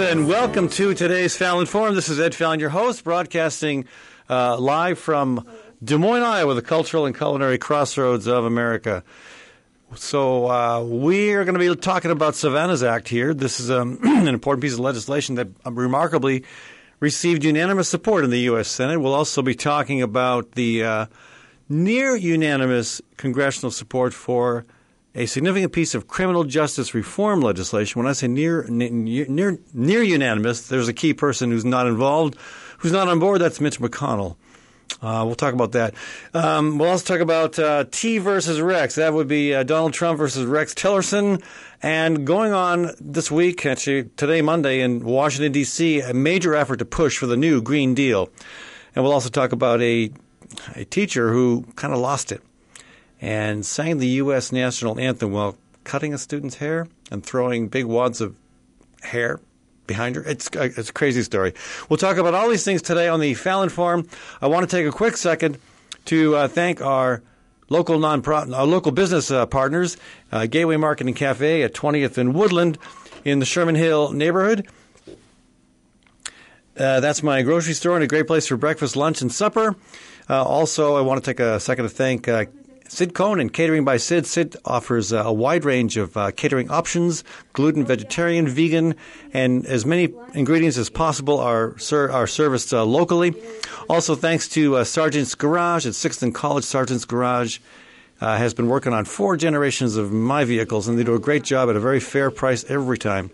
and 0.00 0.26
welcome 0.26 0.66
to 0.66 0.94
today's 0.94 1.36
Fallon 1.36 1.66
Forum. 1.66 1.94
This 1.94 2.08
is 2.08 2.18
Ed 2.18 2.34
Fallon, 2.34 2.58
your 2.58 2.70
host, 2.70 3.04
broadcasting 3.04 3.84
uh, 4.30 4.56
live 4.56 4.98
from 4.98 5.46
Des 5.84 5.98
Moines, 5.98 6.22
Iowa, 6.22 6.54
the 6.54 6.62
cultural 6.62 7.04
and 7.04 7.14
culinary 7.14 7.58
crossroads 7.58 8.26
of 8.26 8.46
America. 8.46 9.04
So 9.96 10.50
uh, 10.50 10.82
we 10.82 11.34
are 11.34 11.44
going 11.44 11.58
to 11.58 11.74
be 11.74 11.78
talking 11.78 12.10
about 12.10 12.34
Savannah's 12.34 12.82
Act 12.82 13.08
here. 13.08 13.34
This 13.34 13.60
is 13.60 13.70
um, 13.70 13.98
an 14.02 14.26
important 14.26 14.62
piece 14.62 14.72
of 14.72 14.80
legislation 14.80 15.34
that 15.34 15.48
um, 15.66 15.78
remarkably 15.78 16.44
received 17.00 17.44
unanimous 17.44 17.90
support 17.90 18.24
in 18.24 18.30
the 18.30 18.40
U.S. 18.40 18.68
Senate. 18.68 19.00
We'll 19.00 19.12
also 19.12 19.42
be 19.42 19.54
talking 19.54 20.00
about 20.00 20.52
the 20.52 20.82
uh, 20.82 21.06
near 21.68 22.16
unanimous 22.16 23.02
congressional 23.18 23.70
support 23.70 24.14
for 24.14 24.64
a 25.14 25.26
significant 25.26 25.72
piece 25.72 25.94
of 25.94 26.06
criminal 26.06 26.44
justice 26.44 26.94
reform 26.94 27.40
legislation. 27.40 28.00
When 28.00 28.08
I 28.08 28.12
say 28.12 28.28
near 28.28 28.64
near 28.64 28.90
near, 29.26 29.58
near 29.74 30.02
unanimous, 30.02 30.68
there's 30.68 30.88
a 30.88 30.92
key 30.92 31.14
person 31.14 31.50
who's 31.50 31.64
not 31.64 31.86
involved, 31.86 32.36
who's 32.78 32.92
not 32.92 33.08
on 33.08 33.18
board. 33.18 33.40
That's 33.40 33.60
Mitch 33.60 33.80
McConnell. 33.80 34.36
Uh, 35.02 35.22
we'll 35.24 35.36
talk 35.36 35.54
about 35.54 35.72
that. 35.72 35.94
Um, 36.34 36.78
we'll 36.78 36.90
also 36.90 37.14
talk 37.14 37.22
about 37.22 37.58
uh, 37.58 37.84
T 37.90 38.18
versus 38.18 38.60
Rex. 38.60 38.96
That 38.96 39.14
would 39.14 39.28
be 39.28 39.54
uh, 39.54 39.62
Donald 39.62 39.94
Trump 39.94 40.18
versus 40.18 40.44
Rex 40.44 40.74
Tillerson. 40.74 41.42
And 41.82 42.26
going 42.26 42.52
on 42.52 42.90
this 43.00 43.30
week, 43.30 43.64
actually 43.64 44.10
today, 44.16 44.42
Monday, 44.42 44.80
in 44.80 45.02
Washington, 45.02 45.52
D.C., 45.52 46.00
a 46.00 46.12
major 46.12 46.54
effort 46.54 46.78
to 46.78 46.84
push 46.84 47.16
for 47.16 47.26
the 47.26 47.36
new 47.36 47.62
Green 47.62 47.94
Deal. 47.94 48.28
And 48.94 49.04
we'll 49.04 49.14
also 49.14 49.30
talk 49.30 49.52
about 49.52 49.80
a, 49.80 50.10
a 50.74 50.84
teacher 50.84 51.32
who 51.32 51.64
kind 51.76 51.94
of 51.94 52.00
lost 52.00 52.32
it 52.32 52.42
and 53.20 53.64
sang 53.64 53.98
the 53.98 54.06
U.S. 54.06 54.52
national 54.52 54.98
anthem 54.98 55.32
while 55.32 55.56
cutting 55.84 56.14
a 56.14 56.18
student's 56.18 56.56
hair 56.56 56.88
and 57.10 57.24
throwing 57.24 57.68
big 57.68 57.84
wads 57.84 58.20
of 58.20 58.36
hair 59.02 59.40
behind 59.86 60.16
her. 60.16 60.22
It's, 60.24 60.48
it's 60.54 60.90
a 60.90 60.92
crazy 60.92 61.22
story. 61.22 61.54
We'll 61.88 61.96
talk 61.96 62.16
about 62.16 62.34
all 62.34 62.48
these 62.48 62.64
things 62.64 62.82
today 62.82 63.08
on 63.08 63.20
the 63.20 63.34
Fallon 63.34 63.68
Forum. 63.68 64.08
I 64.40 64.46
want 64.46 64.68
to 64.68 64.76
take 64.76 64.86
a 64.86 64.92
quick 64.92 65.16
second 65.16 65.58
to 66.06 66.36
uh, 66.36 66.48
thank 66.48 66.80
our 66.80 67.22
local 67.68 67.98
non 67.98 68.24
our 68.26 68.66
local 68.66 68.92
business 68.92 69.30
uh, 69.30 69.46
partners, 69.46 69.96
uh, 70.32 70.46
Gateway 70.46 70.76
Market 70.76 71.06
and 71.06 71.16
Cafe 71.16 71.62
at 71.62 71.74
20th 71.74 72.18
and 72.18 72.34
Woodland 72.34 72.78
in 73.24 73.38
the 73.38 73.46
Sherman 73.46 73.74
Hill 73.74 74.12
neighborhood. 74.12 74.66
Uh, 76.76 77.00
that's 77.00 77.22
my 77.22 77.42
grocery 77.42 77.74
store 77.74 77.96
and 77.96 78.04
a 78.04 78.06
great 78.06 78.26
place 78.26 78.46
for 78.46 78.56
breakfast, 78.56 78.96
lunch, 78.96 79.20
and 79.20 79.30
supper. 79.30 79.76
Uh, 80.28 80.42
also, 80.44 80.96
I 80.96 81.00
want 81.00 81.22
to 81.22 81.30
take 81.30 81.40
a 81.40 81.58
second 81.58 81.84
to 81.84 81.88
thank 81.88 82.28
uh, 82.28 82.44
Sid 82.90 83.14
Cohn 83.14 83.38
and 83.38 83.52
Catering 83.52 83.84
by 83.84 83.98
Sid. 83.98 84.26
Sid 84.26 84.56
offers 84.64 85.12
uh, 85.12 85.22
a 85.24 85.32
wide 85.32 85.64
range 85.64 85.96
of 85.96 86.16
uh, 86.16 86.32
catering 86.32 86.68
options, 86.72 87.22
gluten, 87.52 87.84
vegetarian, 87.84 88.48
vegan, 88.48 88.96
and 89.32 89.64
as 89.66 89.86
many 89.86 90.12
ingredients 90.34 90.76
as 90.76 90.90
possible 90.90 91.38
are, 91.38 91.78
ser- 91.78 92.10
are 92.10 92.26
serviced 92.26 92.74
uh, 92.74 92.84
locally. 92.84 93.32
Also, 93.88 94.16
thanks 94.16 94.48
to 94.48 94.76
uh, 94.76 94.82
Sargent's 94.82 95.36
Garage 95.36 95.86
at 95.86 95.92
6th 95.92 96.24
and 96.24 96.34
College, 96.34 96.64
Sargent's 96.64 97.04
Garage 97.04 97.60
uh, 98.20 98.36
has 98.36 98.54
been 98.54 98.66
working 98.66 98.92
on 98.92 99.04
four 99.04 99.36
generations 99.36 99.94
of 99.94 100.10
my 100.12 100.44
vehicles, 100.44 100.88
and 100.88 100.98
they 100.98 101.04
do 101.04 101.14
a 101.14 101.20
great 101.20 101.44
job 101.44 101.70
at 101.70 101.76
a 101.76 101.80
very 101.80 102.00
fair 102.00 102.28
price 102.32 102.64
every 102.68 102.98
time. 102.98 103.28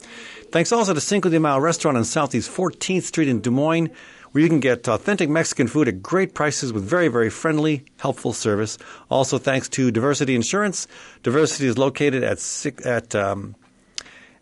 Thanks 0.53 0.71
also 0.71 0.93
to 0.93 1.01
Cinco 1.01 1.31
de 1.31 1.41
Mayo 1.41 1.59
Restaurant 1.61 1.97
on 1.97 2.05
Southeast 2.05 2.51
14th 2.51 3.05
Street 3.05 3.29
in 3.29 3.41
Des 3.41 3.49
Moines 3.49 3.89
where 4.37 4.43
you 4.43 4.51
can 4.51 4.61
get 4.61 4.87
authentic 4.87 5.31
Mexican 5.31 5.67
food 5.67 5.89
at 5.89 6.03
great 6.03 6.35
prices 6.35 6.71
with 6.71 6.85
very, 6.85 7.09
very 7.09 7.31
friendly, 7.31 7.87
helpful 7.97 8.35
service. 8.35 8.77
Also, 9.09 9.39
thanks 9.39 9.67
to 9.71 9.91
Diversity 9.91 10.35
Insurance. 10.35 10.87
Diversity 11.23 11.67
is 11.67 11.79
located 11.79 12.23
at 12.23 12.39
at 12.85 13.15
um, 13.15 13.57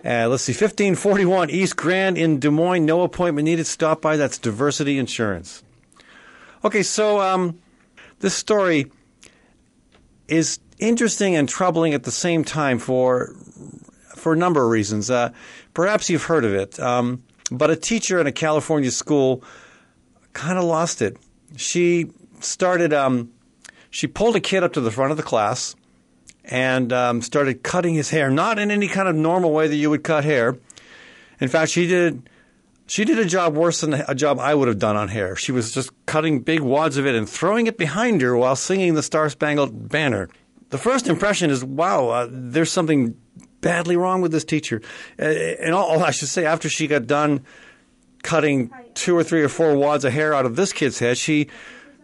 uh, 0.04 0.26
let's 0.26 0.42
see, 0.42 0.50
1541 0.50 1.48
East 1.48 1.76
Grand 1.76 2.18
in 2.18 2.40
Des 2.40 2.50
Moines. 2.50 2.84
No 2.84 3.02
appointment 3.02 3.44
needed. 3.44 3.68
Stop 3.68 4.02
by. 4.02 4.16
That's 4.16 4.36
Diversity 4.36 4.98
Insurance. 4.98 5.62
Okay, 6.64 6.82
so 6.82 7.20
um, 7.20 7.60
this 8.18 8.34
story 8.34 8.90
is 10.26 10.58
interesting 10.80 11.36
and 11.36 11.48
troubling 11.48 11.94
at 11.94 12.02
the 12.02 12.10
same 12.10 12.42
time 12.42 12.80
for 12.80 13.32
for 14.16 14.32
a 14.32 14.36
number 14.36 14.60
of 14.60 14.70
reasons. 14.70 15.08
Uh, 15.08 15.30
perhaps 15.72 16.10
you've 16.10 16.24
heard 16.24 16.44
of 16.44 16.52
it, 16.52 16.80
um, 16.80 17.22
but 17.52 17.70
a 17.70 17.76
teacher 17.76 18.20
in 18.20 18.26
a 18.26 18.32
California 18.32 18.90
school 18.90 19.44
kind 20.34 20.58
of 20.58 20.64
lost 20.64 21.00
it. 21.00 21.16
She 21.56 22.10
started, 22.40 22.92
um, 22.92 23.30
she 23.90 24.06
pulled 24.06 24.36
a 24.36 24.40
kid 24.40 24.62
up 24.62 24.74
to 24.74 24.80
the 24.80 24.90
front 24.90 25.10
of 25.10 25.16
the 25.16 25.22
class 25.22 25.74
and 26.44 26.92
um, 26.92 27.22
started 27.22 27.62
cutting 27.62 27.94
his 27.94 28.10
hair, 28.10 28.28
not 28.30 28.58
in 28.58 28.70
any 28.70 28.88
kind 28.88 29.08
of 29.08 29.16
normal 29.16 29.52
way 29.52 29.66
that 29.66 29.76
you 29.76 29.88
would 29.88 30.04
cut 30.04 30.24
hair. 30.24 30.58
In 31.40 31.48
fact, 31.48 31.70
she 31.70 31.86
did. 31.86 32.28
She 32.86 33.06
did 33.06 33.18
a 33.18 33.24
job 33.24 33.56
worse 33.56 33.80
than 33.80 33.94
a 33.94 34.14
job 34.14 34.38
I 34.38 34.54
would 34.54 34.68
have 34.68 34.78
done 34.78 34.94
on 34.94 35.08
hair. 35.08 35.36
She 35.36 35.52
was 35.52 35.72
just 35.72 35.90
cutting 36.04 36.40
big 36.40 36.60
wads 36.60 36.98
of 36.98 37.06
it 37.06 37.14
and 37.14 37.26
throwing 37.26 37.66
it 37.66 37.78
behind 37.78 38.20
her 38.20 38.36
while 38.36 38.56
singing 38.56 38.92
the 38.92 39.02
Star 39.02 39.30
Spangled 39.30 39.88
Banner. 39.88 40.28
The 40.68 40.76
first 40.76 41.08
impression 41.08 41.48
is, 41.48 41.64
wow, 41.64 42.08
uh, 42.10 42.28
there's 42.30 42.70
something 42.70 43.16
badly 43.62 43.96
wrong 43.96 44.20
with 44.20 44.32
this 44.32 44.44
teacher. 44.44 44.82
Uh, 45.18 45.24
and 45.24 45.74
all, 45.74 46.04
I 46.04 46.10
should 46.10 46.28
say, 46.28 46.44
after 46.44 46.68
she 46.68 46.86
got 46.86 47.06
done 47.06 47.46
cutting 48.24 48.72
two 48.94 49.16
or 49.16 49.22
three 49.22 49.42
or 49.42 49.48
four 49.48 49.76
wads 49.76 50.04
of 50.04 50.12
hair 50.12 50.34
out 50.34 50.46
of 50.46 50.56
this 50.56 50.72
kid's 50.72 50.98
head, 50.98 51.16
she 51.16 51.48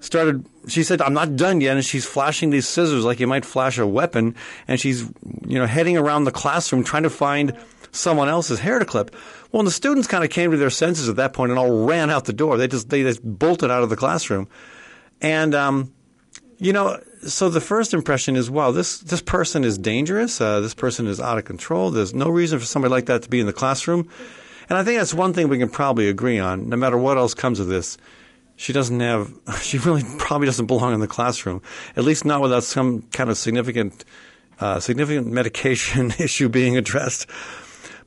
started 0.00 0.46
she 0.66 0.82
said 0.82 1.02
i'm 1.02 1.12
not 1.12 1.36
done 1.36 1.60
yet 1.60 1.76
and 1.76 1.84
she's 1.84 2.06
flashing 2.06 2.48
these 2.48 2.66
scissors 2.66 3.04
like 3.04 3.20
you 3.20 3.26
might 3.26 3.44
flash 3.44 3.76
a 3.76 3.86
weapon 3.86 4.34
and 4.66 4.80
she's 4.80 5.02
you 5.46 5.58
know 5.58 5.66
heading 5.66 5.98
around 5.98 6.24
the 6.24 6.30
classroom 6.30 6.82
trying 6.82 7.02
to 7.02 7.10
find 7.10 7.54
someone 7.92 8.28
else's 8.28 8.60
hair 8.60 8.78
to 8.78 8.84
clip. 8.84 9.14
Well 9.52 9.62
the 9.62 9.70
students 9.70 10.08
kind 10.08 10.24
of 10.24 10.30
came 10.30 10.50
to 10.50 10.56
their 10.56 10.70
senses 10.70 11.08
at 11.08 11.16
that 11.16 11.32
point 11.32 11.50
and 11.50 11.58
all 11.58 11.86
ran 11.86 12.10
out 12.10 12.24
the 12.24 12.32
door. 12.32 12.56
They 12.56 12.68
just 12.68 12.88
they 12.88 13.02
just 13.02 13.22
bolted 13.22 13.70
out 13.70 13.82
of 13.82 13.90
the 13.90 13.96
classroom. 13.96 14.48
And 15.20 15.54
um, 15.54 15.92
you 16.58 16.72
know 16.72 17.00
so 17.26 17.50
the 17.50 17.60
first 17.60 17.92
impression 17.92 18.36
is 18.36 18.50
wow 18.50 18.70
this 18.70 18.98
this 18.98 19.22
person 19.22 19.64
is 19.64 19.76
dangerous. 19.76 20.40
Uh, 20.40 20.60
this 20.60 20.74
person 20.74 21.06
is 21.06 21.20
out 21.20 21.38
of 21.38 21.44
control. 21.44 21.90
There's 21.90 22.14
no 22.14 22.28
reason 22.28 22.58
for 22.58 22.64
somebody 22.64 22.90
like 22.90 23.06
that 23.06 23.22
to 23.22 23.28
be 23.28 23.40
in 23.40 23.46
the 23.46 23.52
classroom 23.52 24.08
and 24.70 24.78
I 24.78 24.84
think 24.84 24.98
that's 24.98 25.12
one 25.12 25.34
thing 25.34 25.48
we 25.48 25.58
can 25.58 25.68
probably 25.68 26.08
agree 26.08 26.38
on, 26.38 26.68
no 26.68 26.76
matter 26.76 26.96
what 26.96 27.18
else 27.18 27.34
comes 27.34 27.58
of 27.58 27.66
this. 27.66 27.98
She 28.56 28.72
doesn't 28.72 29.00
have, 29.00 29.32
she 29.62 29.78
really 29.78 30.04
probably 30.18 30.46
doesn't 30.46 30.66
belong 30.66 30.94
in 30.94 31.00
the 31.00 31.08
classroom, 31.08 31.60
at 31.96 32.04
least 32.04 32.24
not 32.24 32.40
without 32.40 32.62
some 32.62 33.02
kind 33.12 33.28
of 33.28 33.36
significant, 33.36 34.04
uh, 34.60 34.78
significant 34.78 35.26
medication 35.26 36.12
issue 36.18 36.48
being 36.48 36.76
addressed. 36.76 37.26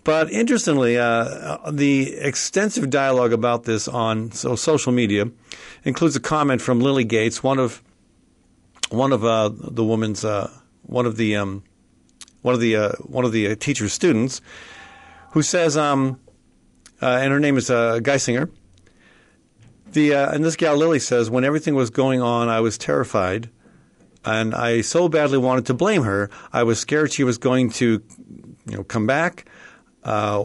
But 0.06 0.32
interestingly, 0.32 0.98
uh, 0.98 1.58
the 1.70 2.16
extensive 2.16 2.90
dialogue 2.90 3.34
about 3.34 3.64
this 3.64 3.88
on 3.88 4.32
so 4.32 4.56
social 4.56 4.92
media 4.92 5.30
includes 5.86 6.16
a 6.16 6.20
comment 6.20 6.62
from 6.62 6.82
Lily 6.82 7.06
Gates, 7.06 7.42
one 7.42 7.60
of 7.60 7.82
one 8.90 9.12
of 9.12 9.24
uh, 9.24 9.50
the 9.54 9.84
woman's 9.84 10.26
uh, 10.26 10.52
one 10.84 11.06
of 11.06 11.16
the 11.16 11.38
um, 11.38 11.64
one 12.42 12.54
of 12.54 12.60
the 12.60 12.76
uh, 12.76 12.90
one 13.00 13.26
of 13.26 13.32
the 13.32 13.48
uh, 13.48 13.56
teacher's 13.56 13.94
students, 13.94 14.42
who 15.32 15.42
says, 15.42 15.78
um, 15.78 16.20
uh, 16.20 16.23
and 17.06 17.32
her 17.32 17.40
name 17.40 17.58
is 17.58 17.70
uh, 17.70 18.00
Gieszinger. 18.02 18.50
The 19.92 20.14
uh, 20.14 20.32
and 20.32 20.44
this 20.44 20.56
gal 20.56 20.76
Lily 20.76 21.00
says 21.00 21.30
when 21.30 21.44
everything 21.44 21.76
was 21.76 21.90
going 21.90 22.22
on, 22.22 22.50
I 22.50 22.60
was 22.62 22.78
terrified, 22.78 23.50
and 24.26 24.56
I 24.56 24.82
so 24.82 25.10
badly 25.10 25.38
wanted 25.38 25.66
to 25.68 25.74
blame 25.74 26.04
her. 26.04 26.30
I 26.52 26.64
was 26.64 26.80
scared 26.80 27.12
she 27.12 27.24
was 27.24 27.38
going 27.38 27.70
to, 27.72 28.02
you 28.66 28.78
know, 28.78 28.84
come 28.84 29.06
back. 29.06 29.46
Uh, 30.04 30.44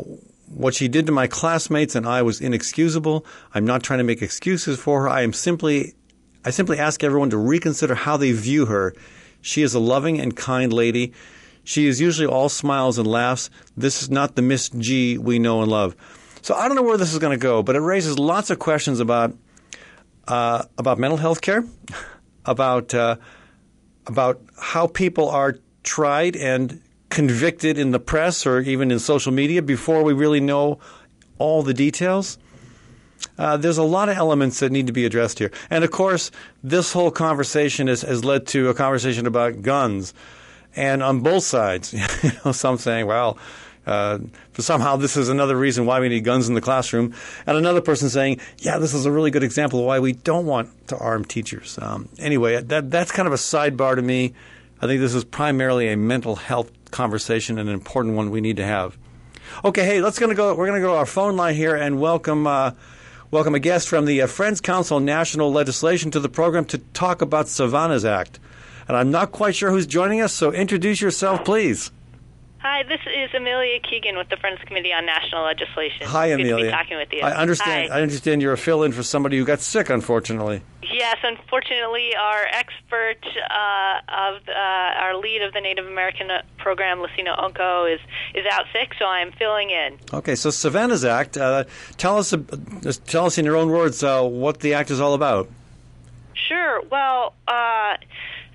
what 0.50 0.74
she 0.74 0.88
did 0.88 1.06
to 1.06 1.12
my 1.12 1.26
classmates 1.26 1.94
and 1.94 2.06
I 2.06 2.22
was 2.22 2.40
inexcusable. 2.40 3.24
I'm 3.54 3.64
not 3.64 3.82
trying 3.82 3.98
to 3.98 4.04
make 4.04 4.22
excuses 4.22 4.78
for 4.78 5.02
her. 5.02 5.08
I 5.08 5.22
am 5.22 5.32
simply, 5.32 5.94
I 6.44 6.50
simply 6.50 6.78
ask 6.78 7.04
everyone 7.04 7.30
to 7.30 7.36
reconsider 7.36 7.94
how 7.94 8.16
they 8.16 8.32
view 8.32 8.66
her. 8.66 8.94
She 9.40 9.62
is 9.62 9.74
a 9.74 9.78
loving 9.78 10.20
and 10.20 10.36
kind 10.36 10.72
lady. 10.72 11.12
She 11.64 11.86
is 11.86 12.00
usually 12.00 12.26
all 12.26 12.48
smiles 12.48 12.98
and 12.98 13.06
laughs. 13.06 13.50
This 13.76 14.02
is 14.02 14.10
not 14.10 14.36
the 14.36 14.42
Miss 14.42 14.70
G 14.70 15.18
we 15.18 15.38
know 15.38 15.60
and 15.60 15.70
love. 15.70 15.94
So 16.48 16.54
I 16.54 16.66
don't 16.66 16.76
know 16.76 16.82
where 16.82 16.96
this 16.96 17.12
is 17.12 17.18
going 17.18 17.38
to 17.38 17.42
go, 17.42 17.62
but 17.62 17.76
it 17.76 17.80
raises 17.80 18.18
lots 18.18 18.48
of 18.48 18.58
questions 18.58 19.00
about 19.00 19.36
uh, 20.26 20.64
about 20.78 20.98
mental 20.98 21.18
health 21.18 21.42
care, 21.42 21.62
about 22.46 22.94
uh, 22.94 23.16
about 24.06 24.40
how 24.58 24.86
people 24.86 25.28
are 25.28 25.58
tried 25.82 26.36
and 26.36 26.80
convicted 27.10 27.76
in 27.76 27.90
the 27.90 28.00
press 28.00 28.46
or 28.46 28.60
even 28.60 28.90
in 28.90 28.98
social 28.98 29.30
media 29.30 29.60
before 29.60 30.02
we 30.02 30.14
really 30.14 30.40
know 30.40 30.78
all 31.36 31.62
the 31.62 31.74
details. 31.74 32.38
Uh, 33.36 33.58
there's 33.58 33.76
a 33.76 33.82
lot 33.82 34.08
of 34.08 34.16
elements 34.16 34.60
that 34.60 34.72
need 34.72 34.86
to 34.86 34.92
be 34.94 35.04
addressed 35.04 35.38
here. 35.38 35.50
And 35.68 35.84
of 35.84 35.90
course, 35.90 36.30
this 36.64 36.94
whole 36.94 37.10
conversation 37.10 37.88
has, 37.88 38.00
has 38.00 38.24
led 38.24 38.46
to 38.46 38.70
a 38.70 38.74
conversation 38.74 39.26
about 39.26 39.60
guns. 39.60 40.14
And 40.74 41.02
on 41.02 41.20
both 41.20 41.44
sides, 41.44 41.92
you 42.22 42.30
know, 42.42 42.52
some 42.52 42.78
saying, 42.78 43.04
well, 43.04 43.36
uh, 43.88 44.18
somehow 44.58 44.96
this 44.96 45.16
is 45.16 45.28
another 45.28 45.56
reason 45.56 45.86
why 45.86 45.98
we 46.00 46.08
need 46.08 46.24
guns 46.24 46.48
in 46.48 46.54
the 46.54 46.60
classroom. 46.60 47.14
And 47.46 47.56
another 47.56 47.80
person 47.80 48.10
saying, 48.10 48.40
yeah, 48.58 48.78
this 48.78 48.92
is 48.92 49.06
a 49.06 49.10
really 49.10 49.30
good 49.30 49.42
example 49.42 49.80
of 49.80 49.86
why 49.86 49.98
we 49.98 50.12
don't 50.12 50.46
want 50.46 50.88
to 50.88 50.98
arm 50.98 51.24
teachers. 51.24 51.78
Um, 51.80 52.08
anyway, 52.18 52.60
that, 52.62 52.90
that's 52.90 53.10
kind 53.10 53.26
of 53.26 53.32
a 53.32 53.38
sidebar 53.38 53.96
to 53.96 54.02
me. 54.02 54.34
I 54.80 54.86
think 54.86 55.00
this 55.00 55.14
is 55.14 55.24
primarily 55.24 55.88
a 55.88 55.96
mental 55.96 56.36
health 56.36 56.70
conversation 56.90 57.58
and 57.58 57.68
an 57.68 57.74
important 57.74 58.14
one 58.14 58.30
we 58.30 58.40
need 58.40 58.56
to 58.56 58.64
have. 58.64 58.96
Okay, 59.64 59.84
hey, 59.84 60.00
let's 60.00 60.18
gonna 60.18 60.34
go. 60.34 60.54
We're 60.54 60.66
gonna 60.66 60.80
go 60.80 60.92
to 60.92 60.98
our 60.98 61.06
phone 61.06 61.36
line 61.36 61.54
here 61.54 61.74
and 61.74 61.98
welcome 61.98 62.46
uh, 62.46 62.72
welcome 63.30 63.54
a 63.54 63.58
guest 63.58 63.88
from 63.88 64.04
the 64.04 64.22
uh, 64.22 64.26
Friends 64.26 64.60
Council 64.60 65.00
National 65.00 65.50
Legislation 65.50 66.10
to 66.12 66.20
the 66.20 66.28
program 66.28 66.64
to 66.66 66.78
talk 66.78 67.22
about 67.22 67.48
Savannah's 67.48 68.04
Act. 68.04 68.38
And 68.86 68.96
I'm 68.96 69.10
not 69.10 69.32
quite 69.32 69.56
sure 69.56 69.70
who's 69.70 69.86
joining 69.86 70.20
us, 70.20 70.32
so 70.32 70.52
introduce 70.52 71.00
yourself, 71.00 71.44
please. 71.44 71.90
Hi, 72.70 72.82
this 72.82 73.00
is 73.06 73.32
Amelia 73.34 73.80
Kegan 73.80 74.18
with 74.18 74.28
the 74.28 74.36
Friends 74.36 74.60
Committee 74.66 74.92
on 74.92 75.06
National 75.06 75.42
Legislation. 75.42 76.06
Hi, 76.06 76.28
Good 76.28 76.40
Amelia. 76.42 76.56
To 76.56 76.62
be 76.64 76.70
talking 76.70 76.96
with 76.98 77.08
you. 77.14 77.22
I 77.22 77.34
understand. 77.34 77.90
Hi. 77.90 77.98
I 78.00 78.02
understand 78.02 78.42
you're 78.42 78.52
a 78.52 78.58
fill-in 78.58 78.92
for 78.92 79.02
somebody 79.02 79.38
who 79.38 79.46
got 79.46 79.60
sick, 79.60 79.88
unfortunately. 79.88 80.60
Yes, 80.82 81.16
unfortunately, 81.22 82.14
our 82.14 82.44
expert 82.52 83.24
uh, 83.24 84.00
of 84.06 84.42
uh, 84.48 84.52
our 84.52 85.16
lead 85.16 85.40
of 85.40 85.54
the 85.54 85.62
Native 85.62 85.86
American 85.86 86.28
program, 86.58 86.98
Lacina 86.98 87.38
Onco, 87.42 87.90
is 87.90 88.00
is 88.34 88.44
out 88.52 88.66
sick, 88.74 88.92
so 88.98 89.06
I'm 89.06 89.32
filling 89.32 89.70
in. 89.70 89.96
Okay, 90.12 90.34
so 90.34 90.50
Savannah's 90.50 91.06
Act. 91.06 91.38
Uh, 91.38 91.64
tell 91.96 92.18
us, 92.18 92.34
uh, 92.34 92.36
just 92.82 93.06
tell 93.06 93.24
us 93.24 93.38
in 93.38 93.46
your 93.46 93.56
own 93.56 93.70
words 93.70 94.04
uh, 94.04 94.22
what 94.22 94.60
the 94.60 94.74
act 94.74 94.90
is 94.90 95.00
all 95.00 95.14
about. 95.14 95.48
Sure. 96.34 96.82
Well, 96.90 97.32
uh, 97.46 97.96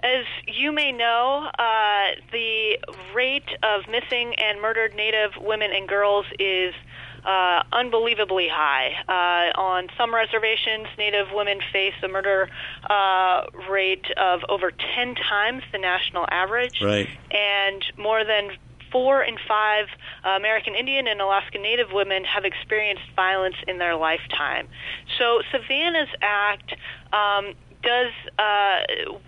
as 0.04 0.26
you 0.48 0.72
may 0.72 0.92
know, 0.92 1.50
uh, 1.58 2.22
the 2.32 2.78
rate 3.16 3.48
of 3.64 3.88
missing 3.90 4.36
and 4.36 4.62
murdered 4.62 4.94
Native 4.96 5.32
women 5.40 5.72
and 5.72 5.88
girls 5.88 6.26
is 6.38 6.74
uh, 7.26 7.64
unbelievably 7.72 8.50
high. 8.52 8.92
Uh, 9.08 9.60
on 9.60 9.88
some 9.98 10.14
reservations, 10.14 10.88
Native 10.98 11.28
women 11.34 11.60
face 11.72 11.94
a 12.04 12.10
murder 12.10 12.50
uh, 12.90 13.46
rate 13.70 14.06
of 14.18 14.42
over 14.50 14.72
10 14.72 15.16
times 15.16 15.64
the 15.72 15.78
national 15.78 16.26
average. 16.30 16.82
Right. 16.82 17.08
And 17.32 17.84
more 17.98 18.26
than 18.26 18.52
four 18.92 19.24
in 19.24 19.38
five 19.48 19.88
uh, 20.26 20.32
American 20.32 20.76
Indian 20.76 21.08
and 21.08 21.22
Alaska 21.22 21.58
Native 21.58 21.92
women 21.94 22.26
have 22.26 22.46
experienced 22.46 23.04
violence 23.16 23.56
in 23.68 23.78
their 23.78 23.96
lifetime. 23.96 24.68
So 25.18 25.42
Savannah's 25.52 26.10
Act 26.22 26.76
um, 27.12 27.54
does 27.84 28.12
uh, 28.40 28.80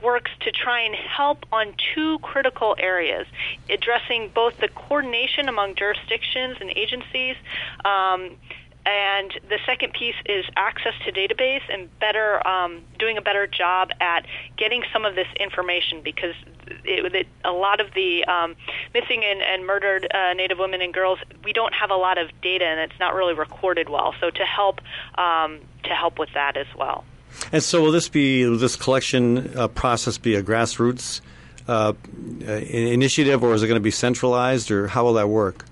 works 0.01 0.31
to 0.41 0.51
try 0.51 0.81
and 0.81 0.95
help 0.95 1.45
on 1.51 1.73
two 1.93 2.19
critical 2.19 2.75
areas, 2.79 3.27
addressing 3.69 4.31
both 4.33 4.57
the 4.57 4.69
coordination 4.69 5.47
among 5.47 5.75
jurisdictions 5.75 6.57
and 6.59 6.71
agencies. 6.75 7.35
Um, 7.83 8.37
and 8.85 9.33
the 9.49 9.57
second 9.65 9.93
piece 9.93 10.15
is 10.27 10.45
access 10.55 10.93
to 11.05 11.11
database 11.11 11.63
and 11.71 11.89
better 11.99 12.45
um, 12.47 12.83
doing 12.99 13.17
a 13.17 13.21
better 13.21 13.47
job 13.47 13.89
at 13.99 14.27
getting 14.57 14.83
some 14.93 15.05
of 15.05 15.15
this 15.15 15.27
information 15.39 16.01
because 16.03 16.35
it, 16.83 17.15
it, 17.15 17.27
a 17.43 17.51
lot 17.51 17.79
of 17.79 17.93
the 17.95 18.23
um, 18.25 18.55
missing 18.93 19.23
and, 19.23 19.41
and 19.41 19.65
murdered 19.65 20.07
uh, 20.13 20.33
Native 20.33 20.59
women 20.59 20.81
and 20.81 20.93
girls 20.93 21.17
we 21.43 21.51
don't 21.51 21.73
have 21.73 21.89
a 21.89 21.95
lot 21.95 22.19
of 22.19 22.29
data 22.43 22.65
and 22.65 22.79
it's 22.79 22.99
not 22.99 23.15
really 23.15 23.33
recorded 23.33 23.89
well. 23.89 24.13
So 24.19 24.29
to 24.29 24.43
help 24.43 24.81
um, 25.15 25.61
to 25.83 25.89
help 25.89 26.19
with 26.19 26.29
that 26.35 26.55
as 26.55 26.67
well. 26.77 27.05
And 27.51 27.63
so, 27.63 27.81
will 27.81 27.91
this 27.91 28.09
be 28.09 28.47
will 28.47 28.57
this 28.57 28.75
collection 28.75 29.57
uh, 29.57 29.67
process 29.67 30.17
be 30.17 30.35
a 30.35 30.43
grassroots 30.43 31.21
uh, 31.67 31.93
initiative, 32.09 33.43
or 33.43 33.53
is 33.53 33.63
it 33.63 33.67
going 33.67 33.79
to 33.79 33.83
be 33.83 33.91
centralized, 33.91 34.71
or 34.71 34.87
how 34.87 35.03
will 35.03 35.13
that 35.13 35.29
work? 35.29 35.65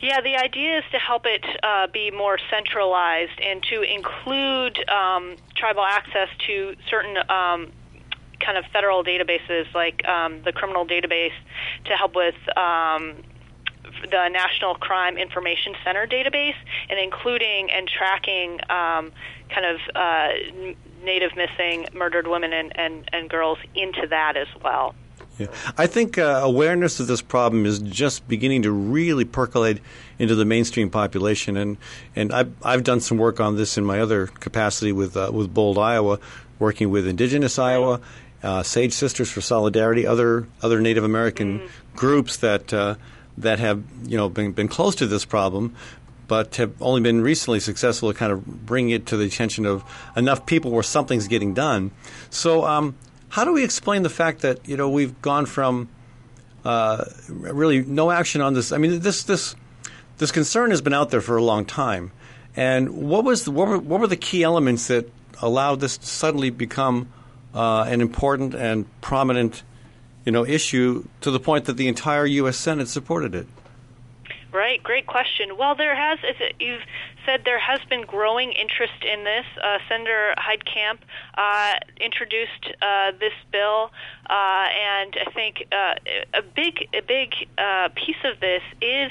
Yeah, 0.00 0.20
the 0.20 0.36
idea 0.36 0.78
is 0.78 0.84
to 0.92 0.98
help 0.98 1.24
it 1.24 1.44
uh, 1.62 1.86
be 1.86 2.10
more 2.10 2.38
centralized 2.50 3.40
and 3.40 3.62
to 3.70 3.80
include 3.80 4.78
um, 4.90 5.36
tribal 5.56 5.82
access 5.82 6.28
to 6.46 6.76
certain 6.90 7.16
um, 7.16 7.72
kind 8.38 8.58
of 8.58 8.66
federal 8.66 9.02
databases, 9.02 9.72
like 9.74 10.06
um, 10.06 10.42
the 10.42 10.52
criminal 10.52 10.84
database, 10.84 11.32
to 11.86 11.96
help 11.96 12.14
with 12.14 12.34
um, 12.56 13.14
the 14.10 14.28
National 14.28 14.74
Crime 14.74 15.16
Information 15.16 15.74
Center 15.84 16.06
database, 16.06 16.56
and 16.88 16.98
including 16.98 17.70
and 17.70 17.88
tracking 17.88 18.60
um, 18.70 19.12
kind 19.50 19.66
of 19.66 19.80
uh, 19.94 20.28
Native 21.02 21.36
missing, 21.36 21.86
murdered 21.92 22.26
women 22.26 22.52
and, 22.52 22.72
and, 22.78 23.08
and 23.12 23.28
girls 23.28 23.58
into 23.74 24.06
that 24.08 24.36
as 24.36 24.48
well. 24.62 24.94
Yeah. 25.38 25.48
I 25.76 25.86
think 25.86 26.16
uh, 26.16 26.40
awareness 26.44 27.00
of 27.00 27.08
this 27.08 27.20
problem 27.20 27.66
is 27.66 27.80
just 27.80 28.26
beginning 28.28 28.62
to 28.62 28.70
really 28.70 29.24
percolate 29.24 29.80
into 30.18 30.34
the 30.36 30.44
mainstream 30.44 30.90
population, 30.90 31.56
and 31.56 31.76
and 32.14 32.32
I've 32.32 32.52
I've 32.62 32.84
done 32.84 33.00
some 33.00 33.18
work 33.18 33.40
on 33.40 33.56
this 33.56 33.76
in 33.76 33.84
my 33.84 34.00
other 34.00 34.28
capacity 34.28 34.92
with 34.92 35.16
uh, 35.16 35.30
with 35.32 35.52
Bold 35.52 35.76
Iowa, 35.76 36.20
working 36.60 36.90
with 36.90 37.08
Indigenous 37.08 37.58
Iowa, 37.58 38.00
uh, 38.44 38.62
Sage 38.62 38.92
Sisters 38.92 39.28
for 39.28 39.40
Solidarity, 39.40 40.06
other 40.06 40.46
other 40.62 40.80
Native 40.80 41.02
American 41.02 41.58
mm-hmm. 41.58 41.96
groups 41.96 42.36
that 42.36 42.72
uh, 42.72 42.94
that 43.38 43.58
have 43.58 43.82
you 44.06 44.16
know 44.16 44.28
been 44.28 44.52
been 44.52 44.68
close 44.68 44.94
to 44.96 45.06
this 45.06 45.24
problem, 45.24 45.74
but 46.28 46.56
have 46.56 46.80
only 46.80 47.00
been 47.00 47.22
recently 47.22 47.60
successful 47.60 48.12
to 48.12 48.18
kind 48.18 48.32
of 48.32 48.66
bring 48.66 48.90
it 48.90 49.06
to 49.06 49.16
the 49.16 49.24
attention 49.24 49.66
of 49.66 49.84
enough 50.16 50.46
people 50.46 50.70
where 50.70 50.82
something's 50.82 51.28
getting 51.28 51.54
done. 51.54 51.90
So. 52.30 52.64
Um, 52.64 52.96
how 53.34 53.42
do 53.42 53.52
we 53.52 53.64
explain 53.64 54.04
the 54.04 54.10
fact 54.10 54.42
that 54.42 54.60
you 54.68 54.76
know 54.76 54.88
we've 54.88 55.20
gone 55.20 55.44
from 55.44 55.88
uh, 56.64 57.04
really 57.28 57.82
no 57.82 58.12
action 58.12 58.40
on 58.40 58.54
this? 58.54 58.70
I 58.70 58.78
mean, 58.78 59.00
this 59.00 59.24
this 59.24 59.56
this 60.18 60.30
concern 60.30 60.70
has 60.70 60.80
been 60.80 60.94
out 60.94 61.10
there 61.10 61.20
for 61.20 61.36
a 61.36 61.42
long 61.42 61.64
time, 61.64 62.12
and 62.54 62.90
what 62.90 63.24
was 63.24 63.42
the, 63.42 63.50
what, 63.50 63.66
were, 63.66 63.78
what 63.78 63.98
were 63.98 64.06
the 64.06 64.16
key 64.16 64.44
elements 64.44 64.86
that 64.86 65.10
allowed 65.42 65.80
this 65.80 65.98
to 65.98 66.06
suddenly 66.06 66.50
become 66.50 67.08
uh, 67.54 67.82
an 67.88 68.00
important 68.00 68.54
and 68.54 68.86
prominent 69.00 69.64
you 70.24 70.32
know 70.32 70.44
issue 70.44 71.04
to 71.20 71.30
the 71.30 71.40
point 71.40 71.64
that 71.66 71.76
the 71.76 71.88
entire 71.88 72.26
U.S. 72.26 72.56
Senate 72.56 72.88
supported 72.88 73.34
it? 73.34 73.46
Right, 74.54 74.80
great 74.80 75.08
question. 75.08 75.56
Well, 75.58 75.74
there 75.74 75.96
has, 75.96 76.20
as 76.22 76.36
you've 76.60 76.82
said, 77.26 77.42
there 77.44 77.58
has 77.58 77.80
been 77.90 78.02
growing 78.02 78.52
interest 78.52 79.02
in 79.02 79.24
this. 79.24 79.44
Uh, 79.60 79.78
Senator 79.88 80.32
Heitkamp 80.38 80.98
uh, 81.36 81.74
introduced 82.00 82.70
uh, 82.80 83.10
this 83.18 83.32
bill, 83.50 83.90
uh, 84.30 84.66
and 84.70 85.16
I 85.26 85.30
think 85.34 85.66
uh, 85.72 85.94
a 86.34 86.42
big, 86.42 86.88
a 86.94 87.02
big 87.02 87.34
uh, 87.58 87.88
piece 87.96 88.22
of 88.24 88.38
this 88.38 88.62
is 88.80 89.10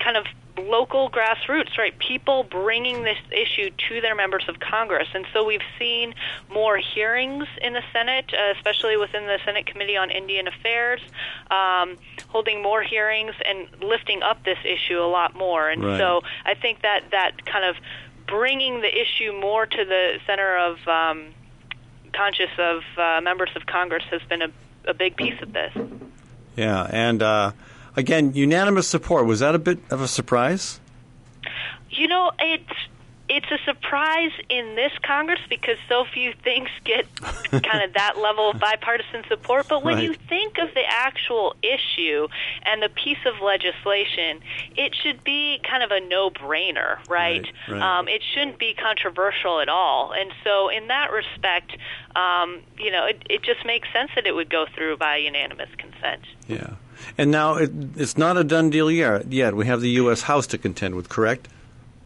kind 0.00 0.18
of 0.18 0.26
local 0.58 1.10
grassroots, 1.10 1.76
right? 1.76 1.98
People 1.98 2.44
bringing 2.44 3.02
this 3.02 3.18
issue 3.30 3.70
to 3.88 4.00
their 4.00 4.14
members 4.14 4.44
of 4.48 4.60
Congress. 4.60 5.08
And 5.14 5.26
so 5.32 5.44
we've 5.44 5.60
seen 5.78 6.14
more 6.52 6.76
hearings 6.76 7.46
in 7.60 7.72
the 7.72 7.82
Senate, 7.92 8.32
uh, 8.32 8.54
especially 8.56 8.96
within 8.96 9.26
the 9.26 9.38
Senate 9.44 9.66
Committee 9.66 9.96
on 9.96 10.10
Indian 10.10 10.46
Affairs, 10.46 11.00
um, 11.50 11.98
holding 12.28 12.62
more 12.62 12.82
hearings 12.82 13.34
and 13.44 13.66
lifting 13.82 14.22
up 14.22 14.44
this 14.44 14.58
issue 14.64 15.00
a 15.00 15.10
lot 15.10 15.34
more. 15.34 15.68
And 15.68 15.84
right. 15.84 15.98
so 15.98 16.22
I 16.44 16.54
think 16.54 16.82
that 16.82 17.10
that 17.10 17.44
kind 17.44 17.64
of 17.64 17.76
bringing 18.26 18.80
the 18.80 19.00
issue 19.00 19.32
more 19.32 19.66
to 19.66 19.84
the 19.84 20.18
center 20.26 20.56
of 20.56 20.88
um, 20.88 21.26
conscious 22.12 22.50
of 22.58 22.82
uh, 22.96 23.20
members 23.22 23.50
of 23.56 23.66
Congress 23.66 24.04
has 24.10 24.22
been 24.28 24.42
a, 24.42 24.50
a 24.86 24.94
big 24.94 25.16
piece 25.16 25.40
of 25.42 25.52
this. 25.52 25.72
Yeah, 26.56 26.86
and 26.88 27.22
uh, 27.22 27.52
Again, 27.96 28.32
unanimous 28.34 28.88
support. 28.88 29.26
Was 29.26 29.40
that 29.40 29.54
a 29.54 29.58
bit 29.58 29.78
of 29.90 30.00
a 30.00 30.08
surprise? 30.08 30.80
You 31.90 32.08
know, 32.08 32.32
it's 32.38 32.72
it's 33.28 33.46
a 33.50 33.58
surprise 33.64 34.32
in 34.50 34.74
this 34.74 34.92
Congress 35.02 35.40
because 35.48 35.76
so 35.88 36.04
few 36.12 36.34
things 36.44 36.68
get 36.84 37.06
kind 37.50 37.82
of 37.82 37.94
that 37.94 38.18
level 38.18 38.50
of 38.50 38.60
bipartisan 38.60 39.24
support. 39.28 39.66
But 39.68 39.82
when 39.82 39.94
right. 39.96 40.04
you 40.04 40.14
think 40.28 40.58
of 40.58 40.74
the 40.74 40.82
actual 40.86 41.56
issue 41.62 42.28
and 42.64 42.82
the 42.82 42.90
piece 42.90 43.18
of 43.24 43.40
legislation, 43.42 44.40
it 44.76 44.94
should 44.94 45.24
be 45.24 45.60
kind 45.68 45.82
of 45.82 45.90
a 45.90 46.00
no-brainer, 46.00 46.98
right? 47.08 47.42
right, 47.42 47.52
right. 47.68 47.98
Um, 47.98 48.08
it 48.08 48.22
shouldn't 48.34 48.58
be 48.58 48.74
controversial 48.74 49.60
at 49.60 49.68
all. 49.68 50.12
And 50.12 50.30
so, 50.44 50.68
in 50.68 50.88
that 50.88 51.10
respect, 51.10 51.76
um, 52.14 52.60
you 52.78 52.90
know, 52.90 53.06
it, 53.06 53.22
it 53.30 53.42
just 53.42 53.64
makes 53.64 53.88
sense 53.92 54.10
that 54.16 54.26
it 54.26 54.32
would 54.32 54.50
go 54.50 54.66
through 54.74 54.98
by 54.98 55.16
unanimous 55.16 55.70
consent. 55.78 56.22
Yeah. 56.46 56.74
And 57.18 57.30
now 57.30 57.56
it, 57.56 57.70
it's 57.96 58.18
not 58.18 58.36
a 58.36 58.44
done 58.44 58.70
deal 58.70 58.90
yet. 58.90 59.54
We 59.54 59.66
have 59.66 59.80
the 59.80 59.90
U.S. 59.90 60.22
House 60.22 60.46
to 60.48 60.58
contend 60.58 60.94
with. 60.94 61.08
Correct? 61.08 61.48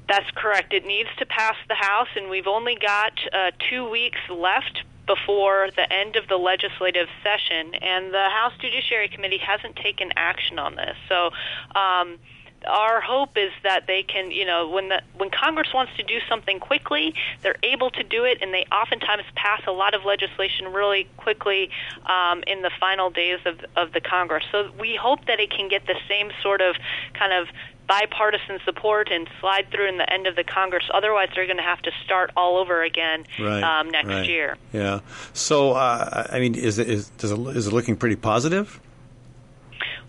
That's 0.08 0.30
correct. 0.34 0.72
It 0.72 0.86
needs 0.86 1.10
to 1.18 1.26
pass 1.26 1.56
the 1.68 1.74
House, 1.74 2.08
and 2.16 2.30
we've 2.30 2.46
only 2.46 2.76
got 2.76 3.12
uh, 3.32 3.50
two 3.70 3.88
weeks 3.88 4.18
left 4.30 4.82
before 5.06 5.68
the 5.74 5.90
end 5.92 6.16
of 6.16 6.28
the 6.28 6.36
legislative 6.36 7.08
session, 7.22 7.74
and 7.74 8.12
the 8.12 8.28
House 8.30 8.52
Judiciary 8.60 9.08
Committee 9.08 9.38
hasn't 9.38 9.76
taken 9.76 10.12
action 10.16 10.58
on 10.58 10.76
this. 10.76 10.96
So. 11.08 11.30
Um, 11.78 12.18
our 12.66 13.00
hope 13.00 13.36
is 13.36 13.50
that 13.62 13.86
they 13.86 14.02
can, 14.02 14.30
you 14.30 14.44
know, 14.44 14.68
when 14.68 14.88
the 14.88 15.00
when 15.16 15.30
Congress 15.30 15.68
wants 15.72 15.92
to 15.96 16.02
do 16.02 16.18
something 16.28 16.58
quickly, 16.58 17.14
they're 17.42 17.58
able 17.62 17.90
to 17.90 18.02
do 18.02 18.24
it, 18.24 18.38
and 18.40 18.52
they 18.52 18.64
oftentimes 18.72 19.22
pass 19.34 19.62
a 19.66 19.72
lot 19.72 19.94
of 19.94 20.04
legislation 20.04 20.72
really 20.72 21.08
quickly 21.16 21.70
um, 22.06 22.42
in 22.46 22.62
the 22.62 22.70
final 22.80 23.10
days 23.10 23.38
of 23.46 23.60
of 23.76 23.92
the 23.92 24.00
Congress. 24.00 24.44
So 24.50 24.70
we 24.78 24.96
hope 24.96 25.26
that 25.26 25.40
it 25.40 25.50
can 25.50 25.68
get 25.68 25.86
the 25.86 25.96
same 26.08 26.30
sort 26.42 26.60
of 26.60 26.76
kind 27.14 27.32
of 27.32 27.48
bipartisan 27.86 28.58
support 28.64 29.08
and 29.10 29.28
slide 29.40 29.66
through 29.70 29.88
in 29.88 29.96
the 29.96 30.12
end 30.12 30.26
of 30.26 30.36
the 30.36 30.44
Congress. 30.44 30.84
Otherwise, 30.92 31.30
they're 31.34 31.46
going 31.46 31.56
to 31.56 31.62
have 31.62 31.80
to 31.82 31.90
start 32.04 32.30
all 32.36 32.58
over 32.58 32.82
again 32.82 33.24
right, 33.40 33.62
um, 33.62 33.90
next 33.90 34.08
right. 34.08 34.28
year. 34.28 34.56
Yeah. 34.72 35.00
So, 35.32 35.72
uh, 35.72 36.26
I 36.30 36.38
mean, 36.38 36.54
is 36.54 36.78
it 36.78 36.88
is, 36.88 37.08
does 37.10 37.32
it, 37.32 37.38
is 37.56 37.66
it 37.66 37.72
looking 37.72 37.96
pretty 37.96 38.16
positive? 38.16 38.80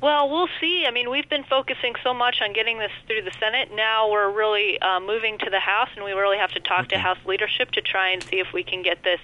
Well, 0.01 0.29
we'll 0.29 0.47
see. 0.61 0.85
I 0.87 0.91
mean, 0.91 1.09
we've 1.09 1.27
been 1.29 1.43
focusing 1.43 1.93
so 2.03 2.13
much 2.13 2.37
on 2.41 2.53
getting 2.53 2.79
this 2.79 2.91
through 3.05 3.23
the 3.23 3.31
Senate. 3.39 3.69
Now 3.75 4.09
we're 4.09 4.31
really 4.31 4.79
uh, 4.79 4.99
moving 4.99 5.37
to 5.39 5.49
the 5.49 5.59
House, 5.59 5.89
and 5.95 6.05
we 6.05 6.11
really 6.11 6.37
have 6.37 6.51
to 6.51 6.59
talk 6.59 6.85
okay. 6.85 6.95
to 6.95 6.99
House 6.99 7.17
leadership 7.25 7.71
to 7.71 7.81
try 7.81 8.11
and 8.11 8.23
see 8.23 8.37
if 8.37 8.47
we 8.53 8.63
can 8.63 8.81
get 8.81 9.03
this 9.03 9.19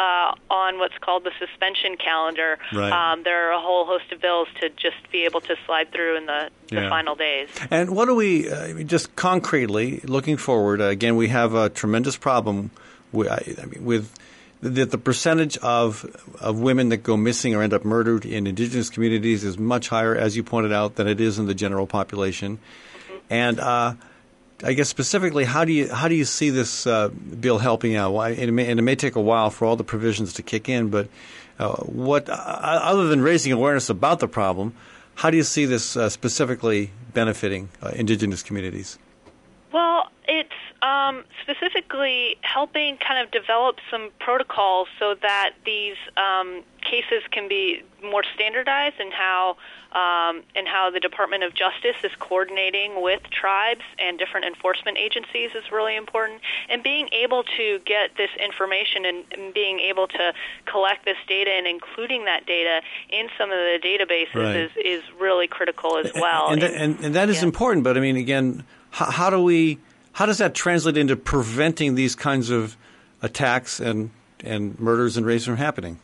uh, 0.00 0.34
on 0.50 0.78
what's 0.78 0.98
called 0.98 1.24
the 1.24 1.30
suspension 1.38 1.96
calendar. 1.96 2.58
Right. 2.72 2.92
Um, 2.92 3.22
there 3.22 3.48
are 3.48 3.52
a 3.52 3.60
whole 3.60 3.84
host 3.86 4.10
of 4.12 4.20
bills 4.20 4.48
to 4.60 4.68
just 4.70 4.96
be 5.12 5.24
able 5.24 5.40
to 5.42 5.54
slide 5.64 5.92
through 5.92 6.16
in 6.16 6.26
the, 6.26 6.50
the 6.68 6.82
yeah. 6.82 6.88
final 6.88 7.14
days. 7.14 7.48
And 7.70 7.94
what 7.94 8.06
do 8.06 8.14
we, 8.14 8.50
uh, 8.50 8.82
just 8.82 9.14
concretely, 9.14 10.00
looking 10.04 10.36
forward, 10.36 10.80
uh, 10.80 10.86
again, 10.86 11.16
we 11.16 11.28
have 11.28 11.54
a 11.54 11.68
tremendous 11.68 12.16
problem 12.16 12.72
with, 13.12 13.28
I 13.28 13.64
mean, 13.66 13.84
with 13.84 14.12
that 14.60 14.90
the 14.90 14.98
percentage 14.98 15.56
of 15.58 16.04
of 16.40 16.60
women 16.60 16.88
that 16.88 16.98
go 16.98 17.16
missing 17.16 17.54
or 17.54 17.62
end 17.62 17.72
up 17.72 17.84
murdered 17.84 18.24
in 18.24 18.46
indigenous 18.46 18.90
communities 18.90 19.44
is 19.44 19.58
much 19.58 19.88
higher, 19.88 20.14
as 20.14 20.36
you 20.36 20.42
pointed 20.42 20.72
out, 20.72 20.96
than 20.96 21.06
it 21.06 21.20
is 21.20 21.38
in 21.38 21.46
the 21.46 21.54
general 21.54 21.86
population. 21.86 22.58
And 23.28 23.60
uh, 23.60 23.94
I 24.62 24.72
guess 24.72 24.88
specifically, 24.88 25.44
how 25.44 25.64
do 25.64 25.72
you 25.72 25.92
how 25.92 26.08
do 26.08 26.14
you 26.14 26.24
see 26.24 26.50
this 26.50 26.86
uh, 26.86 27.08
bill 27.08 27.58
helping 27.58 27.96
out? 27.96 28.16
And, 28.16 28.38
it 28.38 28.52
may, 28.52 28.70
and 28.70 28.78
it 28.78 28.82
may 28.82 28.96
take 28.96 29.16
a 29.16 29.20
while 29.20 29.50
for 29.50 29.66
all 29.66 29.76
the 29.76 29.84
provisions 29.84 30.32
to 30.34 30.42
kick 30.42 30.68
in, 30.68 30.88
but 30.88 31.08
uh, 31.58 31.76
what 31.76 32.28
uh, 32.28 32.32
other 32.32 33.08
than 33.08 33.20
raising 33.20 33.52
awareness 33.52 33.90
about 33.90 34.20
the 34.20 34.28
problem, 34.28 34.74
how 35.16 35.30
do 35.30 35.36
you 35.36 35.42
see 35.42 35.66
this 35.66 35.96
uh, 35.96 36.08
specifically 36.08 36.90
benefiting 37.12 37.68
uh, 37.82 37.90
indigenous 37.94 38.42
communities? 38.42 38.98
Well, 39.76 40.08
it's 40.26 40.48
um, 40.80 41.24
specifically 41.42 42.38
helping 42.40 42.96
kind 42.96 43.22
of 43.22 43.30
develop 43.30 43.76
some 43.90 44.08
protocols 44.20 44.88
so 44.98 45.14
that 45.20 45.50
these 45.66 45.96
um, 46.16 46.62
cases 46.80 47.22
can 47.30 47.46
be 47.46 47.82
more 48.02 48.24
standardized 48.34 48.94
and 48.98 49.12
how 49.12 49.58
um, 49.92 50.44
and 50.54 50.66
how 50.66 50.88
the 50.90 50.98
Department 51.00 51.42
of 51.42 51.52
Justice 51.52 51.96
is 52.02 52.10
coordinating 52.18 53.02
with 53.02 53.20
tribes 53.30 53.82
and 53.98 54.18
different 54.18 54.46
enforcement 54.46 54.96
agencies 54.96 55.50
is 55.54 55.70
really 55.70 55.94
important. 55.94 56.40
And 56.70 56.82
being 56.82 57.10
able 57.12 57.42
to 57.42 57.78
get 57.84 58.16
this 58.16 58.30
information 58.42 59.04
and, 59.04 59.24
and 59.32 59.52
being 59.52 59.80
able 59.80 60.08
to 60.08 60.32
collect 60.64 61.04
this 61.04 61.18
data 61.28 61.50
and 61.50 61.66
including 61.66 62.24
that 62.24 62.46
data 62.46 62.80
in 63.10 63.28
some 63.36 63.50
of 63.50 63.58
the 63.58 63.78
databases 63.84 64.42
right. 64.42 64.56
is, 64.56 64.70
is 64.82 65.02
really 65.20 65.48
critical 65.48 65.98
as 65.98 66.12
well. 66.14 66.48
And, 66.48 66.62
and, 66.62 66.74
and, 66.74 67.04
and 67.04 67.14
that 67.14 67.28
is 67.28 67.38
yeah. 67.38 67.44
important. 67.44 67.84
But 67.84 67.98
I 67.98 68.00
mean, 68.00 68.16
again, 68.16 68.64
how, 68.96 69.10
how 69.10 69.30
do 69.30 69.42
we 69.42 69.78
how 70.12 70.24
does 70.24 70.38
that 70.38 70.54
translate 70.54 70.96
into 70.96 71.16
preventing 71.16 71.94
these 71.94 72.14
kinds 72.14 72.48
of 72.48 72.78
attacks 73.20 73.78
and, 73.78 74.10
and 74.42 74.80
murders 74.80 75.18
and 75.18 75.26
rapes 75.26 75.44
from 75.44 75.58
happening? 75.58 75.98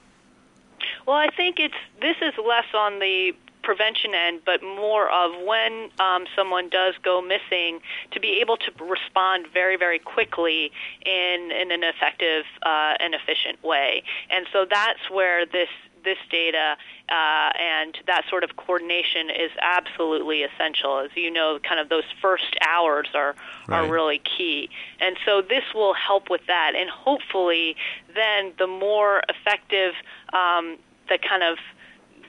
Well, 1.07 1.17
I 1.17 1.29
think 1.35 1.57
it's 1.59 1.75
this 2.03 2.17
is 2.21 2.35
less 2.47 2.67
on 2.75 2.99
the 2.99 3.33
prevention 3.63 4.13
end, 4.15 4.43
but 4.45 4.63
more 4.63 5.11
of 5.11 5.31
when 5.47 5.89
um, 5.99 6.27
someone 6.37 6.69
does 6.69 6.95
go 7.03 7.23
missing 7.23 7.81
to 8.11 8.21
be 8.21 8.41
able 8.43 8.59
to 8.59 8.71
respond 8.85 9.47
very, 9.55 9.77
very 9.77 9.99
quickly 9.99 10.71
in, 11.07 11.51
in 11.53 11.71
an 11.71 11.85
effective 11.85 12.45
uh, 12.63 12.95
and 13.01 13.15
efficient 13.15 13.63
way. 13.65 14.03
And 14.31 14.47
so 14.53 14.67
that's 14.69 15.09
where 15.11 15.47
this 15.47 15.69
this 16.05 16.19
data 16.31 16.77
uh, 17.09 17.51
and 17.59 17.99
that 18.07 18.25
sort 18.29 18.45
of 18.45 18.57
coordination 18.57 19.31
is 19.31 19.51
absolutely 19.61 20.43
essential. 20.43 20.99
As 20.99 21.11
you 21.15 21.31
know, 21.31 21.59
kind 21.63 21.81
of 21.81 21.89
those 21.89 22.05
first 22.21 22.57
hours 22.67 23.09
are 23.15 23.35
right. 23.69 23.79
are 23.81 23.91
really 23.91 24.19
key, 24.19 24.71
and 25.01 25.17
so 25.25 25.43
this 25.43 25.65
will 25.75 25.95
help 25.95 26.31
with 26.31 26.47
that. 26.47 26.73
And 26.77 26.89
hopefully, 26.91 27.77
then 28.15 28.53
the 28.59 28.67
more 28.67 29.23
effective 29.29 29.95
um, 30.33 30.79
the 31.09 31.19
kind 31.19 31.43
of 31.43 31.59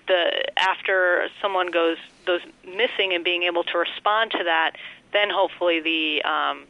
the 0.08 0.44
after 0.58 1.30
someone 1.42 1.72
goes 1.72 1.98
goes 2.26 2.42
missing 2.66 3.14
and 3.14 3.24
being 3.24 3.44
able 3.44 3.64
to 3.64 3.78
respond 3.78 4.32
to 4.32 4.44
that, 4.44 4.72
then 5.14 5.30
hopefully 5.30 5.80
the 5.80 6.22
um, 6.24 6.66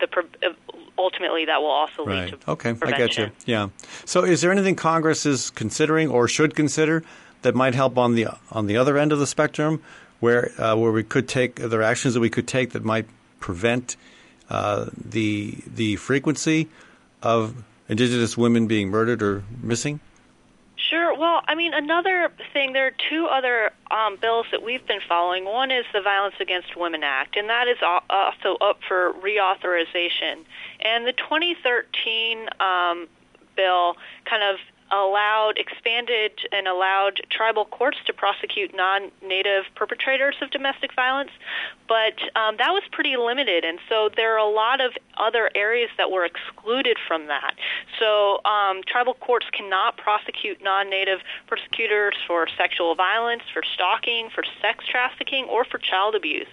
the 0.00 0.08
uh, 0.42 0.52
ultimately 0.98 1.44
that 1.46 1.60
will 1.60 1.70
also 1.70 2.04
right. 2.04 2.30
lead 2.30 2.40
to 2.40 2.50
okay. 2.52 2.74
Prevention. 2.74 2.94
I 2.94 3.06
get 3.06 3.18
you. 3.18 3.30
Yeah. 3.44 3.68
So, 4.04 4.24
is 4.24 4.40
there 4.40 4.50
anything 4.50 4.76
Congress 4.76 5.26
is 5.26 5.50
considering 5.50 6.08
or 6.08 6.28
should 6.28 6.54
consider 6.54 7.02
that 7.42 7.54
might 7.54 7.74
help 7.74 7.98
on 7.98 8.14
the 8.14 8.28
on 8.50 8.66
the 8.66 8.76
other 8.76 8.98
end 8.98 9.12
of 9.12 9.18
the 9.18 9.26
spectrum, 9.26 9.82
where 10.20 10.50
uh, 10.60 10.76
where 10.76 10.92
we 10.92 11.02
could 11.02 11.28
take 11.28 11.60
are 11.60 11.68
there 11.68 11.82
actions 11.82 12.14
that 12.14 12.20
we 12.20 12.30
could 12.30 12.48
take 12.48 12.70
that 12.70 12.84
might 12.84 13.06
prevent 13.40 13.96
uh, 14.50 14.86
the 14.96 15.58
the 15.66 15.96
frequency 15.96 16.68
of 17.22 17.64
Indigenous 17.88 18.36
women 18.36 18.66
being 18.66 18.88
murdered 18.88 19.22
or 19.22 19.44
missing? 19.62 20.00
Sure. 20.90 21.18
Well, 21.18 21.42
I 21.48 21.54
mean, 21.54 21.74
another 21.74 22.30
thing, 22.52 22.72
there 22.72 22.86
are 22.86 22.94
two 23.10 23.26
other 23.26 23.70
um, 23.90 24.16
bills 24.20 24.46
that 24.52 24.62
we've 24.62 24.86
been 24.86 25.00
following. 25.08 25.44
One 25.44 25.70
is 25.70 25.84
the 25.92 26.00
Violence 26.00 26.36
Against 26.38 26.76
Women 26.76 27.02
Act, 27.02 27.36
and 27.36 27.48
that 27.48 27.66
is 27.66 27.78
also 27.82 28.56
up 28.60 28.78
for 28.86 29.12
reauthorization. 29.14 30.44
And 30.80 31.06
the 31.06 31.12
2013 31.12 32.48
um, 32.60 33.08
bill 33.56 33.96
kind 34.26 34.42
of 34.42 34.58
allowed, 34.92 35.54
expanded, 35.58 36.32
and 36.52 36.68
allowed 36.68 37.20
tribal 37.30 37.64
courts 37.64 37.98
to 38.06 38.12
prosecute 38.12 38.74
non 38.74 39.10
native 39.22 39.64
perpetrators 39.74 40.36
of 40.40 40.50
domestic 40.50 40.94
violence, 40.94 41.30
but 41.88 42.18
um, 42.38 42.56
that 42.58 42.70
was 42.70 42.82
pretty 42.92 43.16
limited. 43.16 43.64
And 43.64 43.78
so 43.88 44.10
there 44.14 44.34
are 44.34 44.38
a 44.38 44.50
lot 44.50 44.80
of 44.80 44.92
other 45.16 45.50
areas 45.54 45.90
that 45.96 46.10
were 46.10 46.24
excluded 46.24 46.98
from 47.06 47.26
that. 47.26 47.54
So 47.98 48.40
um, 48.44 48.82
tribal 48.86 49.14
courts 49.14 49.46
cannot 49.52 49.96
prosecute 49.96 50.62
non 50.62 50.90
native 50.90 51.20
persecutors 51.46 52.14
for 52.26 52.46
sexual 52.56 52.94
violence, 52.94 53.42
for 53.52 53.62
stalking, 53.74 54.30
for 54.34 54.44
sex 54.60 54.84
trafficking, 54.90 55.46
or 55.46 55.64
for 55.64 55.78
child 55.78 56.14
abuse. 56.14 56.48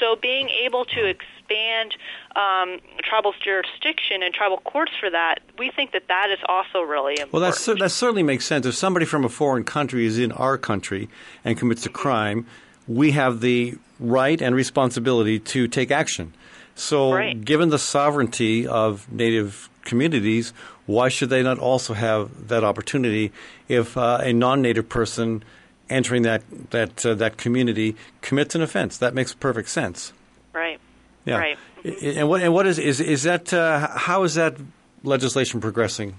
So 0.00 0.16
being 0.16 0.48
able 0.64 0.84
to 0.86 1.06
expand 1.06 1.96
um, 2.36 2.80
tribal's 3.02 3.36
jurisdiction 3.42 4.22
and 4.22 4.32
tribal 4.32 4.58
courts 4.58 4.92
for 4.98 5.10
that, 5.10 5.40
we 5.58 5.70
think 5.70 5.92
that 5.92 6.08
that 6.08 6.30
is 6.30 6.38
also 6.48 6.80
really 6.80 7.14
important. 7.14 7.32
Well, 7.32 7.42
that's, 7.42 7.64
that 7.66 7.90
certainly 7.90 8.22
makes 8.22 8.46
sense. 8.46 8.66
If 8.66 8.74
somebody 8.74 9.06
from 9.06 9.24
a 9.24 9.28
foreign 9.28 9.64
country 9.64 10.06
is 10.06 10.18
in 10.18 10.32
our 10.32 10.58
country 10.58 11.08
and 11.44 11.58
commits 11.58 11.86
a 11.86 11.90
crime, 11.90 12.46
we 12.86 13.12
have 13.12 13.40
the 13.40 13.78
right 13.98 14.40
and 14.40 14.54
responsibility 14.54 15.38
to 15.38 15.68
take 15.68 15.90
action. 15.90 16.34
So, 16.74 17.12
right. 17.12 17.42
given 17.42 17.68
the 17.68 17.78
sovereignty 17.78 18.66
of 18.66 19.10
Native 19.12 19.68
communities, 19.84 20.52
why 20.86 21.08
should 21.08 21.30
they 21.30 21.42
not 21.42 21.58
also 21.58 21.94
have 21.94 22.48
that 22.48 22.64
opportunity 22.64 23.32
if 23.68 23.96
uh, 23.96 24.18
a 24.22 24.32
non-Native 24.32 24.88
person 24.88 25.44
entering 25.88 26.22
that 26.22 26.42
that 26.70 27.04
uh, 27.06 27.14
that 27.14 27.36
community 27.36 27.96
commits 28.22 28.54
an 28.54 28.62
offense? 28.62 28.98
That 28.98 29.14
makes 29.14 29.34
perfect 29.34 29.68
sense. 29.68 30.12
Right. 30.52 30.80
Yeah. 31.24 31.38
Right. 31.38 31.58
And 32.02 32.28
what 32.28 32.42
and 32.42 32.52
what 32.52 32.66
is 32.66 32.78
is 32.78 33.00
is 33.00 33.22
that 33.22 33.52
uh, 33.52 33.96
how 33.96 34.24
is 34.24 34.34
that 34.34 34.56
legislation 35.04 35.60
progressing? 35.60 36.18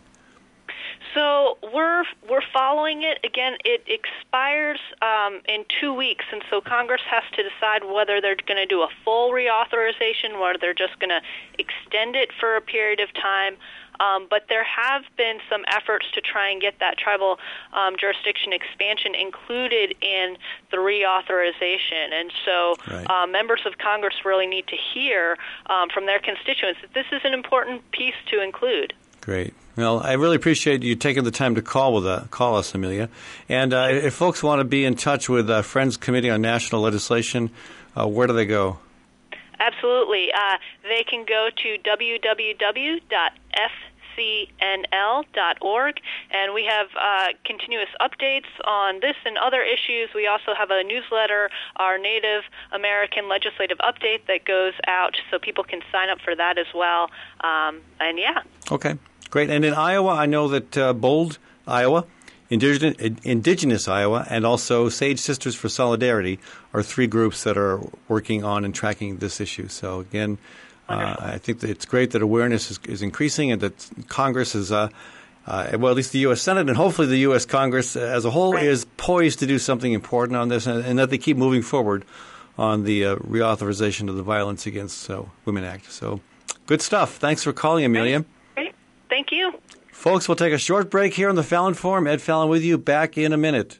So 1.15 1.57
we're 1.73 2.03
we're 2.29 2.43
following 2.53 3.03
it 3.03 3.19
again. 3.23 3.55
It 3.63 3.83
expires 3.87 4.79
um, 5.01 5.39
in 5.47 5.63
two 5.79 5.93
weeks, 5.93 6.25
and 6.31 6.43
so 6.49 6.59
Congress 6.59 7.01
has 7.09 7.23
to 7.37 7.41
decide 7.41 7.85
whether 7.85 8.19
they're 8.19 8.35
going 8.35 8.57
to 8.57 8.65
do 8.65 8.81
a 8.81 8.89
full 9.05 9.31
reauthorization, 9.31 10.41
whether 10.41 10.59
they're 10.59 10.73
just 10.73 10.99
going 10.99 11.11
to 11.11 11.21
extend 11.57 12.17
it 12.17 12.31
for 12.37 12.57
a 12.57 12.61
period 12.61 12.99
of 12.99 13.13
time. 13.13 13.55
Um, 14.01 14.27
but 14.29 14.47
there 14.49 14.65
have 14.65 15.03
been 15.15 15.37
some 15.49 15.63
efforts 15.69 16.05
to 16.15 16.19
try 16.19 16.49
and 16.49 16.59
get 16.59 16.79
that 16.79 16.97
tribal 16.97 17.39
um, 17.71 17.95
jurisdiction 17.97 18.51
expansion 18.51 19.15
included 19.15 19.95
in 20.01 20.35
the 20.69 20.77
reauthorization. 20.77 22.11
And 22.11 22.29
so 22.43 22.75
right. 22.91 23.09
uh, 23.09 23.25
members 23.25 23.61
of 23.65 23.77
Congress 23.77 24.25
really 24.25 24.47
need 24.47 24.67
to 24.67 24.75
hear 24.75 25.37
um, 25.67 25.87
from 25.93 26.07
their 26.07 26.19
constituents 26.19 26.81
that 26.81 26.93
this 26.93 27.05
is 27.13 27.21
an 27.23 27.33
important 27.33 27.89
piece 27.91 28.19
to 28.31 28.43
include. 28.43 28.91
Great. 29.21 29.53
Well, 29.75 29.99
I 29.99 30.13
really 30.13 30.37
appreciate 30.37 30.83
you 30.83 30.95
taking 30.95 31.25
the 31.25 31.31
time 31.31 31.55
to 31.55 31.61
call 31.61 31.93
with 31.93 32.05
uh, 32.05 32.23
call 32.31 32.55
us, 32.55 32.73
Amelia. 32.73 33.09
And 33.49 33.73
uh, 33.73 33.89
if 33.91 34.13
folks 34.13 34.41
want 34.41 34.59
to 34.59 34.63
be 34.63 34.85
in 34.85 34.95
touch 34.95 35.27
with 35.27 35.49
uh, 35.49 35.63
Friends 35.63 35.97
Committee 35.97 36.29
on 36.29 36.41
National 36.41 36.81
Legislation, 36.81 37.49
uh, 37.97 38.07
where 38.07 38.25
do 38.25 38.31
they 38.33 38.45
go? 38.45 38.79
Absolutely. 39.59 40.31
Uh, 40.33 40.57
they 40.83 41.03
can 41.03 41.25
go 41.25 41.49
to 41.55 41.77
www.fcnl.org, 41.83 43.01
and 46.31 46.53
we 46.53 46.65
have 46.65 46.87
uh, 46.95 47.27
continuous 47.43 47.89
updates 47.99 48.47
on 48.65 49.01
this 49.01 49.15
and 49.25 49.37
other 49.37 49.61
issues. 49.61 50.09
We 50.15 50.27
also 50.27 50.53
have 50.57 50.71
a 50.71 50.83
newsletter, 50.83 51.49
our 51.75 51.97
Native 51.97 52.43
American 52.71 53.27
Legislative 53.27 53.77
Update, 53.79 54.25
that 54.27 54.45
goes 54.45 54.73
out 54.87 55.17
so 55.29 55.39
people 55.39 55.65
can 55.65 55.81
sign 55.91 56.07
up 56.09 56.21
for 56.21 56.33
that 56.35 56.57
as 56.57 56.67
well. 56.73 57.09
Um, 57.41 57.81
and 57.99 58.17
yeah. 58.17 58.43
Okay. 58.71 58.95
Great. 59.29 59.49
And 59.49 59.65
in 59.65 59.73
Iowa, 59.73 60.11
I 60.11 60.25
know 60.25 60.47
that 60.47 60.77
uh, 60.77 60.93
Bold, 60.93 61.37
Iowa, 61.67 62.05
Indigenous, 62.49 62.95
Indigenous 63.23 63.87
Iowa, 63.87 64.25
and 64.29 64.45
also 64.45 64.87
Sage 64.89 65.19
Sisters 65.19 65.55
for 65.55 65.67
Solidarity 65.67 66.39
are 66.73 66.83
three 66.83 67.07
groups 67.07 67.43
that 67.43 67.57
are 67.57 67.81
working 68.07 68.43
on 68.43 68.63
and 68.63 68.73
tracking 68.73 69.17
this 69.17 69.41
issue. 69.41 69.67
So 69.67 69.99
again, 69.99 70.37
uh, 70.87 71.15
I 71.19 71.37
think 71.39 71.61
that 71.61 71.69
it's 71.69 71.85
great 71.85 72.11
that 72.11 72.21
awareness 72.21 72.69
is, 72.69 72.79
is, 72.87 73.01
increasing 73.01 73.51
and 73.51 73.59
that 73.61 73.89
Congress 74.07 74.53
is 74.53 74.71
uh, 74.71 74.89
uh, 75.47 75.77
well, 75.79 75.91
at 75.91 75.95
least 75.97 76.11
the 76.11 76.19
U.S. 76.19 76.41
Senate 76.41 76.67
and 76.67 76.77
hopefully 76.77 77.07
the 77.07 77.19
U.S. 77.19 77.45
Congress 77.45 77.95
as 77.95 78.25
a 78.25 78.31
whole 78.31 78.53
Right. 78.53 78.65
is 78.65 78.85
poised 78.97 79.39
to 79.39 79.47
do 79.47 79.59
something 79.59 79.93
important 79.93 80.37
on 80.37 80.49
this, 80.49 80.65
and, 80.67 80.83
and 80.85 80.97
that 80.99 81.09
they 81.09 81.17
keep 81.17 81.37
moving 81.37 81.61
forward 81.61 82.05
on 82.57 82.83
the 82.83 83.05
uh, 83.05 83.15
reauthorization 83.17 84.09
of 84.09 84.15
the 84.15 84.23
Violence 84.23 84.65
Against 84.65 85.09
uh, 85.09 85.23
Women 85.43 85.63
Act. 85.63 85.91
So, 85.91 86.21
good 86.67 86.81
stuff. 86.81 87.17
Thanks 87.17 87.43
for 87.43 87.53
calling, 87.53 87.85
Amelia. 87.85 88.25
Thank 89.09 89.31
you. 89.31 89.53
Folks, 89.91 90.27
we'll 90.27 90.35
take 90.35 90.53
a 90.53 90.57
short 90.57 90.89
break 90.89 91.13
here 91.13 91.29
on 91.29 91.35
the 91.35 91.43
Fallon 91.43 91.73
Forum. 91.73 92.05
Ed 92.05 92.21
Fallon 92.21 92.49
with 92.49 92.63
you. 92.63 92.77
Back 92.77 93.17
in 93.17 93.33
a 93.33 93.37
minute. 93.37 93.79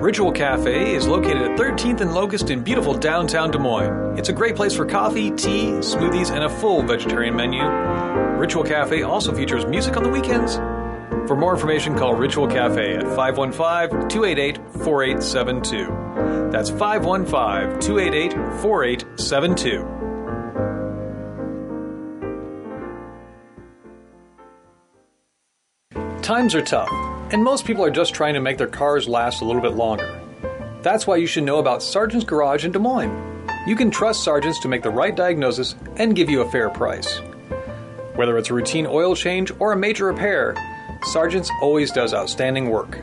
Ritual 0.02 0.32
Cafe 0.32 0.96
is 0.96 1.08
located 1.08 1.44
at 1.44 1.60
13th 1.60 2.02
and 2.02 2.14
Locust 2.14 2.50
in 2.50 2.64
beautiful 2.64 2.96
downtown 2.96 3.52
Des 3.52 3.60
Moines. 3.60 4.18
It's 4.18 4.30
a 4.30 4.34
great 4.34 4.56
place 4.56 4.76
for 4.76 4.86
coffee, 4.86 5.30
tea, 5.30 5.74
smoothies, 5.82 6.32
and 6.32 6.44
a 6.44 6.50
full 6.50 6.82
vegetarian 6.82 7.36
menu. 7.36 7.64
Ritual 7.64 8.64
Cafe 8.64 9.04
also 9.04 9.32
features 9.36 9.66
music 9.68 9.96
on 9.98 10.04
the 10.04 10.10
weekends. 10.10 10.56
For 11.28 11.36
more 11.36 11.54
information, 11.54 11.96
call 11.96 12.16
Ritual 12.16 12.48
Cafe 12.48 12.96
at 12.96 13.04
515 13.16 14.10
288 14.10 14.58
4872. 14.84 16.50
That's 16.52 16.72
515 16.72 17.80
288 17.80 18.34
4872. 18.62 20.01
Times 26.22 26.54
are 26.54 26.62
tough, 26.62 26.92
and 27.32 27.44
most 27.44 27.66
people 27.66 27.84
are 27.84 27.90
just 27.90 28.14
trying 28.14 28.36
to 28.36 28.40
make 28.40 28.60
their 28.60 28.68
cars 28.68 29.10
last 29.10 29.42
a 29.42 29.46
little 29.46 29.62
bit 29.62 29.74
longer. 29.74 30.22
That's 30.84 31.08
why 31.08 31.16
you 31.16 31.26
should 31.26 31.44
know 31.44 31.58
about 31.58 31.82
Sargent's 31.82 32.26
Garage 32.26 32.64
in 32.64 32.72
Des 32.72 32.78
Moines. 32.80 33.48
You 33.66 33.76
can 33.76 33.90
trust 33.90 34.24
Sargent's 34.24 34.60
to 34.60 34.68
make 34.68 34.84
the 34.84 34.92
right 34.92 35.16
diagnosis 35.16 35.76
and 35.96 36.16
give 36.16 36.30
you 36.30 36.42
a 36.42 36.52
fair 36.52 36.70
price. 36.70 37.18
Whether 38.14 38.38
it's 38.38 38.52
a 38.52 38.54
routine 38.54 38.86
oil 38.86 39.16
change 39.16 39.52
or 39.58 39.74
a 39.74 39.78
major 39.78 40.06
repair, 40.06 40.56
Sargent's 41.06 41.50
always 41.60 41.92
does 41.92 42.14
outstanding 42.14 42.70
work. 42.70 43.00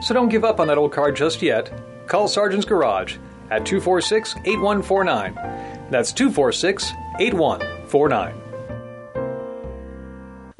So 0.00 0.14
don't 0.14 0.28
give 0.28 0.44
up 0.44 0.60
on 0.60 0.68
that 0.68 0.78
old 0.78 0.92
car 0.92 1.10
just 1.10 1.42
yet. 1.42 1.72
Call 2.06 2.28
Sargent's 2.28 2.66
Garage 2.66 3.16
at 3.50 3.66
246 3.66 4.36
8149. 4.44 5.34
That's 5.90 6.12
246 6.12 6.92
8149. 7.18 8.39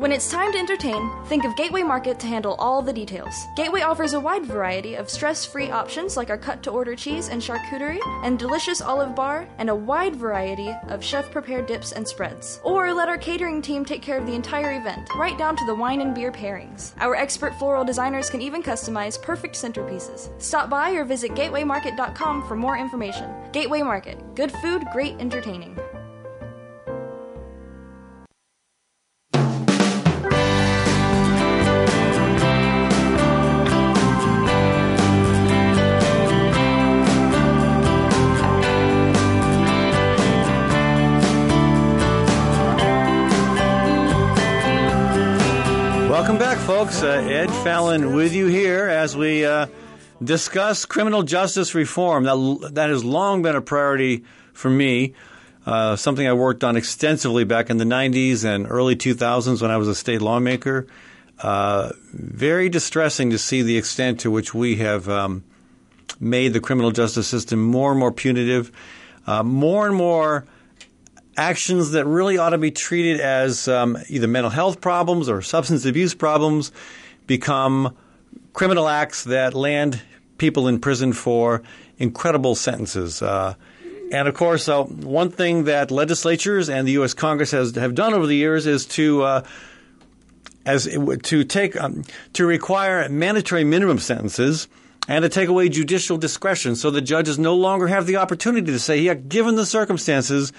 When 0.01 0.13
it's 0.13 0.31
time 0.31 0.51
to 0.53 0.59
entertain, 0.59 1.11
think 1.27 1.45
of 1.45 1.55
Gateway 1.57 1.83
Market 1.83 2.19
to 2.21 2.27
handle 2.27 2.55
all 2.55 2.81
the 2.81 2.91
details. 2.91 3.35
Gateway 3.55 3.83
offers 3.83 4.15
a 4.15 4.19
wide 4.19 4.47
variety 4.47 4.95
of 4.95 5.11
stress 5.11 5.45
free 5.45 5.71
options 5.71 6.17
like 6.17 6.31
our 6.31 6.39
cut 6.39 6.63
to 6.63 6.71
order 6.71 6.97
cheese 6.97 7.29
and 7.29 7.43
charcuterie, 7.43 8.01
and 8.25 8.39
delicious 8.39 8.81
olive 8.81 9.15
bar, 9.15 9.47
and 9.59 9.69
a 9.69 9.75
wide 9.75 10.17
variety 10.17 10.75
of 10.89 11.05
chef 11.05 11.31
prepared 11.31 11.67
dips 11.67 11.93
and 11.93 12.09
spreads. 12.09 12.61
Or 12.65 12.95
let 12.95 13.11
our 13.11 13.19
catering 13.19 13.61
team 13.61 13.85
take 13.85 14.01
care 14.01 14.17
of 14.17 14.25
the 14.25 14.35
entire 14.35 14.81
event, 14.81 15.07
right 15.17 15.37
down 15.37 15.55
to 15.57 15.67
the 15.67 15.75
wine 15.75 16.01
and 16.01 16.15
beer 16.15 16.33
pairings. 16.33 16.95
Our 16.99 17.15
expert 17.15 17.55
floral 17.59 17.85
designers 17.85 18.31
can 18.31 18.41
even 18.41 18.63
customize 18.63 19.21
perfect 19.21 19.55
centerpieces. 19.55 20.31
Stop 20.41 20.71
by 20.71 20.93
or 20.93 21.05
visit 21.05 21.33
gatewaymarket.com 21.33 22.49
for 22.49 22.57
more 22.57 22.79
information. 22.79 23.31
Gateway 23.53 23.83
Market 23.83 24.35
good 24.35 24.51
food, 24.51 24.83
great 24.95 25.21
entertaining. 25.21 25.79
Uh, 47.03 47.07
Ed 47.07 47.51
Fallon 47.65 48.15
with 48.15 48.35
you 48.35 48.47
here 48.47 48.87
as 48.87 49.17
we 49.17 49.47
uh, 49.47 49.69
discuss 50.23 50.85
criminal 50.85 51.23
justice 51.23 51.75
reform. 51.75 52.25
That, 52.25 52.73
that 52.75 52.91
has 52.91 53.03
long 53.03 53.41
been 53.41 53.57
a 53.57 53.63
priority 53.63 54.25
for 54.53 54.69
me, 54.69 55.15
uh, 55.65 55.97
something 55.97 56.29
I 56.29 56.35
worked 56.35 56.63
on 56.63 56.77
extensively 56.77 57.45
back 57.45 57.71
in 57.71 57.79
the 57.79 57.87
90s 57.87 58.45
and 58.45 58.67
early 58.69 58.97
2000s 58.97 59.63
when 59.63 59.71
I 59.71 59.79
was 59.79 59.89
a 59.89 59.95
state 59.95 60.21
lawmaker. 60.21 60.89
Uh, 61.39 61.93
very 62.13 62.69
distressing 62.69 63.31
to 63.31 63.39
see 63.39 63.63
the 63.63 63.79
extent 63.79 64.21
to 64.21 64.31
which 64.31 64.53
we 64.53 64.77
have 64.77 65.09
um, 65.09 65.43
made 66.21 66.53
the 66.53 66.61
criminal 66.61 66.91
justice 66.91 67.27
system 67.27 67.63
more 67.63 67.93
and 67.93 67.99
more 67.99 68.13
punitive, 68.13 68.71
uh, 69.27 69.43
more 69.43 69.87
and 69.87 69.97
more 69.97 70.45
actions 71.41 71.93
that 71.93 72.05
really 72.05 72.37
ought 72.37 72.51
to 72.51 72.59
be 72.59 72.71
treated 72.71 73.19
as 73.19 73.67
um, 73.67 73.97
either 74.09 74.29
mental 74.29 74.51
health 74.51 74.83
problems 74.83 75.27
or 75.27 75.41
substance 75.41 75.87
abuse 75.87 76.15
problems 76.15 76.71
become 77.27 77.97
criminal 78.53 78.87
acts 78.87 79.25
that 79.25 79.55
land 79.55 80.03
people 80.37 80.69
in 80.69 80.79
prison 80.79 81.15
for 81.15 81.63
incredible 81.99 82.55
sentences. 82.55 83.23
Uh, 83.23 83.55
and 84.13 84.29
of 84.29 84.35
course, 84.35 84.69
uh, 84.69 84.83
one 84.85 85.31
thing 85.31 85.65
that 85.65 85.91
legislatures 85.91 86.69
and 86.69 86.87
the 86.87 86.93
U.S. 86.93 87.15
Congress 87.15 87.53
has 87.53 87.75
have 87.77 87.95
done 87.95 88.13
over 88.13 88.27
the 88.27 88.37
years 88.37 88.67
is 88.67 88.85
to 88.87 89.23
uh, 89.23 89.43
as 90.67 90.85
to 91.23 91.45
take 91.45 91.81
um, 91.81 92.05
to 92.35 92.45
require 92.45 93.09
mandatory 93.09 93.65
minimum 93.65 93.99
sentences 93.99 94.69
and 95.09 95.23
to 95.23 95.31
take 95.31 95.49
away 95.49 95.71
judicial 95.71 96.19
discretion, 96.19 96.77
so 96.77 96.91
the 96.91 97.01
judges 97.01 97.39
no 97.39 97.55
longer 97.55 97.87
have 97.87 98.07
the 98.07 98.17
opportunity 98.17 98.71
to 98.71 98.79
say, 98.79 98.99
"Yeah, 98.99 99.15
given 99.15 99.55
the 99.55 99.65
circumstances." 99.65 100.53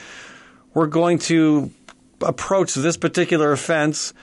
We're 0.74 0.88
going 0.88 1.20
to 1.20 1.72
approach 2.22 2.74
this 2.76 2.98
particular 2.98 3.52
offense 3.52 4.14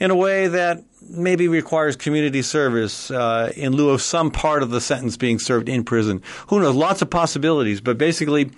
in 0.00 0.10
a 0.10 0.14
way 0.14 0.46
that 0.48 0.82
maybe 1.08 1.48
requires 1.48 1.96
community 1.96 2.42
service 2.42 3.10
uh, 3.10 3.52
in 3.56 3.72
lieu 3.72 3.90
of 3.90 4.02
some 4.02 4.30
part 4.30 4.62
of 4.62 4.70
the 4.70 4.80
sentence 4.80 5.16
being 5.16 5.38
served 5.38 5.68
in 5.68 5.84
prison. 5.84 6.22
Who 6.48 6.60
knows? 6.60 6.74
Lots 6.74 7.02
of 7.02 7.10
possibilities, 7.10 7.80
but 7.80 7.98
basically, 7.98 8.50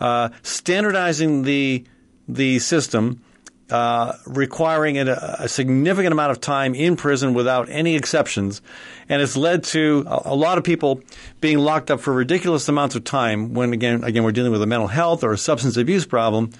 uh, 0.00 0.30
standardizing 0.42 1.42
the 1.42 1.84
the 2.28 2.58
system. 2.58 3.22
Uh, 3.70 4.16
requiring 4.26 4.98
a, 4.98 5.36
a, 5.38 5.48
significant 5.48 6.10
amount 6.10 6.32
of 6.32 6.40
time 6.40 6.74
in 6.74 6.96
prison 6.96 7.34
without 7.34 7.68
any 7.70 7.94
exceptions, 7.94 8.60
and 9.08 9.22
it's 9.22 9.36
led 9.36 9.62
to 9.62 10.04
a, 10.08 10.32
a, 10.32 10.34
lot 10.34 10.58
of 10.58 10.64
people 10.64 11.00
being 11.40 11.56
locked 11.56 11.88
up 11.88 12.00
for 12.00 12.12
ridiculous 12.12 12.68
amounts 12.68 12.96
of 12.96 13.04
time. 13.04 13.54
When 13.54 13.72
again, 13.72 14.02
again, 14.02 14.24
we're 14.24 14.32
dealing 14.32 14.50
with 14.50 14.60
a 14.60 14.66
mental 14.66 14.88
health 14.88 15.22
or 15.22 15.32
a 15.32 15.38
substance 15.38 15.76
abuse 15.76 16.04
problem, 16.04 16.50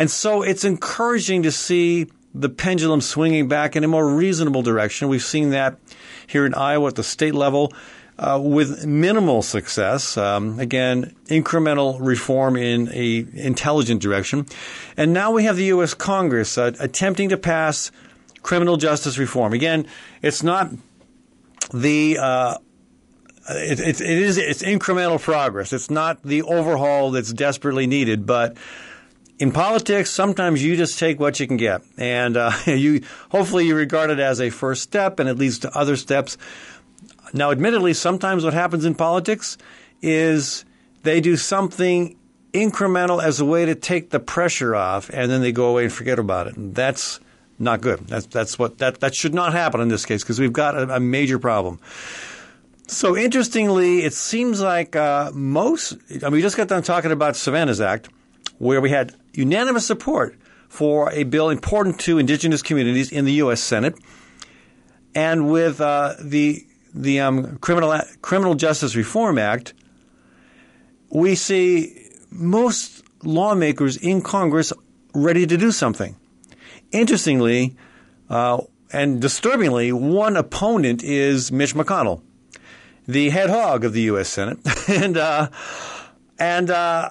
And 0.00 0.10
so 0.10 0.40
it's 0.40 0.64
encouraging 0.64 1.42
to 1.42 1.52
see 1.52 2.06
the 2.34 2.48
pendulum 2.48 3.02
swinging 3.02 3.48
back 3.48 3.76
in 3.76 3.84
a 3.84 3.88
more 3.88 4.08
reasonable 4.08 4.62
direction. 4.62 5.08
We've 5.08 5.22
seen 5.22 5.50
that 5.50 5.76
here 6.26 6.46
in 6.46 6.54
Iowa 6.54 6.88
at 6.88 6.94
the 6.94 7.04
state 7.04 7.34
level. 7.34 7.74
Uh, 8.18 8.38
with 8.38 8.84
minimal 8.84 9.40
success. 9.40 10.18
Um, 10.18 10.58
again, 10.58 11.16
incremental 11.28 11.96
reform 12.00 12.54
in 12.54 12.90
a 12.92 13.26
intelligent 13.32 14.02
direction, 14.02 14.44
and 14.98 15.14
now 15.14 15.30
we 15.30 15.44
have 15.44 15.56
the 15.56 15.64
U.S. 15.66 15.94
Congress 15.94 16.58
uh, 16.58 16.72
attempting 16.80 17.30
to 17.30 17.38
pass 17.38 17.90
criminal 18.42 18.76
justice 18.76 19.16
reform. 19.16 19.54
Again, 19.54 19.86
it's 20.20 20.42
not 20.42 20.70
the 21.72 22.18
uh, 22.20 22.58
it, 23.48 23.80
it, 23.80 24.00
it 24.02 24.18
is 24.18 24.36
it's 24.36 24.62
incremental 24.62 25.18
progress. 25.18 25.72
It's 25.72 25.88
not 25.88 26.22
the 26.22 26.42
overhaul 26.42 27.12
that's 27.12 27.32
desperately 27.32 27.86
needed, 27.86 28.26
but 28.26 28.54
in 29.40 29.52
politics, 29.52 30.10
sometimes 30.10 30.62
you 30.62 30.76
just 30.76 30.98
take 30.98 31.18
what 31.18 31.40
you 31.40 31.46
can 31.46 31.56
get, 31.56 31.80
and 31.96 32.36
uh, 32.36 32.52
you 32.66 33.02
hopefully 33.30 33.66
you 33.66 33.74
regard 33.74 34.10
it 34.10 34.20
as 34.20 34.40
a 34.40 34.50
first 34.50 34.82
step, 34.82 35.18
and 35.18 35.28
it 35.28 35.38
leads 35.38 35.58
to 35.60 35.76
other 35.76 35.96
steps. 35.96 36.36
Now, 37.32 37.50
admittedly, 37.50 37.94
sometimes 37.94 38.44
what 38.44 38.52
happens 38.52 38.84
in 38.84 38.94
politics 38.94 39.56
is 40.02 40.66
they 41.04 41.22
do 41.22 41.36
something 41.36 42.16
incremental 42.52 43.22
as 43.22 43.40
a 43.40 43.44
way 43.44 43.64
to 43.64 43.74
take 43.74 44.10
the 44.10 44.20
pressure 44.20 44.76
off, 44.76 45.08
and 45.10 45.30
then 45.30 45.40
they 45.40 45.52
go 45.52 45.70
away 45.70 45.84
and 45.84 45.92
forget 45.92 46.18
about 46.18 46.46
it. 46.46 46.56
And 46.56 46.74
that's 46.74 47.18
not 47.58 47.80
good. 47.80 48.00
That's 48.08 48.26
that's 48.26 48.58
what 48.58 48.76
that 48.78 49.00
that 49.00 49.14
should 49.14 49.32
not 49.32 49.52
happen 49.54 49.80
in 49.80 49.88
this 49.88 50.04
case 50.04 50.22
because 50.22 50.38
we've 50.38 50.52
got 50.52 50.76
a, 50.76 50.96
a, 50.96 51.00
major 51.00 51.38
problem. 51.38 51.78
So 52.88 53.16
interestingly, 53.16 54.02
it 54.02 54.12
seems 54.12 54.60
like 54.60 54.96
uh, 54.96 55.30
most. 55.32 55.96
I 56.10 56.24
mean, 56.24 56.32
we 56.32 56.42
just 56.42 56.58
got 56.58 56.68
done 56.68 56.82
talking 56.82 57.12
about 57.12 57.36
Savannah's 57.36 57.80
Act, 57.80 58.08
where 58.60 58.80
we 58.80 58.90
had 58.90 59.14
unanimous 59.32 59.86
support 59.86 60.36
for 60.68 61.10
a 61.12 61.24
bill 61.24 61.48
important 61.48 61.98
to 61.98 62.18
indigenous 62.18 62.62
communities 62.62 63.10
in 63.10 63.24
the 63.24 63.32
U.S. 63.44 63.60
Senate, 63.60 63.96
and 65.14 65.50
with 65.50 65.80
uh, 65.80 66.14
the 66.20 66.64
the 66.94 67.20
um, 67.20 67.56
criminal 67.58 67.98
criminal 68.20 68.54
justice 68.54 68.94
reform 68.94 69.38
act, 69.38 69.72
we 71.08 71.34
see 71.34 72.10
most 72.30 73.02
lawmakers 73.22 73.96
in 73.96 74.20
Congress 74.20 74.72
ready 75.14 75.46
to 75.46 75.56
do 75.56 75.72
something. 75.72 76.16
Interestingly, 76.92 77.76
uh, 78.28 78.60
and 78.92 79.22
disturbingly, 79.22 79.90
one 79.90 80.36
opponent 80.36 81.02
is 81.02 81.50
Mitch 81.50 81.74
McConnell, 81.74 82.20
the 83.08 83.30
head 83.30 83.48
hog 83.48 83.84
of 83.84 83.94
the 83.94 84.02
U.S. 84.02 84.28
Senate, 84.28 84.58
and 84.88 85.16
uh, 85.16 85.48
and 86.38 86.68
uh, 86.70 87.10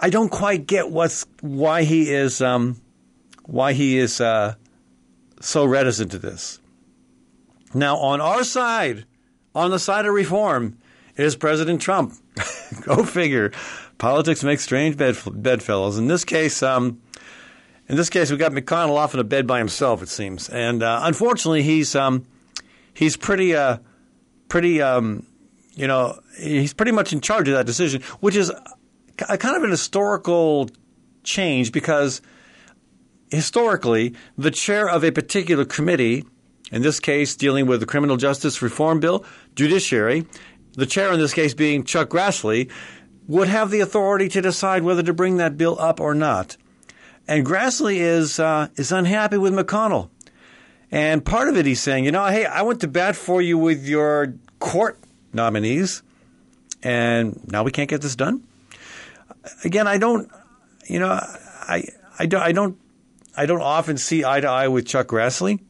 I 0.00 0.08
don't 0.08 0.30
quite 0.30 0.66
get 0.66 0.90
what's 0.90 1.26
why 1.42 1.82
he 1.82 2.10
is 2.10 2.40
um, 2.40 2.80
why 3.44 3.74
he 3.74 3.98
is 3.98 4.20
uh, 4.20 4.54
so 5.40 5.64
reticent 5.64 6.12
to 6.12 6.18
this. 6.18 6.58
Now, 7.74 7.98
on 7.98 8.20
our 8.20 8.42
side, 8.42 9.04
on 9.54 9.70
the 9.70 9.78
side 9.78 10.06
of 10.06 10.14
reform, 10.14 10.78
is 11.16 11.36
President 11.36 11.82
Trump. 11.82 12.14
Go 12.82 13.04
figure. 13.04 13.52
Politics 13.98 14.42
makes 14.42 14.62
strange 14.62 14.96
bed 14.96 15.18
bedfellows. 15.32 15.98
In 15.98 16.06
this 16.06 16.24
case, 16.24 16.62
um, 16.62 17.02
in 17.88 17.96
this 17.96 18.08
case, 18.08 18.30
we 18.30 18.38
got 18.38 18.52
McConnell 18.52 18.96
off 18.96 19.12
in 19.12 19.20
a 19.20 19.24
bed 19.24 19.46
by 19.46 19.58
himself, 19.58 20.02
it 20.02 20.08
seems, 20.08 20.48
and 20.48 20.82
uh, 20.82 21.00
unfortunately, 21.02 21.62
he's 21.62 21.94
um, 21.94 22.24
he's 22.94 23.16
pretty 23.18 23.54
uh, 23.54 23.78
pretty 24.48 24.80
um, 24.80 25.26
you 25.74 25.86
know 25.86 26.18
he's 26.38 26.72
pretty 26.72 26.92
much 26.92 27.12
in 27.12 27.20
charge 27.20 27.48
of 27.48 27.54
that 27.54 27.66
decision, 27.66 28.00
which 28.20 28.36
is 28.36 28.50
kind 29.26 29.56
of 29.56 29.62
an 29.62 29.70
historical 29.70 30.70
change 31.22 31.72
because 31.72 32.22
historically, 33.30 34.14
the 34.36 34.50
chair 34.50 34.88
of 34.88 35.04
a 35.04 35.10
particular 35.10 35.64
committee, 35.64 36.24
in 36.72 36.82
this 36.82 37.00
case 37.00 37.36
dealing 37.36 37.66
with 37.66 37.80
the 37.80 37.86
criminal 37.86 38.16
justice 38.16 38.62
reform 38.62 39.00
bill, 39.00 39.24
judiciary, 39.54 40.26
the 40.74 40.86
chair 40.86 41.12
in 41.12 41.18
this 41.18 41.34
case 41.34 41.54
being 41.54 41.84
Chuck 41.84 42.10
Grassley, 42.10 42.70
would 43.26 43.48
have 43.48 43.70
the 43.70 43.80
authority 43.80 44.28
to 44.28 44.40
decide 44.40 44.82
whether 44.82 45.02
to 45.02 45.12
bring 45.12 45.36
that 45.36 45.56
bill 45.56 45.78
up 45.78 46.00
or 46.00 46.14
not. 46.14 46.56
And 47.28 47.46
Grassley 47.46 47.96
is 47.96 48.40
uh, 48.40 48.68
is 48.76 48.90
unhappy 48.90 49.36
with 49.36 49.52
McConnell. 49.52 50.10
And 50.90 51.24
part 51.24 51.48
of 51.48 51.56
it, 51.56 51.66
he's 51.66 51.80
saying, 51.80 52.04
you 52.04 52.10
know, 52.10 52.26
hey, 52.26 52.44
I 52.44 52.62
went 52.62 52.80
to 52.80 52.88
bat 52.88 53.14
for 53.14 53.40
you 53.40 53.56
with 53.56 53.86
your 53.86 54.34
court 54.58 54.98
nominees, 55.32 56.02
and 56.82 57.40
now 57.48 57.62
we 57.62 57.70
can't 57.70 57.88
get 57.88 58.02
this 58.02 58.16
done. 58.16 58.42
Again, 59.64 59.86
I 59.86 59.98
don't, 59.98 60.30
you 60.88 60.98
know, 60.98 61.08
I, 61.08 61.84
I 62.18 62.26
don't, 62.26 62.42
I 62.42 62.52
don't, 62.52 62.78
I 63.36 63.46
don't 63.46 63.62
often 63.62 63.96
see 63.96 64.24
eye 64.24 64.40
to 64.40 64.48
eye 64.48 64.68
with 64.68 64.86
Chuck 64.86 65.08
Grassley. 65.08 65.60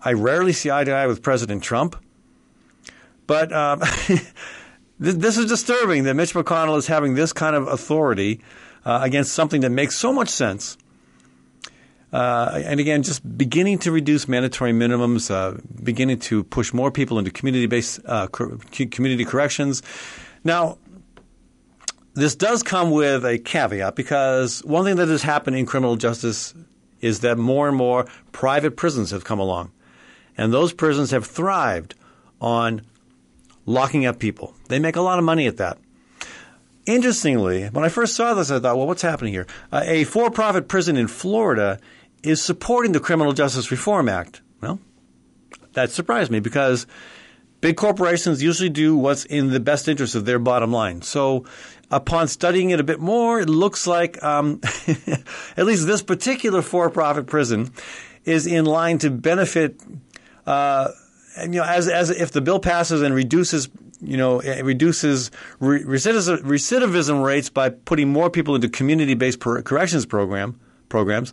I 0.00 0.14
rarely 0.14 0.52
see 0.52 0.70
eye 0.70 0.84
to 0.84 0.92
eye 0.92 1.06
with 1.06 1.22
President 1.22 1.62
Trump. 1.62 1.96
But 3.26 3.52
um, 3.52 3.80
this 4.98 5.38
is 5.38 5.46
disturbing 5.46 6.04
that 6.04 6.14
Mitch 6.14 6.34
McConnell 6.34 6.76
is 6.76 6.86
having 6.86 7.14
this 7.14 7.32
kind 7.32 7.54
of 7.54 7.68
authority 7.68 8.40
uh, 8.84 9.00
against 9.02 9.32
something 9.32 9.60
that 9.60 9.70
makes 9.70 9.96
so 9.96 10.12
much 10.12 10.28
sense 10.28 10.76
uh, 12.12 12.60
and 12.66 12.78
again, 12.78 13.02
just 13.02 13.38
beginning 13.38 13.78
to 13.78 13.90
reduce 13.90 14.28
mandatory 14.28 14.72
minimums, 14.72 15.30
uh, 15.30 15.58
beginning 15.82 16.18
to 16.18 16.44
push 16.44 16.72
more 16.74 16.90
people 16.90 17.18
into 17.18 17.30
community-based 17.30 18.00
uh, 18.04 18.26
community 18.26 19.24
corrections. 19.24 19.82
Now, 20.44 20.76
this 22.14 22.34
does 22.34 22.62
come 22.62 22.90
with 22.90 23.24
a 23.24 23.38
caveat 23.38 23.96
because 23.96 24.60
one 24.64 24.84
thing 24.84 24.96
that 24.96 25.08
has 25.08 25.22
happened 25.22 25.56
in 25.56 25.66
criminal 25.66 25.96
justice 25.96 26.54
is 27.00 27.20
that 27.20 27.38
more 27.38 27.68
and 27.68 27.76
more 27.76 28.06
private 28.32 28.76
prisons 28.76 29.10
have 29.10 29.24
come 29.24 29.38
along, 29.38 29.72
and 30.36 30.52
those 30.52 30.72
prisons 30.72 31.10
have 31.10 31.26
thrived 31.26 31.94
on 32.40 32.82
locking 33.66 34.06
up 34.06 34.18
people. 34.18 34.54
They 34.68 34.78
make 34.78 34.96
a 34.96 35.00
lot 35.00 35.18
of 35.18 35.24
money 35.24 35.46
at 35.46 35.56
that. 35.56 35.78
Interestingly, 36.84 37.66
when 37.66 37.84
I 37.84 37.88
first 37.88 38.16
saw 38.16 38.34
this, 38.34 38.50
I 38.50 38.58
thought, 38.58 38.76
well, 38.76 38.88
what's 38.88 39.02
happening 39.02 39.32
here? 39.32 39.46
Uh, 39.70 39.82
a 39.84 40.04
for 40.04 40.30
profit 40.30 40.66
prison 40.66 40.96
in 40.96 41.06
Florida 41.06 41.78
is 42.22 42.42
supporting 42.42 42.92
the 42.92 43.00
Criminal 43.00 43.32
Justice 43.32 43.70
Reform 43.70 44.08
Act. 44.08 44.42
Well, 44.60 44.80
that 45.74 45.90
surprised 45.90 46.30
me 46.30 46.40
because 46.40 46.86
big 47.60 47.76
corporations 47.76 48.42
usually 48.42 48.68
do 48.68 48.96
what's 48.96 49.24
in 49.24 49.50
the 49.50 49.60
best 49.60 49.88
interest 49.88 50.14
of 50.14 50.24
their 50.24 50.38
bottom 50.40 50.72
line. 50.72 51.02
So, 51.02 51.44
upon 51.92 52.26
studying 52.26 52.70
it 52.70 52.80
a 52.80 52.82
bit 52.82 52.98
more, 52.98 53.38
it 53.40 53.48
looks 53.48 53.86
like 53.86 54.20
um, 54.22 54.60
at 55.56 55.66
least 55.66 55.86
this 55.86 56.02
particular 56.02 56.62
for-profit 56.62 57.26
prison 57.26 57.70
is 58.24 58.46
in 58.46 58.64
line 58.64 58.98
to 58.98 59.10
benefit. 59.10 59.80
Uh, 60.46 60.88
and, 61.36 61.54
you 61.54 61.60
know, 61.60 61.66
as 61.66 61.88
as 61.88 62.10
if 62.10 62.32
the 62.32 62.40
bill 62.40 62.58
passes 62.58 63.00
and 63.02 63.14
reduces, 63.14 63.68
you 64.00 64.16
know, 64.16 64.40
it 64.40 64.64
reduces 64.64 65.30
recidivism, 65.60 67.24
rates 67.24 67.48
by 67.48 67.68
putting 67.70 68.08
more 68.08 68.28
people 68.28 68.54
into 68.56 68.68
community-based 68.68 69.38
corrections 69.40 70.04
program 70.04 70.58
programs 70.88 71.32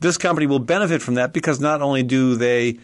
this 0.00 0.18
company 0.18 0.46
will 0.46 0.58
benefit 0.58 1.02
from 1.02 1.14
that 1.14 1.32
because 1.32 1.60
not 1.60 1.82
only 1.82 2.02
do 2.02 2.36
they 2.36 2.78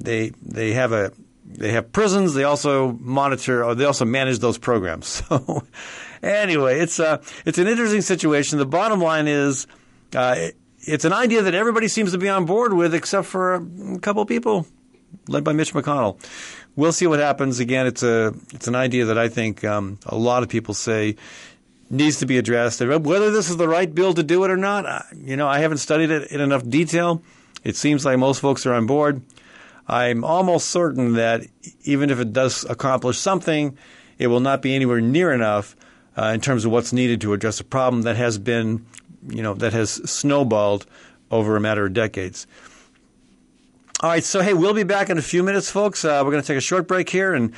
they 0.00 0.30
they 0.42 0.72
have 0.72 0.92
a 0.92 1.12
they 1.44 1.72
have 1.72 1.92
prisons, 1.92 2.34
they 2.34 2.44
also 2.44 2.92
monitor 3.00 3.64
or 3.64 3.74
they 3.74 3.84
also 3.84 4.04
manage 4.04 4.38
those 4.38 4.58
programs. 4.58 5.22
So 5.36 5.62
anyway, 6.22 6.80
it's 6.80 7.00
uh, 7.00 7.22
it's 7.44 7.58
an 7.58 7.66
interesting 7.68 8.02
situation. 8.02 8.58
The 8.58 8.66
bottom 8.66 9.00
line 9.00 9.28
is 9.28 9.66
uh, 10.14 10.36
it's 10.80 11.04
an 11.04 11.12
idea 11.12 11.42
that 11.42 11.54
everybody 11.54 11.88
seems 11.88 12.12
to 12.12 12.18
be 12.18 12.28
on 12.28 12.44
board 12.44 12.72
with 12.72 12.94
except 12.94 13.26
for 13.26 13.54
a 13.54 13.98
couple 14.00 14.24
people 14.26 14.66
led 15.28 15.44
by 15.44 15.52
Mitch 15.52 15.72
McConnell. 15.72 16.18
We'll 16.76 16.92
see 16.92 17.06
what 17.06 17.18
happens. 17.18 17.58
Again, 17.58 17.86
it's 17.86 18.02
a 18.02 18.34
it's 18.52 18.68
an 18.68 18.74
idea 18.74 19.06
that 19.06 19.18
I 19.18 19.28
think 19.28 19.64
um, 19.64 19.98
a 20.06 20.16
lot 20.16 20.42
of 20.42 20.48
people 20.48 20.74
say 20.74 21.16
needs 21.88 22.18
to 22.18 22.26
be 22.26 22.38
addressed. 22.38 22.80
Whether 22.80 23.30
this 23.30 23.48
is 23.48 23.56
the 23.56 23.68
right 23.68 23.92
bill 23.92 24.12
to 24.14 24.22
do 24.22 24.44
it 24.44 24.50
or 24.50 24.56
not, 24.56 25.06
you 25.16 25.36
know, 25.36 25.48
I 25.48 25.60
haven't 25.60 25.78
studied 25.78 26.10
it 26.10 26.30
in 26.30 26.40
enough 26.40 26.68
detail. 26.68 27.22
It 27.64 27.76
seems 27.76 28.04
like 28.04 28.18
most 28.18 28.40
folks 28.40 28.66
are 28.66 28.74
on 28.74 28.86
board. 28.86 29.22
I'm 29.88 30.24
almost 30.24 30.68
certain 30.68 31.14
that 31.14 31.46
even 31.84 32.10
if 32.10 32.18
it 32.18 32.32
does 32.32 32.64
accomplish 32.64 33.18
something, 33.18 33.78
it 34.18 34.26
will 34.26 34.40
not 34.40 34.62
be 34.62 34.74
anywhere 34.74 35.00
near 35.00 35.32
enough 35.32 35.75
uh, 36.16 36.26
in 36.26 36.40
terms 36.40 36.64
of 36.64 36.72
what's 36.72 36.92
needed 36.92 37.20
to 37.20 37.32
address 37.32 37.60
a 37.60 37.64
problem 37.64 38.02
that 38.02 38.16
has 38.16 38.38
been, 38.38 38.86
you 39.28 39.42
know, 39.42 39.54
that 39.54 39.72
has 39.72 39.90
snowballed 40.10 40.86
over 41.30 41.56
a 41.56 41.60
matter 41.60 41.86
of 41.86 41.92
decades. 41.92 42.46
All 44.00 44.10
right, 44.10 44.24
so 44.24 44.42
hey, 44.42 44.52
we'll 44.52 44.74
be 44.74 44.82
back 44.82 45.08
in 45.08 45.18
a 45.18 45.22
few 45.22 45.42
minutes, 45.42 45.70
folks. 45.70 46.04
Uh, 46.04 46.20
we're 46.24 46.30
going 46.30 46.42
to 46.42 46.46
take 46.46 46.58
a 46.58 46.60
short 46.60 46.86
break 46.86 47.08
here 47.08 47.34
and 47.34 47.52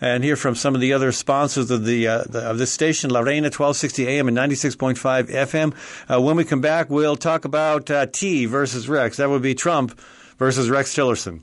and 0.00 0.24
hear 0.24 0.36
from 0.36 0.54
some 0.54 0.74
of 0.74 0.80
the 0.80 0.92
other 0.92 1.12
sponsors 1.12 1.70
of 1.70 1.84
the, 1.84 2.06
uh, 2.06 2.24
the 2.24 2.40
of 2.40 2.58
this 2.58 2.72
station, 2.72 3.10
La 3.10 3.20
Reina, 3.20 3.46
1260 3.46 4.06
AM 4.06 4.28
and 4.28 4.36
96.5 4.36 5.30
FM. 5.30 5.74
Uh, 6.12 6.20
when 6.20 6.36
we 6.36 6.44
come 6.44 6.60
back, 6.60 6.90
we'll 6.90 7.16
talk 7.16 7.44
about 7.44 7.90
uh, 7.90 8.06
T 8.06 8.44
versus 8.44 8.88
Rex. 8.88 9.16
That 9.16 9.30
would 9.30 9.40
be 9.40 9.54
Trump 9.54 9.98
versus 10.36 10.68
Rex 10.68 10.94
Tillerson. 10.94 11.42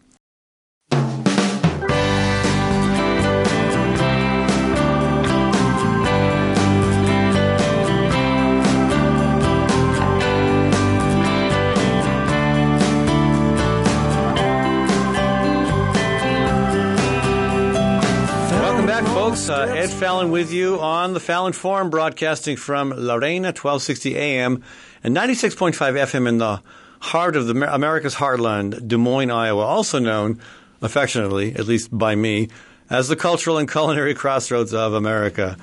Ed 19.82 19.90
Fallon 19.90 20.30
with 20.30 20.54
you 20.54 20.80
on 20.80 21.16
the 21.16 21.20
Fallon 21.20 21.54
Forum, 21.54 21.90
broadcasting 21.90 22.56
from 22.56 22.92
La 22.96 23.16
Reina, 23.16 23.48
1260 23.48 24.16
AM 24.16 24.64
and 25.04 25.18
96.5 25.18 25.74
FM 25.74 26.28
in 26.28 26.38
the 26.38 26.62
heart 27.00 27.36
of 27.36 27.48
the 27.48 27.74
America's 27.74 28.14
heartland, 28.14 28.88
Des 28.88 28.98
Moines, 28.98 29.32
Iowa, 29.32 29.64
also 29.64 29.98
known 29.98 30.40
affectionately, 30.84 31.56
at 31.56 31.66
least 31.66 31.90
by 31.98 32.14
me, 32.14 32.50
as 32.92 33.08
the 33.08 33.16
cultural 33.16 33.58
and 33.58 33.68
culinary 33.68 34.14
crossroads 34.14 34.72
of 34.72 34.94
America. 34.94 35.58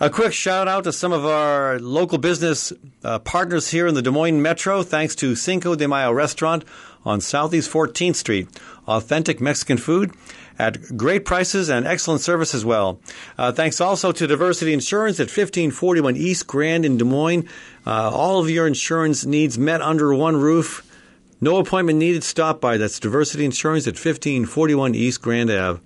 A 0.00 0.08
quick 0.08 0.32
shout 0.32 0.66
out 0.66 0.84
to 0.84 0.92
some 0.92 1.12
of 1.12 1.26
our 1.26 1.78
local 1.78 2.16
business 2.16 2.72
uh, 3.02 3.18
partners 3.18 3.70
here 3.70 3.86
in 3.86 3.94
the 3.94 4.00
Des 4.00 4.10
Moines 4.10 4.40
Metro, 4.40 4.82
thanks 4.82 5.14
to 5.16 5.36
Cinco 5.36 5.74
de 5.74 5.86
Mayo 5.86 6.12
Restaurant 6.12 6.64
on 7.04 7.20
Southeast 7.20 7.70
14th 7.70 8.16
Street. 8.16 8.48
Authentic 8.88 9.38
Mexican 9.38 9.76
food 9.76 10.12
at 10.58 10.96
great 10.96 11.24
prices 11.24 11.68
and 11.68 11.86
excellent 11.86 12.20
service 12.20 12.54
as 12.54 12.64
well. 12.64 13.00
Uh, 13.36 13.52
thanks 13.52 13.80
also 13.80 14.12
to 14.12 14.26
Diversity 14.26 14.72
Insurance 14.72 15.18
at 15.18 15.24
1541 15.24 16.16
East 16.16 16.46
Grand 16.46 16.84
in 16.84 16.96
Des 16.96 17.04
Moines. 17.04 17.48
Uh, 17.86 18.10
all 18.10 18.40
of 18.40 18.50
your 18.50 18.66
insurance 18.66 19.24
needs 19.24 19.58
met 19.58 19.82
under 19.82 20.14
one 20.14 20.36
roof. 20.36 20.88
No 21.40 21.58
appointment 21.58 21.98
needed. 21.98 22.24
Stop 22.24 22.60
by. 22.60 22.76
That's 22.76 22.98
Diversity 22.98 23.44
Insurance 23.44 23.86
at 23.86 23.94
1541 23.94 24.94
East 24.94 25.20
Grand 25.20 25.50
Ave. 25.50 25.80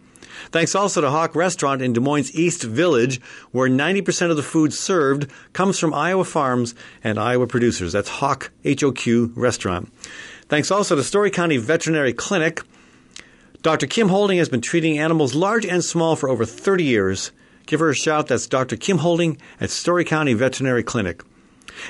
Thanks 0.51 0.75
also 0.75 1.01
to 1.01 1.09
HoQ 1.09 1.35
Restaurant 1.35 1.83
in 1.83 1.93
Des 1.93 2.01
Moines 2.01 2.35
East 2.35 2.63
Village, 2.63 3.21
where 3.51 3.69
90% 3.69 4.31
of 4.31 4.37
the 4.37 4.43
food 4.43 4.73
served 4.73 5.31
comes 5.53 5.79
from 5.79 5.93
Iowa 5.93 6.25
farms 6.25 6.75
and 7.03 7.19
Iowa 7.19 7.47
producers. 7.47 7.93
That's 7.93 8.09
HoQ, 8.09 8.49
H-O-Q 8.65 9.33
Restaurant. 9.35 9.93
Thanks 10.49 10.71
also 10.71 10.97
to 10.97 11.03
Story 11.03 11.31
County 11.31 11.57
Veterinary 11.57 12.13
Clinic. 12.13 12.63
Dr. 13.62 13.87
Kim 13.88 14.09
Holding 14.09 14.38
has 14.38 14.49
been 14.49 14.61
treating 14.61 14.99
animals 14.99 15.35
large 15.35 15.66
and 15.66 15.85
small 15.85 16.14
for 16.14 16.29
over 16.29 16.44
30 16.44 16.85
years. 16.85 17.33
Give 17.66 17.81
her 17.81 17.90
a 17.90 17.94
shout. 17.94 18.29
That's 18.29 18.47
Dr. 18.47 18.77
Kim 18.77 18.99
Holding 18.99 19.37
at 19.61 19.71
Story 19.71 20.05
County 20.05 20.33
Veterinary 20.33 20.85
Clinic. 20.85 21.23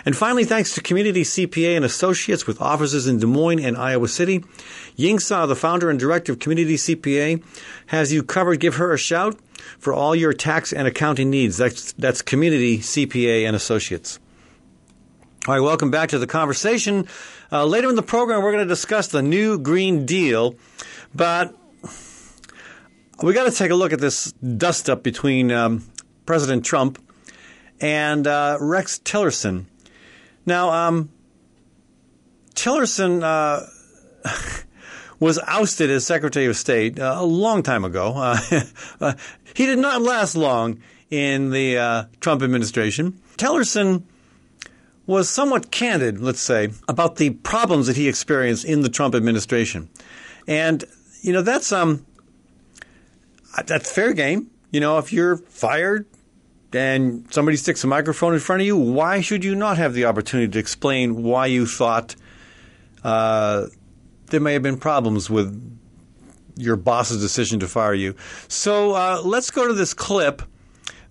And 0.04 0.16
finally, 0.16 0.44
thanks 0.44 0.74
to 0.74 0.80
Community 0.80 1.22
CPA 1.22 1.76
and 1.76 1.84
Associates 1.84 2.46
with 2.46 2.60
offices 2.60 3.06
in 3.06 3.18
Des 3.18 3.26
Moines 3.26 3.64
and 3.64 3.76
Iowa 3.76 4.08
City. 4.08 4.44
Ying 4.96 5.18
Sa, 5.18 5.46
the 5.46 5.56
founder 5.56 5.90
and 5.90 5.98
director 5.98 6.32
of 6.32 6.38
Community 6.38 6.76
CPA, 6.76 7.42
has 7.86 8.12
you 8.12 8.22
covered. 8.22 8.60
Give 8.60 8.76
her 8.76 8.92
a 8.92 8.98
shout 8.98 9.38
for 9.78 9.92
all 9.92 10.14
your 10.14 10.32
tax 10.32 10.72
and 10.72 10.86
accounting 10.88 11.30
needs. 11.30 11.56
That's, 11.58 11.92
that's 11.92 12.22
Community 12.22 12.78
CPA 12.78 13.46
and 13.46 13.54
Associates. 13.54 14.18
All 15.46 15.54
right, 15.54 15.60
welcome 15.60 15.90
back 15.90 16.10
to 16.10 16.18
the 16.18 16.26
conversation. 16.26 17.06
Uh, 17.50 17.64
later 17.64 17.88
in 17.88 17.94
the 17.94 18.02
program, 18.02 18.42
we're 18.42 18.52
going 18.52 18.64
to 18.64 18.68
discuss 18.68 19.08
the 19.08 19.22
new 19.22 19.58
Green 19.58 20.04
Deal, 20.04 20.56
but 21.14 21.54
we 23.22 23.32
got 23.32 23.44
to 23.44 23.50
take 23.50 23.70
a 23.70 23.74
look 23.74 23.92
at 23.92 24.00
this 24.00 24.32
dust 24.32 24.88
up 24.88 25.02
between 25.02 25.50
um, 25.50 25.84
President 26.26 26.64
Trump 26.64 26.98
and 27.80 28.26
uh, 28.26 28.58
Rex 28.60 28.98
Tillerson. 28.98 29.66
Now, 30.46 30.70
um, 30.70 31.10
Tillerson 32.54 33.22
uh, 33.22 33.66
was 35.20 35.38
ousted 35.46 35.90
as 35.90 36.06
Secretary 36.06 36.46
of 36.46 36.56
State 36.56 36.98
uh, 36.98 37.16
a 37.18 37.24
long 37.24 37.62
time 37.62 37.84
ago. 37.84 38.36
Uh, 39.00 39.14
he 39.54 39.66
did 39.66 39.78
not 39.78 40.02
last 40.02 40.34
long 40.34 40.80
in 41.08 41.50
the 41.50 41.78
uh, 41.78 42.04
Trump 42.20 42.42
administration. 42.42 43.20
Tillerson 43.36 44.02
was 45.06 45.30
somewhat 45.30 45.70
candid, 45.70 46.20
let's 46.20 46.40
say, 46.40 46.70
about 46.88 47.16
the 47.16 47.30
problems 47.30 47.86
that 47.86 47.96
he 47.96 48.08
experienced 48.08 48.64
in 48.64 48.82
the 48.82 48.88
Trump 48.88 49.14
administration. 49.14 49.88
And, 50.48 50.84
you 51.22 51.32
know, 51.32 51.42
that's 51.42 51.72
um 51.72 52.04
that's 53.66 53.90
fair 53.92 54.12
game. 54.12 54.50
You 54.70 54.80
know, 54.80 54.98
if 54.98 55.12
you're 55.12 55.36
fired 55.36 56.06
and 56.72 57.26
somebody 57.32 57.56
sticks 57.56 57.82
a 57.84 57.86
microphone 57.86 58.34
in 58.34 58.40
front 58.40 58.60
of 58.60 58.66
you, 58.66 58.76
why 58.76 59.20
should 59.20 59.44
you 59.44 59.54
not 59.54 59.78
have 59.78 59.94
the 59.94 60.04
opportunity 60.04 60.50
to 60.52 60.58
explain 60.58 61.22
why 61.22 61.46
you 61.46 61.66
thought 61.66 62.14
uh, 63.02 63.66
there 64.26 64.40
may 64.40 64.52
have 64.52 64.62
been 64.62 64.76
problems 64.76 65.30
with 65.30 65.80
your 66.56 66.76
boss's 66.76 67.20
decision 67.20 67.60
to 67.60 67.68
fire 67.68 67.94
you? 67.94 68.14
So 68.48 68.92
uh, 68.92 69.22
let's 69.24 69.50
go 69.50 69.66
to 69.66 69.74
this 69.74 69.94
clip. 69.94 70.42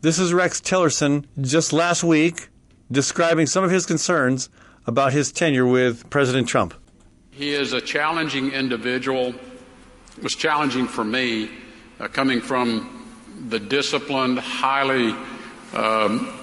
This 0.02 0.20
is 0.20 0.32
Rex 0.32 0.62
Tillerson 0.62 1.26
just 1.42 1.74
last 1.74 2.04
week 2.04 2.50
describing 2.92 3.48
some 3.48 3.64
of 3.64 3.72
his 3.72 3.86
concerns 3.86 4.50
about 4.86 5.12
his 5.12 5.32
tenure 5.32 5.66
with 5.66 6.10
President 6.10 6.48
Trump. 6.48 6.74
He 7.32 7.54
is 7.54 7.74
a 7.74 7.82
challenging 7.82 8.52
individual. 8.52 9.34
Was 10.22 10.34
challenging 10.36 10.88
for 10.88 11.04
me 11.04 11.50
uh, 12.00 12.08
coming 12.08 12.42
from 12.42 13.06
the 13.50 13.60
disciplined, 13.60 14.40
highly 14.40 15.14
um, 15.76 16.34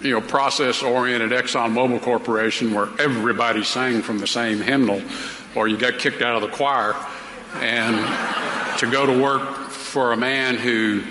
you 0.00 0.10
know, 0.10 0.20
process-oriented 0.20 1.30
ExxonMobil 1.30 2.02
Corporation, 2.02 2.74
where 2.74 2.88
everybody 2.98 3.62
sang 3.62 4.02
from 4.02 4.18
the 4.18 4.26
same 4.26 4.60
hymnal, 4.60 5.00
or 5.54 5.68
you 5.68 5.76
got 5.76 6.00
kicked 6.00 6.20
out 6.20 6.34
of 6.34 6.42
the 6.42 6.56
choir, 6.56 6.96
and 7.60 7.96
to 8.80 8.90
go 8.90 9.06
to 9.06 9.22
work 9.22 9.68
for 9.68 10.12
a 10.12 10.16
man 10.16 10.56
who 10.56 11.02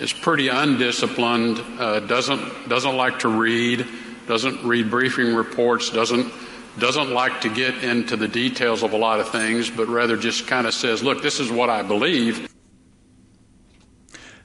is 0.00 0.14
pretty 0.14 0.48
undisciplined, 0.48 1.60
uh, 1.78 2.00
doesn't 2.00 2.68
doesn't 2.70 2.96
like 2.96 3.18
to 3.18 3.28
read, 3.28 3.86
doesn't 4.26 4.64
read 4.64 4.90
briefing 4.90 5.34
reports, 5.34 5.90
doesn't 5.90 6.32
doesn't 6.78 7.10
like 7.10 7.40
to 7.42 7.48
get 7.48 7.82
into 7.82 8.16
the 8.16 8.28
details 8.28 8.82
of 8.82 8.92
a 8.92 8.96
lot 8.96 9.20
of 9.20 9.30
things, 9.30 9.70
but 9.70 9.88
rather 9.88 10.16
just 10.16 10.46
kind 10.46 10.66
of 10.66 10.74
says, 10.74 11.02
"Look, 11.02 11.22
this 11.22 11.40
is 11.40 11.50
what 11.50 11.70
I 11.70 11.82
believe." 11.82 12.48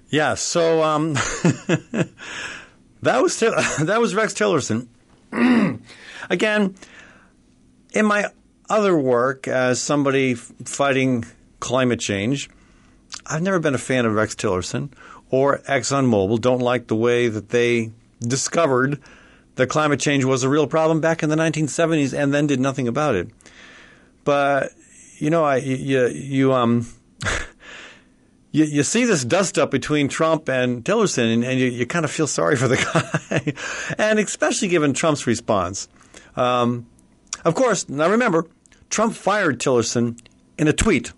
Yeah. 0.10 0.36
So 0.36 0.84
um, 0.84 1.14
that 3.02 3.22
was 3.22 3.40
that 3.40 3.98
was 4.00 4.16
Rex 4.16 4.34
Tillerson. 4.34 4.88
Again, 6.30 6.76
in 7.94 8.06
my 8.06 8.26
other 8.70 8.98
work 8.98 9.48
as 9.48 9.82
somebody 9.82 10.36
fighting 10.36 11.26
climate 11.60 12.00
change, 12.00 12.50
I've 13.26 13.42
never 13.42 13.60
been 13.60 13.76
a 13.76 13.80
fan 13.80 14.06
of 14.06 14.14
Rex 14.14 14.36
Tillerson 14.36 14.92
or 15.30 15.60
ExxonMobil. 15.60 16.42
Don't 16.42 16.60
like 16.60 16.88
the 16.88 16.96
way 16.96 17.28
that 17.28 17.50
they 17.50 17.92
discovered 18.20 19.02
that 19.56 19.68
climate 19.68 20.00
change 20.00 20.26
was 20.26 20.44
a 20.44 20.50
real 20.50 20.68
problem 20.68 21.02
back 21.02 21.24
in 21.24 21.30
the 21.30 21.36
1970s 21.36 22.18
and 22.18 22.34
then 22.34 22.48
did 22.48 22.60
nothing 22.60 22.88
about 22.88 23.16
it. 23.16 23.30
But 24.24 24.72
you 25.18 25.30
know, 25.30 25.44
I 25.44 25.58
you 25.58 26.08
you 26.08 26.54
um. 26.54 26.88
you, 28.52 28.66
you 28.66 28.84
see 28.84 29.06
this 29.06 29.24
dust 29.26 29.58
up 29.58 29.72
between 29.72 30.08
Trump 30.08 30.48
and 30.50 30.84
Tillerson, 30.84 31.34
and, 31.34 31.44
and 31.44 31.60
you, 31.60 31.68
you 31.68 31.86
kind 31.86 32.06
of 32.06 32.12
feel 32.12 32.28
sorry 32.28 32.56
for 32.56 32.68
the 32.68 32.76
guy, 32.94 33.54
and 33.98 34.20
especially 34.20 34.68
given 34.68 34.94
Trump's 34.94 35.26
response. 35.28 35.88
Um, 36.36 36.86
of 37.46 37.56
course, 37.56 37.90
now 37.90 38.10
remember, 38.10 38.46
Trump 38.90 39.16
fired 39.16 39.60
Tillerson 39.60 40.20
in 40.58 40.68
a 40.68 40.74
tweet. 40.74 41.14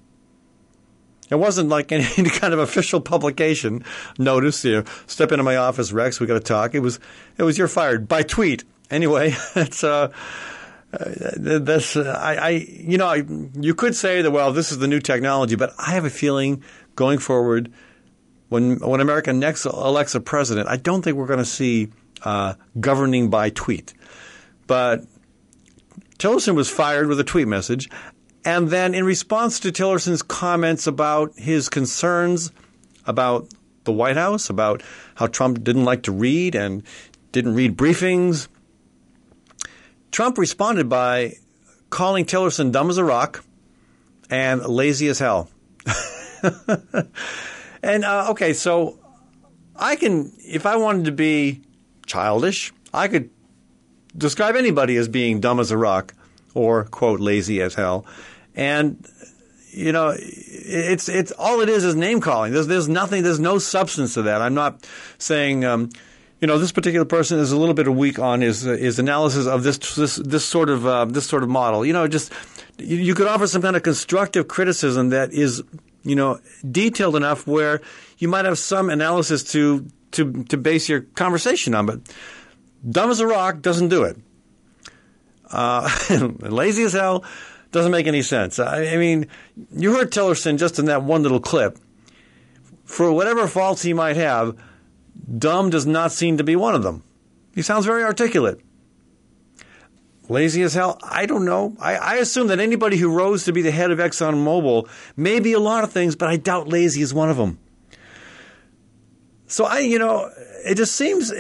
It 1.29 1.35
wasn't 1.35 1.69
like 1.69 1.91
any, 1.91 2.29
kind 2.29 2.53
of 2.53 2.59
official 2.59 3.01
publication 3.01 3.83
notice. 4.17 4.63
You 4.63 4.83
step 5.07 5.31
into 5.31 5.43
my 5.43 5.57
office, 5.57 5.91
Rex. 5.91 6.19
We 6.19 6.27
got 6.27 6.35
to 6.35 6.39
talk. 6.39 6.75
It 6.75 6.79
was, 6.79 6.99
it 7.38 7.43
was 7.43 7.57
you're 7.57 7.67
fired 7.67 8.07
by 8.07 8.23
tweet. 8.23 8.63
Anyway, 8.91 9.35
uh, 9.55 9.59
uh, 9.83 10.09
this 10.93 11.95
uh, 11.95 12.19
I, 12.21 12.35
I, 12.35 12.49
you 12.49 12.97
know, 12.97 13.07
I, 13.07 13.23
you 13.59 13.73
could 13.73 13.95
say 13.95 14.21
that 14.21 14.31
well, 14.31 14.51
this 14.51 14.71
is 14.71 14.77
the 14.77 14.88
new 14.88 14.99
technology, 14.99 15.55
but 15.55 15.73
I 15.79 15.91
have 15.91 16.05
a 16.05 16.09
feeling 16.09 16.63
going 16.95 17.19
forward, 17.19 17.71
when 18.49 18.77
when 18.79 19.01
America 19.01 19.33
next 19.33 19.65
elects 19.65 20.15
a 20.15 20.21
president, 20.21 20.69
I 20.69 20.77
don't 20.77 21.01
think 21.01 21.17
we're 21.17 21.27
going 21.27 21.39
to 21.39 21.45
see 21.45 21.89
uh, 22.23 22.53
governing 22.79 23.29
by 23.29 23.49
tweet. 23.49 23.93
But 24.67 25.05
Tillerson 26.17 26.55
was 26.55 26.69
fired 26.69 27.07
with 27.07 27.19
a 27.19 27.23
tweet 27.23 27.47
message, 27.47 27.89
and 28.45 28.69
then 28.69 28.93
in 28.93 29.03
response 29.03 29.60
to 29.62 29.71
Tillerson's 29.71 30.21
comments 30.21 30.86
about 30.86 31.34
his 31.36 31.67
concerns 31.67 32.51
about 33.08 33.47
the 33.84 33.91
White 33.91 34.17
House, 34.17 34.49
about 34.49 34.84
how 35.15 35.27
Trump 35.27 35.63
didn't 35.63 35.86
like 35.86 36.03
to 36.03 36.12
read 36.12 36.55
and 36.55 36.84
didn't 37.31 37.55
read 37.55 37.75
briefings, 37.75 38.47
Trump 40.12 40.38
responded 40.38 40.88
by 40.88 41.34
calling 41.89 42.25
Tillerson 42.25 42.71
dumb 42.71 42.89
as 42.89 42.97
a 42.97 43.03
rock 43.03 43.43
and 44.29 44.65
lazy 44.65 45.08
as 45.08 45.19
hell. 45.19 45.49
and 47.84 48.05
uh, 48.05 48.27
okay, 48.29 48.53
so 48.53 48.99
I 49.75 49.95
can, 49.95 50.31
if 50.39 50.65
I 50.65 50.77
wanted 50.77 51.05
to 51.05 51.12
be 51.12 51.62
childish, 52.05 52.73
I 52.93 53.08
could 53.08 53.29
describe 54.17 54.55
anybody 54.55 54.95
as 54.97 55.08
being 55.08 55.41
dumb 55.41 55.60
as 55.60 55.71
a 55.71 55.77
rock 55.77 56.13
or 56.53 56.86
quote 56.86 57.19
lazy 57.19 57.62
as 57.62 57.75
hell, 57.75 58.05
and 58.55 59.07
you 59.71 59.91
know, 59.91 60.15
it's 60.17 61.09
it's 61.09 61.31
all 61.33 61.61
it 61.61 61.69
is 61.69 61.83
is 61.83 61.95
name 61.95 62.21
calling. 62.21 62.53
There's 62.53 62.67
there's 62.67 62.89
nothing. 62.89 63.23
There's 63.23 63.39
no 63.39 63.59
substance 63.59 64.13
to 64.15 64.23
that. 64.23 64.41
I'm 64.41 64.53
not 64.53 64.87
saying. 65.17 65.65
Um, 65.65 65.89
you 66.41 66.47
know, 66.47 66.57
this 66.57 66.73
particular 66.73 67.05
person 67.05 67.39
is 67.39 67.53
a 67.53 67.57
little 67.57 67.73
bit 67.73 67.87
weak 67.87 68.19
on 68.19 68.41
his 68.41 68.61
his 68.61 68.99
analysis 68.99 69.47
of 69.47 69.63
this 69.63 69.77
this 69.95 70.17
this 70.17 70.45
sort 70.45 70.69
of 70.69 70.85
uh, 70.85 71.05
this 71.05 71.25
sort 71.25 71.43
of 71.43 71.49
model. 71.49 71.85
You 71.85 71.93
know, 71.93 72.07
just 72.07 72.31
you, 72.77 72.97
you 72.97 73.15
could 73.15 73.27
offer 73.27 73.47
some 73.47 73.61
kind 73.61 73.75
of 73.75 73.83
constructive 73.83 74.47
criticism 74.47 75.09
that 75.09 75.33
is 75.33 75.63
you 76.05 76.15
know, 76.15 76.39
detailed 76.69 77.15
enough 77.15 77.47
where 77.47 77.81
you 78.19 78.27
might 78.27 78.45
have 78.45 78.59
some 78.59 78.89
analysis 78.89 79.43
to 79.51 79.87
to 80.11 80.43
to 80.45 80.55
base 80.55 80.87
your 80.87 81.01
conversation 81.01 81.73
on. 81.73 81.87
But 81.87 81.99
dumb 82.87 83.09
as 83.09 83.19
a 83.19 83.27
rock 83.27 83.61
doesn't 83.61 83.89
do 83.89 84.03
it. 84.03 84.17
Uh, 85.51 85.89
lazy 86.39 86.83
as 86.83 86.93
hell 86.93 87.25
doesn't 87.75 87.91
make 87.91 88.07
any 88.07 88.21
sense. 88.21 88.57
I, 88.57 88.85
I 88.85 88.97
mean, 88.97 89.27
you 89.71 89.93
heard 89.93 90.09
Tillerson 90.11 90.57
just 90.57 90.79
in 90.79 90.85
that 90.85 91.03
one 91.03 91.21
little 91.21 91.41
clip. 91.41 91.77
For 92.85 93.11
whatever 93.11 93.47
faults 93.47 93.81
he 93.81 93.93
might 93.93 94.15
have, 94.15 94.57
dumb 95.38 95.69
does 95.69 95.85
not 95.85 96.11
seem 96.11 96.38
to 96.38 96.43
be 96.43 96.55
one 96.55 96.73
of 96.73 96.83
them. 96.83 97.03
He 97.53 97.61
sounds 97.61 97.85
very 97.85 98.03
articulate. 98.03 98.61
Lazy 100.29 100.61
as 100.61 100.73
hell? 100.73 100.97
I 101.03 101.25
don't 101.25 101.45
know. 101.45 101.75
I, 101.79 101.95
I, 101.95 102.15
assume 102.15 102.47
that 102.47 102.59
anybody 102.59 102.97
who 102.97 103.09
rose 103.09 103.43
to 103.45 103.53
be 103.53 103.61
the 103.61 103.71
head 103.71 103.91
of 103.91 103.99
ExxonMobil 103.99 104.89
may 105.15 105.39
be 105.39 105.53
a 105.53 105.59
lot 105.59 105.83
of 105.83 105.91
things, 105.91 106.15
but 106.15 106.29
I 106.29 106.38
doubt 106.38 106.67
lazy 106.67 107.01
is 107.01 107.13
one 107.13 107.29
of 107.29 107.38
them. 107.38 107.59
So 109.45 109.65
I, 109.65 109.79
you 109.79 109.99
know, 109.99 110.31
it 110.65 110.75
just 110.75 110.95
seems. 110.95 111.31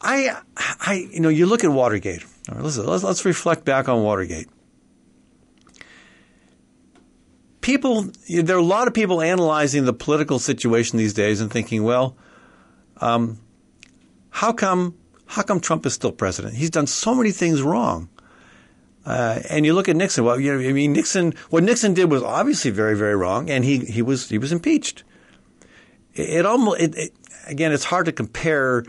I, 0.00 0.36
I, 0.56 1.08
you 1.10 1.20
know, 1.20 1.28
you 1.28 1.46
look 1.46 1.64
at 1.64 1.70
Watergate. 1.70 2.22
All 2.48 2.54
right, 2.54 2.64
listen, 2.64 2.86
let's, 2.86 3.02
let's 3.02 3.24
reflect 3.24 3.64
back 3.64 3.88
on 3.88 4.02
Watergate. 4.02 4.48
People, 7.60 8.10
there 8.28 8.56
are 8.56 8.60
a 8.60 8.62
lot 8.62 8.88
of 8.88 8.94
people 8.94 9.20
analyzing 9.20 9.84
the 9.84 9.92
political 9.92 10.38
situation 10.38 10.98
these 10.98 11.12
days 11.12 11.40
and 11.40 11.50
thinking, 11.50 11.84
well, 11.84 12.16
um, 13.00 13.38
how 14.30 14.52
come 14.52 14.96
how 15.26 15.42
come 15.42 15.60
Trump 15.60 15.86
is 15.86 15.94
still 15.94 16.10
president? 16.10 16.54
He's 16.54 16.70
done 16.70 16.86
so 16.86 17.14
many 17.14 17.30
things 17.30 17.62
wrong. 17.62 18.08
Uh, 19.06 19.40
and 19.48 19.64
you 19.64 19.74
look 19.74 19.88
at 19.88 19.96
Nixon. 19.96 20.24
Well, 20.24 20.38
you 20.40 20.52
know, 20.52 20.68
I 20.68 20.72
mean, 20.72 20.92
Nixon. 20.92 21.34
What 21.50 21.62
Nixon 21.62 21.94
did 21.94 22.10
was 22.10 22.22
obviously 22.22 22.70
very, 22.70 22.96
very 22.96 23.16
wrong, 23.16 23.48
and 23.48 23.64
he 23.64 23.78
he 23.78 24.02
was 24.02 24.28
he 24.28 24.38
was 24.38 24.52
impeached. 24.52 25.04
It, 26.14 26.28
it 26.30 26.46
almost 26.46 26.80
it, 26.80 26.96
it, 26.96 27.12
again, 27.46 27.72
it's 27.72 27.84
hard 27.84 28.06
to 28.06 28.12
compare, 28.12 28.84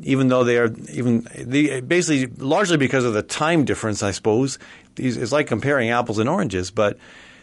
even 0.00 0.28
though 0.28 0.44
they 0.44 0.58
are 0.58 0.70
even 0.92 1.26
the 1.36 1.80
basically 1.82 2.26
largely 2.38 2.76
because 2.76 3.04
of 3.04 3.12
the 3.12 3.22
time 3.22 3.64
difference. 3.64 4.02
I 4.02 4.12
suppose 4.12 4.58
it's 4.96 5.32
like 5.32 5.46
comparing 5.46 5.90
apples 5.90 6.18
and 6.18 6.28
oranges, 6.28 6.70
but 6.70 6.98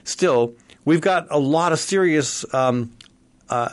still, 0.09 0.53
we've 0.85 1.01
got 1.01 1.27
a 1.29 1.39
lot 1.39 1.71
of 1.71 1.79
serious 1.79 2.45
um, 2.53 2.91
uh, 3.49 3.69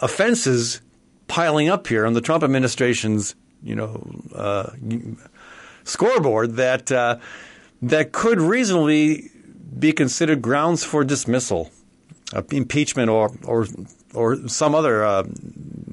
offenses 0.00 0.80
piling 1.28 1.68
up 1.68 1.86
here 1.86 2.06
on 2.06 2.12
the 2.14 2.20
Trump 2.20 2.42
administration's 2.42 3.34
you 3.62 3.74
know 3.74 4.06
uh, 4.34 4.70
scoreboard 5.84 6.56
that 6.56 6.90
uh, 6.92 7.18
that 7.82 8.12
could 8.12 8.40
reasonably 8.40 9.30
be 9.78 9.92
considered 9.92 10.40
grounds 10.42 10.84
for 10.84 11.04
dismissal, 11.04 11.70
uh, 12.32 12.42
impeachment, 12.50 13.10
or 13.10 13.32
or 13.44 13.66
or 14.14 14.48
some 14.48 14.74
other 14.74 15.04
uh, 15.04 15.24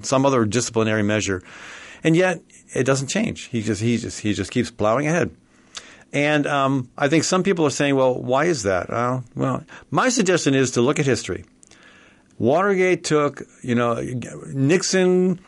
some 0.02 0.26
other 0.26 0.46
disciplinary 0.46 1.04
measure, 1.04 1.42
and 2.04 2.16
yet 2.16 2.42
it 2.74 2.86
doesn't 2.86 3.08
change. 3.08 3.44
He 3.46 3.62
just 3.62 3.82
he 3.82 3.98
just 3.98 4.20
he 4.20 4.34
just 4.34 4.52
keeps 4.52 4.72
plowing 4.72 5.08
ahead. 5.08 5.32
And 6.14 6.46
um, 6.46 6.90
I 6.98 7.08
think 7.08 7.24
some 7.24 7.44
people 7.44 7.66
are 7.66 7.72
saying, 7.72 7.96
well, 7.96 8.22
why 8.22 8.46
is 8.46 8.64
that? 8.64 8.90
Uh, 8.90 9.22
well, 9.36 9.64
my 9.90 10.10
suggestion 10.10 10.54
is 10.54 10.72
to 10.72 10.82
look 10.82 11.00
at 11.00 11.06
history. 11.06 11.46
Watergate 12.38 13.04
took, 13.04 13.44
you 13.62 13.76
know, 13.76 14.02
Nixon 14.48 15.40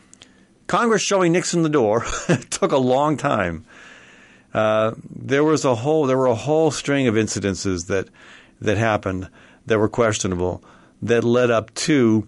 Congress 0.66 1.02
showing 1.02 1.32
Nixon 1.32 1.62
the 1.62 1.68
door 1.68 2.04
took 2.50 2.72
a 2.72 2.78
long 2.78 3.16
time. 3.16 3.64
Uh, 4.52 4.92
there 5.10 5.44
was 5.44 5.64
a 5.64 5.74
whole 5.74 6.06
there 6.06 6.16
were 6.16 6.26
a 6.26 6.34
whole 6.34 6.70
string 6.70 7.08
of 7.08 7.14
incidences 7.14 7.88
that 7.88 8.08
that 8.60 8.78
happened 8.78 9.28
that 9.66 9.78
were 9.78 9.88
questionable 9.88 10.62
that 11.02 11.24
led 11.24 11.50
up 11.50 11.74
to 11.74 12.26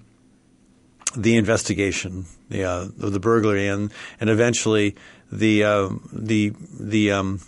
the 1.16 1.36
investigation, 1.36 2.26
the 2.50 2.64
uh, 2.64 2.88
the 2.96 3.20
burglary, 3.20 3.68
and 3.68 3.92
and 4.20 4.28
eventually 4.28 4.96
the 5.30 5.64
uh, 5.64 5.90
the 6.12 6.52
the 6.78 7.12
um, 7.12 7.40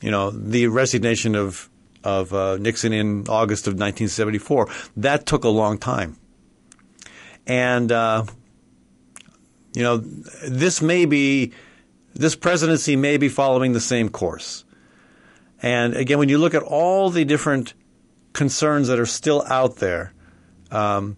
you 0.00 0.10
know 0.10 0.30
the 0.30 0.66
resignation 0.68 1.34
of 1.34 1.68
of 2.02 2.32
uh, 2.32 2.56
Nixon 2.56 2.92
in 2.92 3.28
August 3.28 3.66
of 3.66 3.74
1974. 3.74 4.68
That 4.96 5.26
took 5.26 5.44
a 5.44 5.48
long 5.48 5.78
time, 5.78 6.16
and 7.46 7.92
uh, 7.92 8.24
you 9.74 9.82
know, 9.82 9.98
this 9.98 10.82
may 10.82 11.04
be, 11.04 11.52
this 12.14 12.34
presidency 12.34 12.96
may 12.96 13.16
be 13.16 13.28
following 13.28 13.72
the 13.72 13.80
same 13.80 14.08
course. 14.08 14.64
And 15.62 15.94
again, 15.94 16.18
when 16.18 16.28
you 16.28 16.38
look 16.38 16.54
at 16.54 16.62
all 16.62 17.10
the 17.10 17.24
different 17.24 17.74
concerns 18.32 18.88
that 18.88 18.98
are 18.98 19.06
still 19.06 19.44
out 19.46 19.76
there, 19.76 20.12
um, 20.70 21.16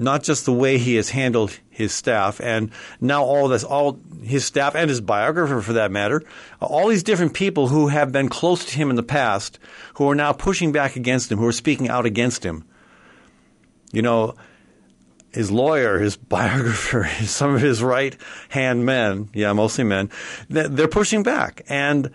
not 0.00 0.22
just 0.22 0.44
the 0.44 0.52
way 0.52 0.78
he 0.78 0.96
has 0.96 1.10
handled 1.10 1.58
his 1.68 1.92
staff, 1.92 2.40
and 2.40 2.70
now 3.00 3.22
all 3.24 3.48
this, 3.48 3.64
all 3.64 3.98
his 4.22 4.44
staff 4.44 4.74
and 4.74 4.88
his 4.88 5.00
biographer 5.00 5.60
for 5.60 5.74
that 5.74 5.90
matter, 5.90 6.22
all 6.60 6.88
these 6.88 7.02
different 7.02 7.34
people 7.34 7.68
who 7.68 7.88
have 7.88 8.12
been 8.12 8.28
close 8.28 8.64
to 8.64 8.76
him 8.76 8.90
in 8.90 8.96
the 8.96 9.02
past, 9.02 9.58
who 9.94 10.08
are 10.10 10.14
now 10.14 10.32
pushing 10.32 10.72
back 10.72 10.96
against 10.96 11.30
him, 11.30 11.38
who 11.38 11.46
are 11.46 11.52
speaking 11.52 11.88
out 11.88 12.06
against 12.06 12.44
him. 12.44 12.64
You 13.92 14.02
know, 14.02 14.34
his 15.32 15.50
lawyer, 15.50 15.98
his 15.98 16.16
biographer, 16.36 17.08
some 17.22 17.54
of 17.54 17.60
his 17.60 17.82
right 17.82 18.16
hand 18.48 18.84
men, 18.84 19.30
yeah, 19.32 19.52
mostly 19.52 19.84
men, 19.84 20.10
they're 20.48 20.88
pushing 20.88 21.22
back. 21.22 21.62
And, 21.68 22.10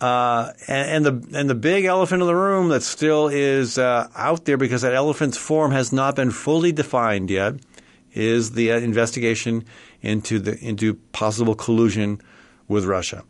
uh, 0.00 0.52
and, 0.68 1.06
and, 1.06 1.06
the 1.06 1.38
and 1.38 1.50
the 1.50 1.54
big 1.54 1.84
elephant 1.84 2.20
in 2.20 2.26
the 2.26 2.34
room 2.34 2.68
that 2.68 2.82
still 2.82 3.28
is 3.28 3.78
uh, 3.78 4.08
out 4.14 4.44
there 4.44 4.56
because 4.56 4.82
that 4.82 4.94
elephant's 4.94 5.38
form 5.38 5.72
has 5.72 5.92
not 5.92 6.16
been 6.16 6.30
fully 6.30 6.72
defined 6.72 7.30
yet 7.30 7.54
is 8.12 8.52
the 8.52 8.72
uh, 8.72 8.78
investigation 8.78 9.64
into 10.02 10.38
the 10.38 10.58
into 10.58 10.94
possible 11.12 11.54
collusion 11.54 12.20
with 12.68 12.84
Russia. 12.84 13.24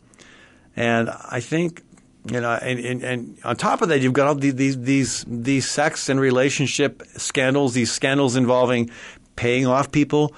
And 0.75 1.11
I 1.11 1.41
think 1.41 1.83
you 2.31 2.41
know, 2.41 2.53
and, 2.55 2.81
and, 2.81 3.05
and, 3.05 3.39
on 3.45 3.55
top 3.55 3.83
of 3.83 3.89
that, 3.91 4.01
you've 4.01 4.13
got 4.13 4.27
all 4.27 4.35
these 4.35 4.77
these 4.79 5.25
these 5.29 5.71
sex 5.71 6.09
and 6.09 6.19
relationship 6.19 7.03
scandals, 7.17 7.75
these 7.75 7.93
scandals 7.93 8.35
involving 8.35 8.91
paying 9.37 9.67
off 9.67 9.93
people. 9.93 10.35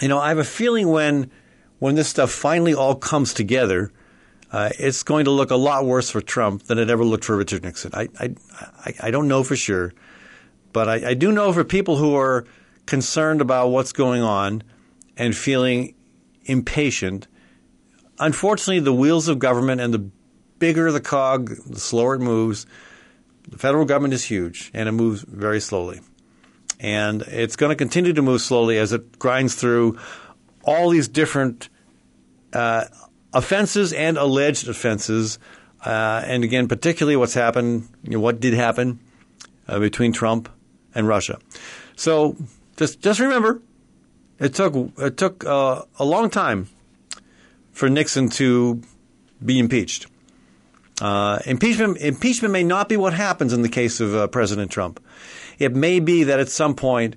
You 0.00 0.08
know, 0.08 0.18
I 0.18 0.30
have 0.30 0.38
a 0.38 0.44
feeling 0.44 0.88
when 0.88 1.30
when 1.78 1.94
this 1.94 2.08
stuff 2.08 2.32
finally 2.32 2.74
all 2.74 2.96
comes 2.96 3.34
together, 3.34 3.92
uh, 4.52 4.70
it's 4.78 5.02
going 5.02 5.24
to 5.24 5.30
look 5.30 5.50
a 5.50 5.56
lot 5.56 5.84
worse 5.84 6.10
for 6.10 6.20
Trump 6.20 6.64
than 6.64 6.78
it 6.78 6.90
ever 6.90 7.04
looked 7.04 7.24
for 7.24 7.36
Richard 7.36 7.64
Nixon. 7.64 7.90
I 7.94 8.08
I, 8.20 8.94
I 9.00 9.10
don't 9.10 9.26
know 9.26 9.42
for 9.42 9.56
sure, 9.56 9.94
but 10.72 10.88
I, 10.88 11.10
I 11.10 11.14
do 11.14 11.32
know 11.32 11.52
for 11.52 11.64
people 11.64 11.96
who 11.96 12.14
are 12.14 12.44
concerned 12.86 13.40
about 13.40 13.68
what's 13.68 13.92
going 13.92 14.22
on 14.22 14.62
and 15.16 15.36
feeling 15.36 15.94
impatient. 16.44 17.26
Unfortunately, 18.18 18.80
the 18.80 18.92
wheels 18.92 19.28
of 19.28 19.38
government 19.38 19.80
and 19.80 19.94
the 19.94 20.10
bigger 20.58 20.92
the 20.92 21.00
cog, 21.00 21.50
the 21.66 21.80
slower 21.80 22.14
it 22.14 22.20
moves. 22.20 22.66
The 23.48 23.58
federal 23.58 23.84
government 23.84 24.14
is 24.14 24.24
huge 24.24 24.70
and 24.72 24.88
it 24.88 24.92
moves 24.92 25.22
very 25.22 25.60
slowly. 25.60 26.00
And 26.78 27.22
it's 27.22 27.56
going 27.56 27.70
to 27.70 27.76
continue 27.76 28.12
to 28.12 28.22
move 28.22 28.40
slowly 28.40 28.78
as 28.78 28.92
it 28.92 29.18
grinds 29.18 29.54
through 29.54 29.98
all 30.62 30.90
these 30.90 31.08
different 31.08 31.68
uh, 32.52 32.84
offenses 33.32 33.92
and 33.92 34.16
alleged 34.16 34.68
offenses. 34.68 35.38
Uh, 35.84 36.22
and 36.26 36.44
again, 36.44 36.68
particularly 36.68 37.16
what's 37.16 37.34
happened, 37.34 37.88
you 38.04 38.12
know, 38.12 38.20
what 38.20 38.40
did 38.40 38.54
happen 38.54 39.00
uh, 39.68 39.78
between 39.78 40.12
Trump 40.12 40.48
and 40.94 41.08
Russia. 41.08 41.38
So 41.96 42.36
just 42.76 43.00
just 43.00 43.20
remember, 43.20 43.60
it 44.38 44.54
took 44.54 44.74
it 44.98 45.16
took 45.16 45.44
uh, 45.44 45.82
a 45.98 46.04
long 46.04 46.30
time 46.30 46.68
for 47.72 47.88
Nixon 47.88 48.28
to 48.30 48.82
be 49.44 49.58
impeached. 49.58 50.06
Uh, 51.00 51.40
impeachment 51.46 51.98
impeachment 51.98 52.52
may 52.52 52.62
not 52.62 52.88
be 52.88 52.96
what 52.96 53.12
happens 53.12 53.52
in 53.52 53.62
the 53.62 53.68
case 53.68 54.00
of 54.00 54.14
uh, 54.14 54.26
President 54.28 54.70
Trump. 54.70 55.00
It 55.58 55.74
may 55.74 56.00
be 56.00 56.24
that 56.24 56.38
at 56.38 56.48
some 56.48 56.74
point 56.74 57.16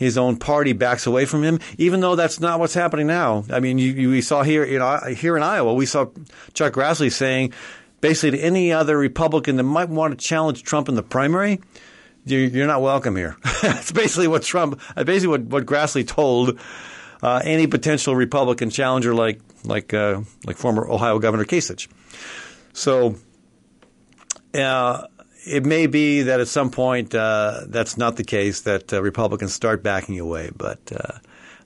his 0.00 0.16
own 0.16 0.34
party 0.34 0.72
backs 0.72 1.06
away 1.06 1.26
from 1.26 1.44
him, 1.44 1.60
even 1.76 2.00
though 2.00 2.16
that's 2.16 2.40
not 2.40 2.58
what's 2.58 2.72
happening 2.72 3.06
now. 3.06 3.44
I 3.50 3.60
mean, 3.60 3.76
you, 3.76 3.92
you, 3.92 4.08
we 4.08 4.22
saw 4.22 4.42
here, 4.42 4.64
know, 4.78 4.98
here 5.14 5.36
in 5.36 5.42
Iowa, 5.42 5.74
we 5.74 5.84
saw 5.84 6.06
Chuck 6.54 6.72
Grassley 6.72 7.12
saying 7.12 7.52
basically 8.00 8.38
to 8.38 8.42
any 8.42 8.72
other 8.72 8.96
Republican 8.96 9.56
that 9.56 9.64
might 9.64 9.90
want 9.90 10.18
to 10.18 10.26
challenge 10.26 10.62
Trump 10.62 10.88
in 10.88 10.94
the 10.94 11.02
primary, 11.02 11.60
you're 12.24 12.66
not 12.66 12.80
welcome 12.80 13.14
here. 13.14 13.36
That's 13.62 13.92
basically 13.92 14.26
what 14.26 14.42
Trump, 14.42 14.80
uh, 14.96 15.04
basically 15.04 15.28
what, 15.28 15.42
what 15.42 15.66
Grassley 15.66 16.08
told 16.08 16.58
uh, 17.22 17.42
any 17.44 17.66
potential 17.66 18.16
Republican 18.16 18.70
challenger 18.70 19.14
like 19.14 19.38
like 19.64 19.92
uh, 19.92 20.22
like 20.46 20.56
former 20.56 20.88
Ohio 20.88 21.18
Governor 21.18 21.44
Kasich. 21.44 21.88
So, 22.72 23.16
uh, 24.54 25.06
it 25.46 25.64
may 25.64 25.86
be 25.86 26.22
that 26.22 26.40
at 26.40 26.48
some 26.48 26.70
point 26.70 27.14
uh, 27.14 27.62
that's 27.66 27.96
not 27.96 28.16
the 28.16 28.24
case, 28.24 28.62
that 28.62 28.92
uh, 28.92 29.02
Republicans 29.02 29.52
start 29.52 29.82
backing 29.82 30.18
away. 30.18 30.50
But 30.54 30.78
uh, 30.92 31.18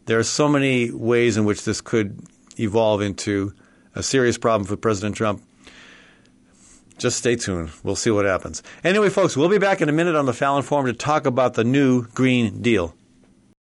there 0.06 0.18
are 0.18 0.24
so 0.24 0.48
many 0.48 0.90
ways 0.90 1.36
in 1.36 1.44
which 1.44 1.64
this 1.64 1.80
could 1.80 2.20
evolve 2.58 3.02
into 3.02 3.52
a 3.94 4.02
serious 4.02 4.38
problem 4.38 4.66
for 4.66 4.76
President 4.76 5.16
Trump. 5.16 5.42
just 6.98 7.18
stay 7.18 7.36
tuned. 7.36 7.70
We'll 7.82 7.96
see 7.96 8.10
what 8.10 8.24
happens. 8.24 8.62
Anyway, 8.82 9.08
folks, 9.08 9.36
we'll 9.36 9.48
be 9.48 9.58
back 9.58 9.80
in 9.80 9.88
a 9.88 9.92
minute 9.92 10.14
on 10.14 10.26
the 10.26 10.32
Fallon 10.32 10.62
Forum 10.62 10.86
to 10.86 10.92
talk 10.92 11.26
about 11.26 11.54
the 11.54 11.64
new 11.64 12.06
Green 12.08 12.62
Deal. 12.62 12.94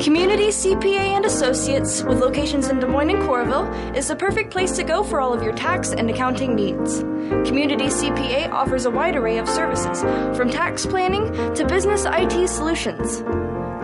Community 0.00 0.46
CPA 0.48 1.16
and 1.16 1.24
Associates, 1.24 2.02
with 2.04 2.20
locations 2.20 2.68
in 2.68 2.78
Des 2.78 2.86
Moines 2.86 3.10
and 3.10 3.22
Coralville, 3.22 3.96
is 3.96 4.06
the 4.08 4.16
perfect 4.16 4.52
place 4.52 4.76
to 4.76 4.84
go 4.84 5.02
for 5.02 5.20
all 5.20 5.34
of 5.34 5.42
your 5.42 5.52
tax 5.52 5.92
and 5.92 6.08
accounting 6.08 6.54
needs. 6.54 7.00
Community 7.46 7.86
CPA 7.86 8.48
offers 8.50 8.84
a 8.84 8.90
wide 8.90 9.16
array 9.16 9.38
of 9.38 9.48
services, 9.48 10.02
from 10.36 10.50
tax 10.50 10.86
planning 10.86 11.32
to 11.54 11.66
business 11.66 12.04
IT 12.06 12.48
solutions. 12.48 13.22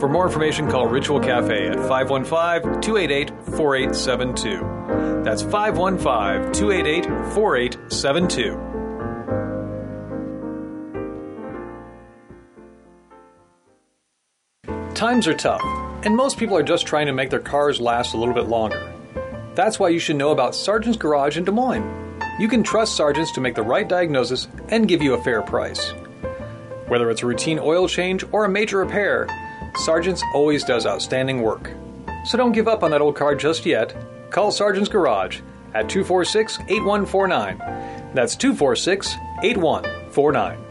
For 0.00 0.08
more 0.08 0.26
information, 0.26 0.68
call 0.68 0.88
Ritual 0.88 1.20
Cafe 1.20 1.68
at 1.68 1.76
515 1.76 2.80
288 2.80 3.30
4872. 3.56 5.22
That's 5.22 5.42
515 5.42 6.52
288 6.52 7.04
4872. 7.32 8.56
Times 14.96 15.28
are 15.28 15.34
tough, 15.34 15.62
and 16.04 16.16
most 16.16 16.36
people 16.36 16.56
are 16.56 16.64
just 16.64 16.84
trying 16.84 17.06
to 17.06 17.12
make 17.12 17.30
their 17.30 17.38
cars 17.38 17.80
last 17.80 18.14
a 18.14 18.16
little 18.16 18.34
bit 18.34 18.48
longer. 18.48 18.92
That's 19.54 19.78
why 19.78 19.90
you 19.90 20.00
should 20.00 20.16
know 20.16 20.32
about 20.32 20.56
Sargent's 20.56 20.98
Garage 20.98 21.38
in 21.38 21.44
Des 21.44 21.52
Moines. 21.52 21.88
You 22.40 22.48
can 22.48 22.64
trust 22.64 22.96
Sargent's 22.96 23.30
to 23.34 23.40
make 23.40 23.54
the 23.54 23.62
right 23.62 23.88
diagnosis 23.88 24.48
and 24.70 24.88
give 24.88 25.00
you 25.00 25.14
a 25.14 25.22
fair 25.22 25.40
price. 25.40 25.94
Whether 26.88 27.10
it's 27.10 27.22
a 27.22 27.26
routine 27.26 27.58
oil 27.58 27.88
change 27.88 28.24
or 28.32 28.44
a 28.44 28.48
major 28.48 28.78
repair, 28.78 29.26
Sargent's 29.76 30.22
always 30.34 30.64
does 30.64 30.86
outstanding 30.86 31.42
work. 31.42 31.70
So 32.24 32.38
don't 32.38 32.52
give 32.52 32.68
up 32.68 32.82
on 32.82 32.90
that 32.90 33.00
old 33.00 33.16
car 33.16 33.34
just 33.34 33.66
yet. 33.66 33.94
Call 34.30 34.50
Sargent's 34.50 34.88
Garage 34.88 35.40
at 35.74 35.88
246 35.88 36.60
8149. 36.60 37.58
That's 38.14 38.36
246 38.36 39.16
8149. 39.42 40.63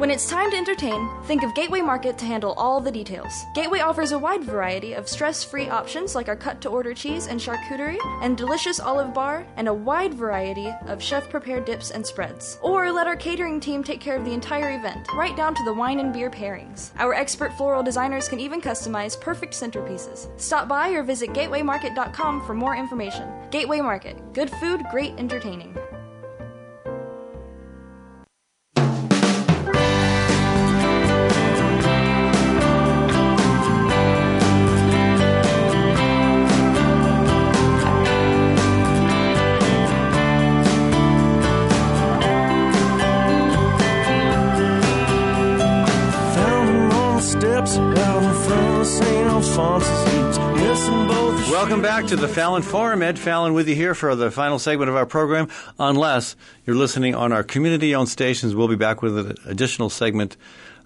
When 0.00 0.10
it's 0.10 0.30
time 0.30 0.50
to 0.50 0.56
entertain, 0.56 1.10
think 1.24 1.42
of 1.42 1.54
Gateway 1.54 1.82
Market 1.82 2.16
to 2.16 2.24
handle 2.24 2.54
all 2.54 2.80
the 2.80 2.90
details. 2.90 3.44
Gateway 3.54 3.80
offers 3.80 4.12
a 4.12 4.18
wide 4.18 4.42
variety 4.42 4.94
of 4.94 5.06
stress 5.06 5.44
free 5.44 5.68
options 5.68 6.14
like 6.14 6.26
our 6.26 6.36
cut 6.36 6.62
to 6.62 6.70
order 6.70 6.94
cheese 6.94 7.26
and 7.26 7.38
charcuterie, 7.38 7.98
and 8.22 8.34
delicious 8.34 8.80
olive 8.80 9.12
bar, 9.12 9.46
and 9.56 9.68
a 9.68 9.74
wide 9.74 10.14
variety 10.14 10.72
of 10.86 11.02
chef 11.02 11.28
prepared 11.28 11.66
dips 11.66 11.90
and 11.90 12.06
spreads. 12.06 12.58
Or 12.62 12.90
let 12.90 13.08
our 13.08 13.14
catering 13.14 13.60
team 13.60 13.84
take 13.84 14.00
care 14.00 14.16
of 14.16 14.24
the 14.24 14.32
entire 14.32 14.74
event, 14.74 15.06
right 15.12 15.36
down 15.36 15.54
to 15.54 15.64
the 15.66 15.74
wine 15.74 16.00
and 16.00 16.14
beer 16.14 16.30
pairings. 16.30 16.92
Our 16.98 17.12
expert 17.12 17.52
floral 17.58 17.82
designers 17.82 18.26
can 18.26 18.40
even 18.40 18.62
customize 18.62 19.20
perfect 19.20 19.52
centerpieces. 19.52 20.30
Stop 20.40 20.66
by 20.66 20.92
or 20.92 21.02
visit 21.02 21.34
gatewaymarket.com 21.34 22.46
for 22.46 22.54
more 22.54 22.74
information. 22.74 23.30
Gateway 23.50 23.82
Market 23.82 24.32
good 24.32 24.48
food, 24.48 24.80
great 24.90 25.12
entertaining. 25.18 25.76
Welcome 51.80 52.02
back 52.02 52.10
to 52.10 52.16
the 52.16 52.28
Fallon 52.28 52.60
Forum. 52.60 53.00
Ed 53.00 53.18
Fallon 53.18 53.54
with 53.54 53.66
you 53.66 53.74
here 53.74 53.94
for 53.94 54.14
the 54.14 54.30
final 54.30 54.58
segment 54.58 54.90
of 54.90 54.96
our 54.96 55.06
program. 55.06 55.48
Unless 55.78 56.36
you're 56.66 56.76
listening 56.76 57.14
on 57.14 57.32
our 57.32 57.42
community 57.42 57.94
owned 57.94 58.10
stations, 58.10 58.54
we'll 58.54 58.68
be 58.68 58.76
back 58.76 59.00
with 59.00 59.16
an 59.16 59.34
additional 59.46 59.88
segment 59.88 60.36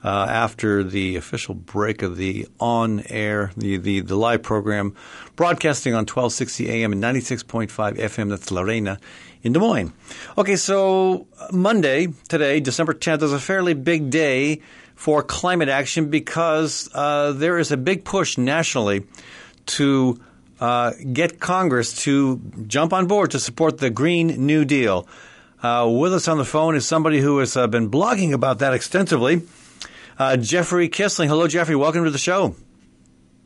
uh, 0.05 0.29
after 0.31 0.85
the 0.85 1.17
official 1.17 1.57
break 1.57 2.03
of 2.03 2.17
the 2.17 2.47
on 2.61 3.03
air, 3.09 3.51
the, 3.57 3.77
the, 3.77 4.03
the 4.03 4.15
live 4.15 4.45
program, 4.45 4.95
broadcasting 5.35 5.95
on 5.95 6.03
1260 6.03 6.71
AM 6.71 6.93
and 6.93 7.03
96.5 7.03 7.67
FM. 7.99 8.29
That's 8.29 8.53
La 8.53 8.63
Reina 8.63 9.01
in 9.43 9.53
Des 9.53 9.59
Moines. 9.59 9.93
Okay, 10.39 10.55
so 10.55 11.27
Monday, 11.51 12.07
today, 12.29 12.61
December 12.61 12.95
10th, 12.95 13.23
is 13.23 13.33
a 13.33 13.41
fairly 13.41 13.75
big 13.75 14.11
day 14.11 14.63
for 14.95 15.25
climate 15.25 15.69
action 15.69 16.09
because 16.09 16.89
uh, 16.95 17.33
there 17.33 17.59
is 17.59 17.73
a 17.73 17.77
big 17.77 18.05
push 18.05 18.39
nationally 18.39 19.05
to 19.67 20.21
uh, 20.61 20.93
get 21.13 21.41
Congress 21.41 22.03
to 22.05 22.41
jump 22.67 22.93
on 22.93 23.07
board 23.07 23.31
to 23.33 23.39
support 23.39 23.79
the 23.79 23.91
Green 23.91 24.47
New 24.47 24.65
Deal. 24.65 25.07
Uh, 25.63 25.89
with 25.91 26.13
us 26.13 26.29
on 26.29 26.39
the 26.39 26.45
phone 26.45 26.77
is 26.77 26.87
somebody 26.87 27.21
who 27.21 27.39
has 27.39 27.57
uh, 27.57 27.67
been 27.67 27.91
blogging 27.91 28.33
about 28.33 28.59
that 28.59 28.75
extensively, 28.75 29.43
uh, 30.19 30.37
Jeffrey 30.37 30.89
Kisling. 30.89 31.29
Hello, 31.29 31.49
Jeffrey. 31.49 31.75
Welcome 31.75 32.05
to 32.05 32.11
the 32.11 32.19
show. 32.19 32.55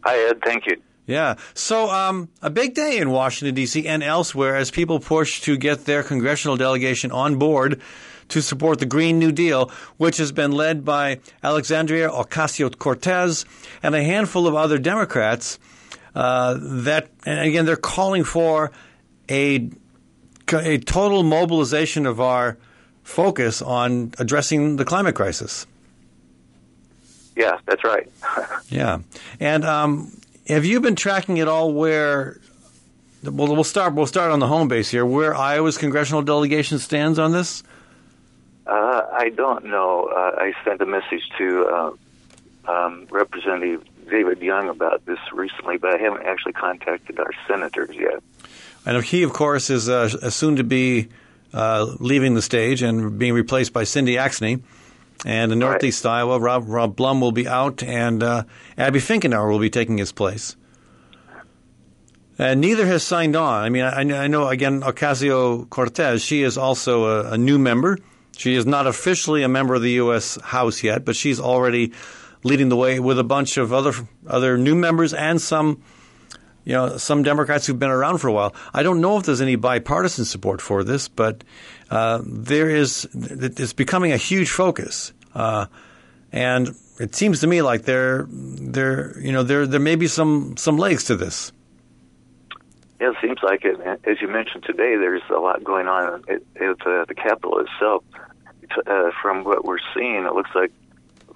Hi, 0.05 0.19
Ed. 0.29 0.41
Thank 0.45 0.67
you. 0.67 0.77
Yeah. 1.07 1.37
So, 1.55 1.89
um, 1.91 2.29
a 2.43 2.51
big 2.51 2.75
day 2.75 2.99
in 2.99 3.11
Washington, 3.11 3.55
D.C. 3.55 3.87
and 3.87 4.03
elsewhere 4.03 4.57
as 4.57 4.71
people 4.71 5.01
push 5.01 5.41
to 5.43 5.57
get 5.57 5.87
their 5.87 6.03
congressional 6.03 6.57
delegation 6.57 7.11
on 7.11 7.39
board 7.39 7.81
to 8.29 8.43
support 8.43 8.79
the 8.79 8.87
Green 8.87 9.19
New 9.19 9.33
Deal, 9.33 9.71
which 9.97 10.19
has 10.19 10.33
been 10.33 10.53
led 10.53 10.85
by 10.85 11.21
Alexandria 11.43 12.11
Ocasio 12.11 12.77
Cortez 12.77 13.47
and 13.83 13.95
a 13.95 14.03
handful 14.03 14.47
of 14.47 14.55
other 14.55 14.79
Democrats. 14.79 15.59
Uh, 16.15 16.57
that, 16.59 17.11
and 17.25 17.41
again, 17.47 17.65
they're 17.65 17.77
calling 17.77 18.25
for 18.25 18.73
a, 19.29 19.71
a 20.53 20.79
total 20.79 21.23
mobilization 21.23 22.07
of 22.07 22.21
our 22.21 22.57
focus 23.03 23.63
on 23.63 24.13
addressing 24.19 24.77
the 24.77 24.85
climate 24.85 25.15
crisis. 25.15 25.67
Yeah, 27.37 27.59
that's 27.67 27.85
right. 27.85 28.11
yeah. 28.69 28.99
And 29.39 29.65
um, 29.65 30.13
have 30.49 30.65
you 30.65 30.81
been 30.81 30.97
tracking 30.97 31.39
at 31.41 31.49
all 31.49 31.73
where 31.73 32.39
well, 33.23 33.53
we'll 33.53 33.65
start. 33.65 33.95
We'll 33.95 34.07
start 34.07 34.31
on 34.31 34.39
the 34.39 34.47
home 34.47 34.69
base 34.69 34.91
here. 34.91 35.05
Where 35.05 35.35
Iowa's 35.35 35.79
congressional 35.79 36.23
delegation 36.23 36.79
stands 36.79 37.19
on 37.19 37.33
this? 37.33 37.63
Uh, 38.67 39.03
I 39.13 39.31
don't 39.31 39.65
know. 39.67 40.05
Uh, 40.05 40.37
I 40.39 40.53
sent 40.65 40.81
a 40.83 40.87
message 40.87 41.23
to 41.39 41.67
uh, 41.67 42.71
um, 42.71 43.07
Representative 43.11 43.83
David 44.09 44.41
Young 44.41 44.69
about 44.69 45.05
this 45.07 45.19
recently, 45.33 45.77
but 45.77 45.95
I 45.95 45.99
haven't 45.99 46.27
actually 46.27 46.53
contacted 46.53 47.19
our 47.19 47.31
senators 47.47 47.91
yet. 47.95 48.23
And 48.85 49.03
he, 49.05 49.23
of 49.23 49.33
course, 49.33 49.71
is 49.71 49.89
uh, 49.89 50.31
soon 50.31 50.57
to 50.57 50.65
be 50.65 51.09
uh, 51.53 51.95
leaving 51.99 52.35
the 52.35 52.43
stage 52.43 52.83
and 52.83 53.19
being 53.19 53.35
replaced 53.35 53.73
by 53.73 53.85
Cindy 53.85 54.15
Axne. 54.15 54.63
And 55.25 55.53
in 55.53 55.59
Northeast 55.59 56.05
right. 56.05 56.19
Iowa, 56.19 56.39
Rob, 56.39 56.65
Rod 56.69 56.95
Blum 56.95 57.21
will 57.21 57.33
be 57.33 57.49
out, 57.49 57.83
and 57.83 58.23
uh, 58.23 58.45
Abby 58.77 59.01
Finkenauer 59.01 59.51
will 59.51 59.59
be 59.59 59.71
taking 59.71 59.99
his 59.99 60.13
place. 60.13 60.55
And 62.39 62.61
neither 62.61 62.87
has 62.87 63.03
signed 63.03 63.35
on. 63.35 63.65
I 63.65 63.69
mean, 63.69 63.83
I, 63.83 64.23
I 64.23 64.27
know, 64.29 64.47
again, 64.47 64.83
Ocasio 64.83 65.69
Cortez, 65.69 66.23
she 66.23 66.45
is 66.45 66.57
also 66.57 67.07
a, 67.07 67.33
a, 67.33 67.39
new 67.39 67.59
member. 67.59 67.99
She 68.37 68.55
is 68.55 68.65
not 68.65 68.87
officially 68.87 69.43
a 69.43 69.49
member 69.49 69.75
of 69.75 69.83
the 69.83 69.91
U.S. 69.93 70.41
House 70.41 70.85
yet, 70.85 71.05
but 71.05 71.17
she's 71.17 71.41
already 71.41 71.93
leading 72.43 72.69
the 72.69 72.77
way 72.77 73.01
with 73.01 73.19
a 73.19 73.25
bunch 73.25 73.57
of 73.57 73.73
other 73.73 73.93
other 74.27 74.57
new 74.57 74.75
members 74.75 75.13
and 75.15 75.41
some 75.41 75.83
you 76.65 76.75
know 76.75 76.99
some 76.99 77.23
Democrats 77.23 77.67
who've 77.67 77.79
been 77.79 77.91
around 77.91 78.19
for 78.19 78.29
a 78.29 78.33
while. 78.33 78.55
I 78.75 78.83
don't 78.83 79.01
know 79.01 79.17
if 79.17 79.25
there's 79.25 79.41
any 79.41 79.57
bipartisan 79.57 80.27
support 80.27 80.61
for 80.61 80.85
this, 80.85 81.09
but 81.09 81.43
uh, 81.91 82.21
there 82.25 82.69
is. 82.69 83.09
It's 83.15 83.73
becoming 83.73 84.13
a 84.13 84.19
huge 84.19 84.51
focus, 84.51 85.15
uh, 85.35 85.67
and 86.31 86.75
it 87.01 87.15
seems 87.15 87.41
to 87.41 87.47
me 87.47 87.63
like 87.63 87.83
there 87.83 88.27
there 88.31 89.19
you 89.19 89.33
know 89.33 89.43
there 89.43 89.67
there 89.67 89.81
may 89.81 89.97
be 89.97 90.07
some 90.07 90.59
some 90.59 90.77
legs 90.77 91.05
to 91.05 91.17
this. 91.17 91.53
Yeah, 93.01 93.13
it 93.13 93.17
seems 93.23 93.39
like 93.43 93.65
it. 93.65 93.81
As 94.05 94.21
you 94.21 94.29
mentioned 94.29 94.65
today, 94.65 94.97
there's 94.97 95.23
a 95.31 95.39
lot 95.39 95.65
going 95.65 95.87
on 95.87 96.25
at, 96.29 96.43
at 96.61 96.87
uh, 96.87 97.05
the 97.07 97.15
Capitol 97.15 97.61
itself. 97.61 98.05
Uh, 98.87 99.11
from 99.23 99.45
what 99.45 99.65
we're 99.65 99.79
seeing, 99.95 100.27
it 100.27 100.35
looks 100.35 100.51
like 100.55 100.71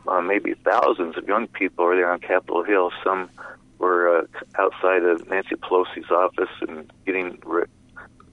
uh, 0.07 0.21
maybe 0.21 0.55
thousands 0.55 1.17
of 1.17 1.27
young 1.27 1.47
people 1.47 1.85
are 1.85 1.97
there 1.97 2.11
on 2.13 2.21
Capitol 2.21 2.65
Hill. 2.65 2.91
Some 3.05 3.31
were 3.79 4.19
uh, 4.19 4.27
outside 4.59 5.03
of 5.03 5.29
Nancy 5.29 5.57
Pelosi's 5.57 6.11
office 6.11 6.51
and 6.67 6.91
getting 7.05 7.39
ri- 7.45 7.67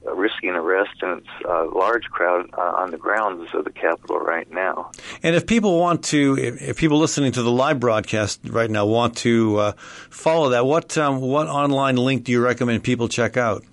uh, 0.05 0.15
risking 0.15 0.51
arrest, 0.51 1.01
and 1.01 1.20
it's 1.20 1.45
a 1.45 1.63
large 1.65 2.05
crowd 2.05 2.49
uh, 2.57 2.61
on 2.61 2.91
the 2.91 2.97
grounds 2.97 3.49
of 3.53 3.65
the 3.65 3.72
Capitol 3.72 4.20
right 4.20 4.49
now. 4.51 4.91
And 5.24 5.36
if 5.36 5.45
people 5.45 5.78
want 5.78 6.05
to, 6.05 6.38
if, 6.39 6.61
if 6.61 6.78
people 6.78 6.99
listening 6.99 7.32
to 7.34 7.43
the 7.43 7.51
live 7.51 7.80
broadcast 7.80 8.39
right 8.45 8.70
now 8.70 8.86
want 8.86 9.17
to 9.17 9.57
uh, 9.57 9.72
follow 10.09 10.49
that, 10.49 10.65
what 10.65 10.97
um, 10.97 11.20
what 11.20 11.47
online 11.47 11.97
link 11.97 12.24
do 12.24 12.32
you 12.32 12.41
recommend 12.41 12.84
people 12.84 13.09
check 13.09 13.36
out? 13.36 13.63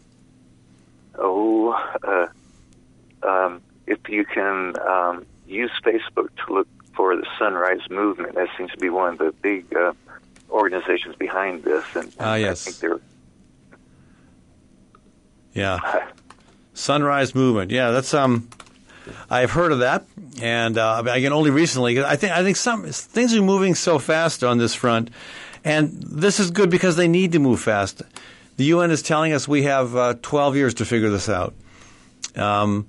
Oh, 1.18 1.72
uh, 2.02 2.26
um, 3.22 3.62
if 3.86 4.08
you 4.08 4.24
can 4.24 4.74
um, 4.80 5.26
use 5.46 5.70
Facebook 5.84 6.28
to 6.46 6.54
look 6.54 6.68
for 6.96 7.14
the 7.16 7.26
Sunrise 7.38 7.88
Movement. 7.90 8.34
That 8.34 8.48
seems 8.56 8.70
to 8.72 8.78
be 8.78 8.90
one 8.90 9.12
of 9.12 9.18
the 9.18 9.32
big 9.42 9.74
uh, 9.76 9.92
organizations 10.50 11.14
behind 11.16 11.62
this, 11.62 11.84
and, 11.94 12.12
uh, 12.18 12.34
yes. 12.34 12.66
I 12.66 12.70
think 12.70 12.80
they're 12.80 13.00
yeah, 15.56 16.10
Sunrise 16.74 17.34
Movement. 17.34 17.70
Yeah, 17.70 17.90
that's 17.90 18.12
um. 18.14 18.48
I've 19.30 19.52
heard 19.52 19.70
of 19.70 19.78
that, 19.80 20.04
and 20.42 20.76
uh, 20.76 21.02
again, 21.06 21.32
only 21.32 21.50
recently. 21.50 22.02
I 22.02 22.16
think 22.16 22.32
I 22.32 22.42
think 22.42 22.56
some 22.56 22.84
things 22.84 23.34
are 23.34 23.42
moving 23.42 23.74
so 23.74 23.98
fast 23.98 24.42
on 24.42 24.58
this 24.58 24.74
front, 24.74 25.10
and 25.64 25.92
this 26.02 26.40
is 26.40 26.50
good 26.50 26.70
because 26.70 26.96
they 26.96 27.08
need 27.08 27.32
to 27.32 27.38
move 27.38 27.60
fast. 27.60 28.02
The 28.56 28.64
UN 28.64 28.90
is 28.90 29.02
telling 29.02 29.32
us 29.32 29.46
we 29.46 29.62
have 29.62 29.94
uh, 29.94 30.14
12 30.22 30.56
years 30.56 30.74
to 30.74 30.84
figure 30.84 31.10
this 31.10 31.28
out. 31.28 31.54
Um, 32.34 32.88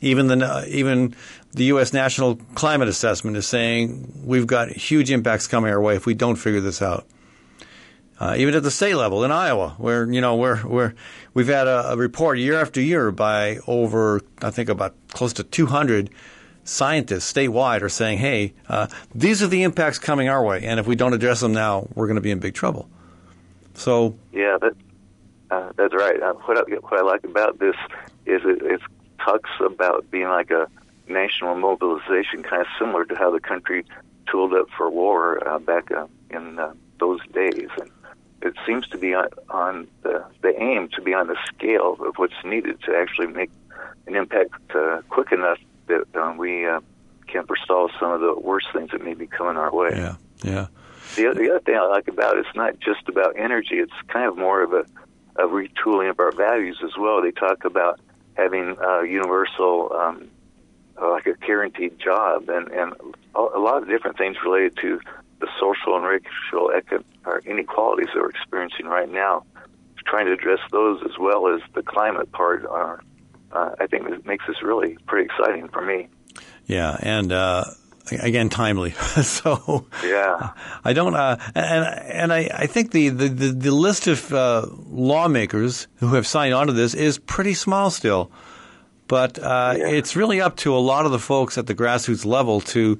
even 0.00 0.28
the 0.28 0.64
even 0.68 1.14
the 1.52 1.64
U.S. 1.64 1.92
National 1.92 2.36
Climate 2.54 2.88
Assessment 2.88 3.36
is 3.36 3.46
saying 3.46 4.22
we've 4.24 4.46
got 4.46 4.70
huge 4.70 5.10
impacts 5.10 5.46
coming 5.46 5.70
our 5.70 5.80
way 5.80 5.96
if 5.96 6.06
we 6.06 6.14
don't 6.14 6.36
figure 6.36 6.60
this 6.60 6.80
out. 6.80 7.06
Uh, 8.18 8.36
even 8.38 8.54
at 8.54 8.62
the 8.62 8.70
state 8.70 8.94
level 8.94 9.24
in 9.24 9.32
Iowa, 9.32 9.70
where 9.78 10.10
you 10.10 10.20
know 10.20 10.36
where 10.36 10.62
we're 10.64 10.94
we've 11.34 11.48
had 11.48 11.66
a, 11.66 11.92
a, 11.92 11.96
report 11.96 12.38
year 12.38 12.60
after 12.60 12.80
year 12.80 13.10
by 13.10 13.58
over 13.66 14.20
I 14.40 14.50
think 14.50 14.68
about 14.68 14.94
close 15.08 15.32
to 15.34 15.42
200 15.42 16.08
scientists 16.62 17.32
statewide 17.32 17.82
are 17.82 17.88
saying, 17.88 18.18
hey, 18.18 18.54
uh, 18.68 18.86
these 19.12 19.42
are 19.42 19.48
the 19.48 19.64
impacts 19.64 19.98
coming 19.98 20.28
our 20.28 20.44
way, 20.44 20.62
and 20.64 20.78
if 20.78 20.86
we 20.86 20.94
don't 20.94 21.14
address 21.14 21.40
them 21.40 21.52
now, 21.52 21.88
we're 21.94 22.06
going 22.06 22.14
to 22.14 22.22
be 22.22 22.30
in 22.30 22.38
big 22.38 22.54
trouble. 22.54 22.88
So 23.74 24.14
yeah, 24.32 24.56
that, 24.60 24.76
uh, 25.50 25.72
that's 25.76 25.94
right. 25.94 26.22
Uh, 26.22 26.34
what 26.34 26.58
I, 26.58 26.74
what 26.76 27.00
I 27.00 27.02
like 27.02 27.24
about 27.24 27.58
this 27.58 27.74
is 28.24 28.40
it, 28.44 28.62
it 28.62 28.80
talks 29.18 29.50
about 29.60 30.08
being 30.12 30.28
like 30.28 30.52
a 30.52 30.68
national 31.08 31.54
mobilization, 31.56 32.42
kind 32.42 32.62
of 32.62 32.68
similar 32.78 33.04
to 33.04 33.14
how 33.14 33.30
the 33.30 33.40
country 33.40 33.84
tooled 34.30 34.54
up 34.54 34.66
for 34.76 34.90
war 34.90 35.46
uh, 35.46 35.58
back 35.58 35.90
uh, 35.90 36.06
in 36.30 36.58
uh, 36.58 36.72
those 36.98 37.20
days. 37.32 37.68
And 37.80 37.90
it 38.42 38.54
seems 38.66 38.86
to 38.88 38.98
be 38.98 39.14
on, 39.14 39.28
on 39.48 39.88
the, 40.02 40.24
the 40.42 40.60
aim 40.60 40.88
to 40.94 41.02
be 41.02 41.14
on 41.14 41.26
the 41.28 41.36
scale 41.46 41.96
of 42.00 42.16
what's 42.16 42.44
needed 42.44 42.80
to 42.82 42.96
actually 42.96 43.28
make 43.28 43.50
an 44.06 44.16
impact 44.16 44.54
uh, 44.74 45.02
quick 45.08 45.32
enough 45.32 45.58
that 45.86 46.04
um, 46.16 46.36
we 46.36 46.66
uh, 46.66 46.80
can 47.26 47.46
forestall 47.46 47.90
some 47.98 48.12
of 48.12 48.20
the 48.20 48.34
worst 48.38 48.66
things 48.72 48.90
that 48.90 49.04
may 49.04 49.14
be 49.14 49.26
coming 49.26 49.56
our 49.56 49.72
way. 49.72 49.90
Yeah, 49.92 50.16
yeah. 50.42 50.66
The, 51.16 51.34
the 51.34 51.50
other 51.50 51.60
thing 51.60 51.76
I 51.76 51.86
like 51.86 52.08
about 52.08 52.36
it, 52.36 52.46
it's 52.46 52.56
not 52.56 52.78
just 52.80 53.08
about 53.08 53.36
energy. 53.36 53.76
It's 53.76 53.92
kind 54.08 54.26
of 54.26 54.36
more 54.36 54.62
of 54.62 54.72
a, 54.72 54.86
a 55.36 55.46
retooling 55.46 56.10
of 56.10 56.18
our 56.20 56.32
values 56.32 56.78
as 56.82 56.96
well. 56.98 57.20
They 57.20 57.32
talk 57.32 57.64
about 57.64 58.00
having 58.34 58.76
uh, 58.80 59.00
universal 59.02 59.92
um, 59.92 60.30
uh, 61.00 61.10
like 61.10 61.26
a 61.26 61.34
guaranteed 61.34 61.98
job, 61.98 62.48
and 62.48 62.68
and 62.70 62.94
a 63.34 63.58
lot 63.58 63.82
of 63.82 63.88
different 63.88 64.18
things 64.18 64.36
related 64.44 64.76
to 64.76 65.00
the 65.40 65.48
social 65.58 65.96
and 65.96 66.04
racial 66.04 66.70
or 67.24 67.40
inequalities 67.40 68.08
that 68.14 68.20
we're 68.20 68.30
experiencing 68.30 68.86
right 68.86 69.10
now. 69.10 69.44
Trying 70.06 70.26
to 70.26 70.32
address 70.32 70.58
those 70.70 71.00
as 71.04 71.16
well 71.18 71.48
as 71.48 71.60
the 71.74 71.82
climate 71.82 72.32
part 72.32 72.66
are, 72.66 73.02
uh, 73.52 73.70
I 73.78 73.86
think, 73.86 74.08
it 74.08 74.26
makes 74.26 74.44
this 74.46 74.62
really 74.62 74.96
pretty 75.06 75.26
exciting 75.26 75.68
for 75.68 75.80
me. 75.80 76.08
Yeah, 76.66 76.96
and 77.00 77.32
uh, 77.32 77.64
again, 78.10 78.48
timely. 78.48 78.90
so 79.22 79.86
yeah, 80.04 80.50
I 80.84 80.92
don't, 80.92 81.14
uh, 81.14 81.36
and 81.54 81.84
and 81.84 82.32
I, 82.32 82.50
I 82.52 82.66
think 82.66 82.90
the, 82.90 83.10
the, 83.10 83.28
the, 83.28 83.48
the 83.52 83.70
list 83.70 84.08
of 84.08 84.32
uh, 84.32 84.66
lawmakers 84.70 85.86
who 85.96 86.14
have 86.14 86.26
signed 86.26 86.54
on 86.54 86.66
to 86.66 86.72
this 86.72 86.94
is 86.94 87.18
pretty 87.18 87.54
small 87.54 87.90
still. 87.90 88.30
But 89.12 89.38
uh, 89.38 89.74
yeah. 89.76 89.88
it's 89.88 90.16
really 90.16 90.40
up 90.40 90.56
to 90.64 90.74
a 90.74 90.80
lot 90.80 91.04
of 91.04 91.12
the 91.12 91.18
folks 91.18 91.58
at 91.58 91.66
the 91.66 91.74
grassroots 91.74 92.24
level 92.24 92.62
to 92.72 92.98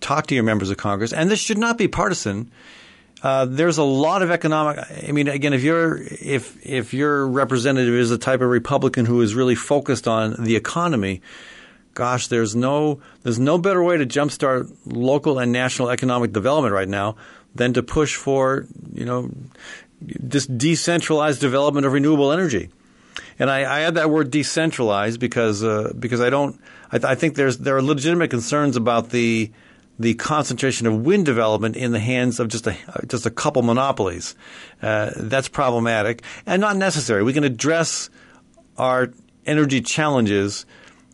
talk 0.00 0.26
to 0.28 0.34
your 0.34 0.42
members 0.42 0.70
of 0.70 0.78
Congress. 0.78 1.12
And 1.12 1.30
this 1.30 1.38
should 1.38 1.58
not 1.58 1.76
be 1.76 1.86
partisan. 1.86 2.50
Uh, 3.22 3.44
there's 3.44 3.76
a 3.76 3.82
lot 3.82 4.22
of 4.22 4.30
economic. 4.30 4.78
I 5.06 5.12
mean, 5.12 5.28
again, 5.28 5.52
if 5.52 5.62
you're 5.62 5.98
if 5.98 6.64
if 6.64 6.94
your 6.94 7.26
representative 7.26 7.92
is 7.92 8.08
the 8.08 8.16
type 8.16 8.40
of 8.40 8.48
Republican 8.48 9.04
who 9.04 9.20
is 9.20 9.34
really 9.34 9.54
focused 9.54 10.08
on 10.08 10.34
the 10.42 10.56
economy, 10.56 11.20
gosh, 11.92 12.28
there's 12.28 12.56
no 12.56 13.02
there's 13.22 13.38
no 13.38 13.58
better 13.58 13.82
way 13.82 13.98
to 13.98 14.06
jumpstart 14.06 14.74
local 14.86 15.38
and 15.38 15.52
national 15.52 15.90
economic 15.90 16.32
development 16.32 16.72
right 16.72 16.88
now 16.88 17.16
than 17.54 17.74
to 17.74 17.82
push 17.82 18.16
for 18.16 18.64
you 18.94 19.04
know 19.04 19.30
this 20.00 20.46
decentralized 20.46 21.38
development 21.38 21.84
of 21.84 21.92
renewable 21.92 22.32
energy. 22.32 22.70
And 23.38 23.50
I, 23.50 23.60
I 23.60 23.80
add 23.80 23.94
that 23.94 24.10
word 24.10 24.30
decentralized 24.30 25.18
because 25.18 25.64
uh, 25.64 25.92
because 25.98 26.20
I 26.20 26.30
don't 26.30 26.60
I, 26.92 27.00
I, 27.02 27.14
think 27.14 27.34
there's 27.34 27.58
there 27.58 27.76
are 27.76 27.82
legitimate 27.82 28.30
concerns 28.30 28.76
about 28.76 29.10
the 29.10 29.50
the 29.98 30.14
concentration 30.14 30.86
of 30.86 31.04
wind 31.04 31.26
development 31.26 31.76
in 31.76 31.92
the 31.92 31.98
hands 31.98 32.40
of 32.40 32.48
just 32.48 32.66
a 32.66 32.76
just 33.06 33.26
a 33.26 33.30
couple 33.30 33.62
monopolies. 33.62 34.34
Uh, 34.82 35.10
that's 35.16 35.48
problematic 35.48 36.22
and 36.46 36.60
not 36.60 36.76
necessary. 36.76 37.22
We 37.22 37.32
can 37.32 37.44
address 37.44 38.10
our 38.78 39.12
energy 39.46 39.80
challenges 39.80 40.64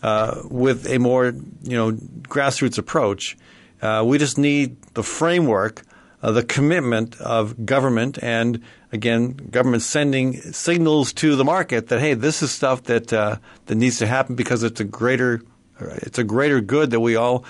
uh, 0.02 0.42
with 0.44 0.88
a 0.88 0.98
more 0.98 1.26
you 1.26 1.76
know 1.76 1.92
grassroots 1.92 2.78
approach. 2.78 3.36
Uh, 3.82 4.04
we 4.06 4.18
just 4.18 4.38
need 4.38 4.80
the 4.94 5.02
framework, 5.02 5.82
uh, 6.26 6.32
the 6.32 6.42
commitment 6.42 7.20
of 7.20 7.64
government 7.64 8.18
and 8.20 8.60
again, 8.90 9.34
government 9.52 9.80
sending 9.84 10.34
signals 10.52 11.12
to 11.12 11.36
the 11.36 11.44
market 11.44 11.86
that 11.86 12.00
hey, 12.00 12.14
this 12.14 12.42
is 12.42 12.50
stuff 12.50 12.82
that 12.84 13.12
uh, 13.12 13.36
that 13.66 13.76
needs 13.76 13.98
to 13.98 14.08
happen 14.08 14.34
because 14.34 14.64
it's 14.64 14.80
a 14.80 14.84
greater 14.84 15.40
it's 15.78 16.18
a 16.18 16.24
greater 16.24 16.60
good 16.60 16.90
that 16.90 16.98
we 16.98 17.14
all 17.14 17.44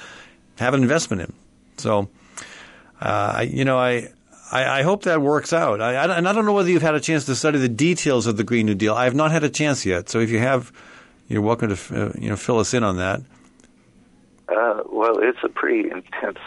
have 0.59 0.75
an 0.75 0.83
investment 0.83 1.23
in. 1.23 1.33
So, 1.79 2.11
uh, 3.01 3.47
you 3.49 3.65
know, 3.65 3.79
I, 3.79 4.09
I, 4.53 4.81
I 4.81 4.83
hope 4.83 5.05
that 5.05 5.23
works 5.23 5.55
out. 5.55 5.81
I, 5.81 5.95
I, 5.95 6.19
and 6.19 6.29
I 6.29 6.35
don't 6.35 6.45
know 6.45 6.53
whether 6.53 6.69
you've 6.69 6.83
had 6.83 6.95
a 6.95 7.01
chance 7.01 7.25
to 7.27 7.35
study 7.35 7.59
the 7.59 7.71
details 7.71 8.27
of 8.27 8.37
the 8.37 8.45
Green 8.45 8.67
New 8.67 8.75
Deal. 8.75 8.95
I 8.95 9.05
have 9.05 9.15
not 9.15 9.31
had 9.31 9.43
a 9.43 9.49
chance 9.49 9.87
yet. 9.87 10.11
So 10.11 10.19
if 10.19 10.29
you 10.29 10.39
have, 10.41 10.71
you're 11.29 11.41
welcome 11.41 11.75
to 11.75 12.07
uh, 12.07 12.13
you 12.19 12.29
know 12.29 12.37
fill 12.37 12.59
us 12.59 12.75
in 12.75 12.85
on 12.85 12.99
that. 12.99 13.23
Uh, 14.49 14.83
well, 14.91 15.19
it's 15.19 15.39
a 15.43 15.49
pretty 15.49 15.91
intense, 15.91 16.39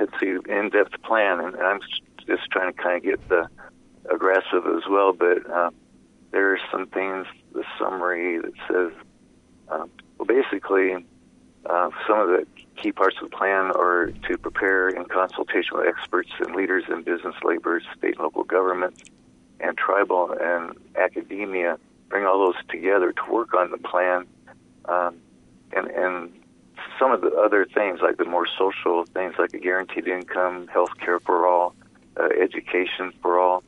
intensive, 0.00 0.46
in-depth 0.46 1.02
plan, 1.02 1.40
and 1.40 1.56
I'm 1.56 1.80
just 2.26 2.50
trying 2.50 2.72
to 2.72 2.82
kind 2.82 2.96
of 2.96 3.02
get 3.02 3.28
the 3.28 3.48
aggressive 4.10 4.66
as 4.66 4.82
well, 4.88 5.12
but 5.12 5.48
uh, 5.50 5.70
there 6.30 6.52
are 6.52 6.58
some 6.70 6.86
things, 6.86 7.26
the 7.52 7.64
summary 7.78 8.38
that 8.38 8.52
says, 8.68 8.92
uh, 9.68 9.86
well, 10.18 10.26
basically, 10.26 11.04
uh, 11.66 11.90
some 12.06 12.18
of 12.18 12.28
the 12.28 12.46
key 12.76 12.92
parts 12.92 13.16
of 13.22 13.30
the 13.30 13.36
plan 13.36 13.70
are 13.76 14.12
to 14.28 14.36
prepare 14.38 14.88
in 14.88 15.04
consultation 15.04 15.76
with 15.76 15.86
experts 15.86 16.30
and 16.40 16.54
leaders 16.54 16.84
in 16.88 17.02
business, 17.02 17.34
labor, 17.44 17.80
state 17.96 18.14
and 18.14 18.24
local 18.24 18.44
government, 18.44 19.10
and 19.60 19.76
tribal 19.76 20.34
and 20.40 20.76
academia, 20.96 21.78
bring 22.08 22.26
all 22.26 22.38
those 22.46 22.62
together 22.68 23.12
to 23.12 23.32
work 23.32 23.54
on 23.54 23.70
the 23.70 23.78
plan 23.78 24.26
um, 24.86 25.16
and 25.72 25.88
and 25.88 26.32
some 26.98 27.12
of 27.12 27.20
the 27.20 27.30
other 27.32 27.66
things 27.66 28.00
like 28.00 28.16
the 28.16 28.24
more 28.24 28.46
social 28.58 29.04
things 29.06 29.34
like 29.38 29.54
a 29.54 29.58
guaranteed 29.58 30.06
income, 30.06 30.68
health 30.68 30.96
care 30.98 31.20
for 31.20 31.46
all, 31.46 31.74
uh, 32.18 32.28
education 32.40 33.12
for 33.22 33.38
all. 33.38 33.62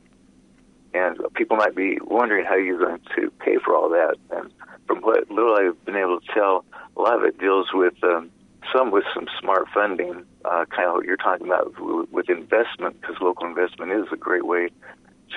And 0.93 1.17
people 1.33 1.57
might 1.57 1.75
be 1.75 1.97
wondering 2.01 2.45
how 2.45 2.55
you're 2.55 2.79
going 2.79 3.01
to 3.15 3.29
pay 3.39 3.57
for 3.57 3.75
all 3.75 3.89
that. 3.89 4.15
And 4.31 4.51
from 4.87 5.01
what 5.01 5.29
little 5.29 5.55
I've 5.55 5.83
been 5.85 5.97
able 5.97 6.21
to 6.21 6.27
tell, 6.33 6.65
a 6.95 7.01
lot 7.01 7.17
of 7.17 7.23
it 7.23 7.37
deals 7.37 7.67
with 7.73 8.01
um, 8.03 8.31
some 8.73 8.91
with 8.91 9.03
some 9.13 9.27
smart 9.39 9.67
funding, 9.73 10.25
uh, 10.45 10.65
kind 10.65 10.87
of 10.87 10.95
what 10.95 11.05
you're 11.05 11.17
talking 11.17 11.47
about 11.47 11.73
with 12.11 12.29
investment, 12.29 12.99
because 13.01 13.17
local 13.19 13.45
investment 13.47 13.91
is 13.91 14.05
a 14.11 14.17
great 14.17 14.45
way 14.45 14.69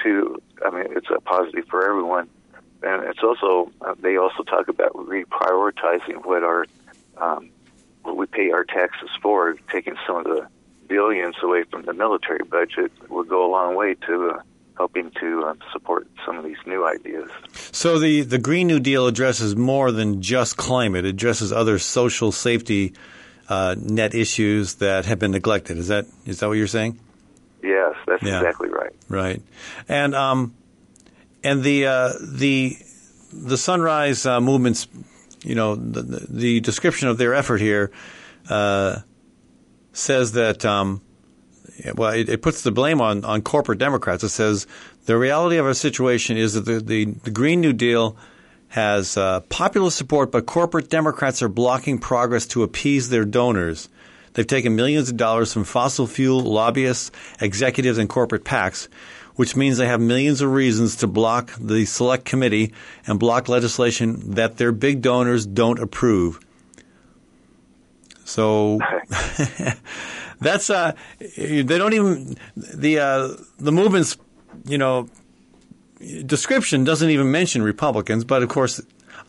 to. 0.03 0.41
I 0.65 0.71
mean, 0.71 0.87
it's 0.91 1.09
a 1.15 1.21
positive 1.21 1.67
for 1.69 1.89
everyone, 1.89 2.29
and 2.83 3.05
it's 3.05 3.23
also 3.23 3.73
uh, 3.81 3.95
they 3.99 4.17
also 4.17 4.43
talk 4.45 4.69
about 4.69 4.93
reprioritizing 4.93 6.25
what 6.25 6.43
our 6.43 6.67
um, 7.17 7.51
what 8.09 8.17
we 8.17 8.27
pay 8.27 8.51
our 8.51 8.65
taxes 8.65 9.11
for, 9.23 9.55
taking 9.71 9.97
some 10.07 10.19
of 10.19 10.25
the 10.25 10.49
billions 10.89 11.37
away 11.43 11.65
from 11.65 11.83
the 11.83 11.93
military 11.93 12.45
budget 12.45 12.91
would 13.09 13.29
go 13.29 13.47
a 13.47 13.51
long 13.51 13.77
way 13.77 13.95
to 13.95 14.31
uh, 14.31 14.43
helping 14.77 15.11
to 15.21 15.45
uh, 15.45 15.55
support 15.73 16.09
some 16.25 16.39
of 16.39 16.45
these 16.45 16.57
new 16.67 16.87
ideas. 16.87 17.31
So 17.73 17.99
the, 17.99 18.23
the 18.23 18.39
Green 18.39 18.67
New 18.67 18.81
Deal 18.81 19.07
addresses 19.07 19.55
more 19.55 19.93
than 19.93 20.23
just 20.23 20.57
climate. 20.57 21.05
It 21.05 21.11
addresses 21.11 21.53
other 21.53 21.79
social 21.79 22.33
safety 22.33 22.95
uh, 23.49 23.75
net 23.79 24.15
issues 24.15 24.75
that 24.77 25.07
have 25.07 25.19
been 25.19 25.33
neglected. 25.33 25.79
Is 25.79 25.89
that 25.89 26.07
is 26.27 26.41
that 26.41 26.49
what 26.49 26.55
you're 26.55 26.67
saying? 26.67 27.01
Yes, 27.63 27.95
that's 28.07 28.23
yeah. 28.23 28.39
exactly 28.39 28.69
right. 28.69 28.95
Right, 29.09 29.43
and 29.89 30.15
um, 30.15 30.55
and 31.43 31.63
the 31.63 31.87
uh, 31.87 32.13
the 32.21 32.77
the 33.33 33.57
Sunrise 33.57 34.27
uh, 34.27 34.41
movements, 34.41 34.87
you 35.49 35.55
know, 35.55 35.75
the, 35.75 36.27
the, 36.29 36.61
description 36.61 37.09
of 37.09 37.19
their 37.19 37.35
effort 37.35 37.61
here 37.61 37.91
uh, 38.49 39.01
says 39.93 40.33
that. 40.33 40.65
Um, 40.65 41.03
well, 41.95 42.13
it, 42.13 42.29
it, 42.29 42.43
puts 42.43 42.63
the 42.63 42.73
blame 42.73 43.01
on, 43.01 43.25
on 43.25 43.41
corporate 43.41 43.79
Democrats. 43.79 44.25
It 44.25 44.31
says 44.31 44.67
the 45.07 45.17
reality 45.17 45.59
of 45.59 45.67
our 45.67 45.75
situation 45.75 46.37
is 46.37 46.55
that 46.55 46.65
the, 46.65 46.81
the, 46.81 47.05
the 47.05 47.31
Green 47.31 47.61
New 47.61 47.73
Deal 47.73 48.17
has 48.69 49.17
uh, 49.17 49.41
popular 49.43 49.91
support, 49.91 50.33
but 50.33 50.45
corporate 50.45 50.91
Democrats 50.91 51.41
are 51.41 51.49
blocking 51.49 51.99
progress 51.99 52.47
to 52.49 52.63
appease 52.63 53.09
their 53.09 53.25
donors. 53.25 53.89
They've 54.35 54.47
taken 54.47 54.77
millions 54.77 55.09
of 55.09 55.17
dollars 55.17 55.53
from 55.53 55.65
fossil 55.65 56.07
fuel 56.07 56.41
lobbyists, 56.41 57.11
executives, 57.41 57.99
and 57.99 58.09
corporate 58.09 58.45
PACs, 58.45 58.89
which 59.39 59.55
means 59.55 59.79
they 59.79 59.87
have 59.87 60.01
millions 60.01 60.41
of 60.41 60.51
reasons 60.51 60.97
to 60.97 61.07
block 61.07 61.53
the 61.61 61.85
select 61.85 62.25
committee 62.25 62.73
and 63.07 63.21
block 63.21 63.49
legislation 63.49 64.33
that 64.35 64.57
their 64.57 64.73
big 64.73 65.01
donors 65.01 65.47
don't 65.47 65.79
approve. 65.79 66.41
So 68.25 68.81
that's 70.41 70.71
uh, 70.71 70.91
they 71.37 71.63
don't 71.63 71.93
even 71.93 72.37
the 72.57 72.99
uh, 72.99 73.29
the 73.61 73.71
movement's 73.71 74.17
you 74.65 74.77
know 74.77 75.09
description 76.27 76.83
doesn't 76.83 77.09
even 77.09 77.31
mention 77.31 77.63
Republicans, 77.63 78.25
but 78.25 78.43
of 78.43 78.49
course, 78.49 78.81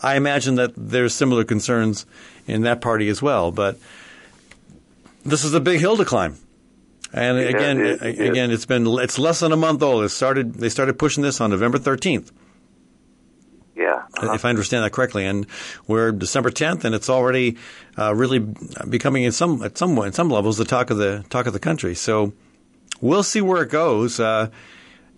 I 0.02 0.16
imagine 0.16 0.56
that 0.56 0.72
there's 0.76 1.14
similar 1.14 1.44
concerns 1.44 2.08
in 2.48 2.64
that 2.64 2.82
party 2.82 3.10
as 3.10 3.22
well. 3.22 3.52
But 3.52 3.78
this 5.24 5.44
is 5.44 5.54
a 5.54 5.60
big 5.60 5.80
hill 5.80 5.98
to 5.98 6.06
climb. 6.06 6.40
And 7.12 7.40
again, 7.40 7.80
it, 7.80 8.02
it, 8.02 8.30
again, 8.30 8.52
it's 8.52 8.66
been 8.66 8.86
it's 9.00 9.18
less 9.18 9.40
than 9.40 9.52
a 9.52 9.58
month 9.58 9.82
old. 9.82 10.04
It 10.04 10.10
started 10.10 10.56
they 10.56 10.70
started 10.70 11.00
pushing 11.00 11.24
this 11.24 11.42
on 11.42 11.50
November 11.50 11.80
13th. 11.80 12.32
Yeah, 13.76 14.04
uh-huh. 14.18 14.34
if 14.34 14.46
I 14.46 14.50
understand 14.50 14.84
that 14.84 14.92
correctly, 14.92 15.26
and 15.26 15.48
we're 15.88 16.12
December 16.12 16.52
10th, 16.52 16.84
and 16.84 16.94
it's 16.94 17.10
already 17.10 17.58
uh, 17.98 18.14
really 18.14 18.40
becoming 18.90 19.24
in 19.24 19.32
some 19.32 19.64
at 19.64 19.78
some 19.78 19.98
in 20.00 20.14
some 20.14 20.30
levels 20.30 20.58
the 20.58 20.66
talk 20.66 20.90
of 20.92 20.98
the 20.98 21.26
talk 21.30 21.48
of 21.48 21.54
the 21.54 21.60
country. 21.60 21.96
So 21.96 22.34
we'll 23.02 23.24
see 23.24 23.42
where 23.42 23.64
it 23.64 23.70
goes. 23.70 24.20
Uh, 24.20 24.50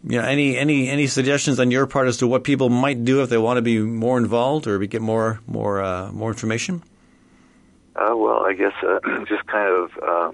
you 0.04 0.20
know, 0.20 0.26
any 0.26 0.58
any 0.58 0.90
any 0.90 1.08
suggestions 1.08 1.60
on 1.60 1.72
your 1.72 1.88
part 1.88 2.08
as 2.08 2.18
to 2.18 2.28
what 2.28 2.44
people 2.44 2.70
might 2.70 3.04
do 3.04 3.22
if 3.22 3.30
they 3.30 3.38
want 3.38 3.58
to 3.58 3.62
be 3.62 3.80
more 3.80 4.18
involved 4.18 4.66
or 4.66 4.80
get 4.80 5.02
more 5.02 5.42
more 5.46 5.82
uh, 5.82 6.12
more 6.12 6.30
information? 6.30 6.84
Uh, 7.96 8.16
well, 8.16 8.46
I 8.46 8.54
guess 8.54 8.74
uh, 8.82 9.00
just 9.28 9.46
kind 9.48 9.70
of 9.70 9.92
uh, 10.02 10.32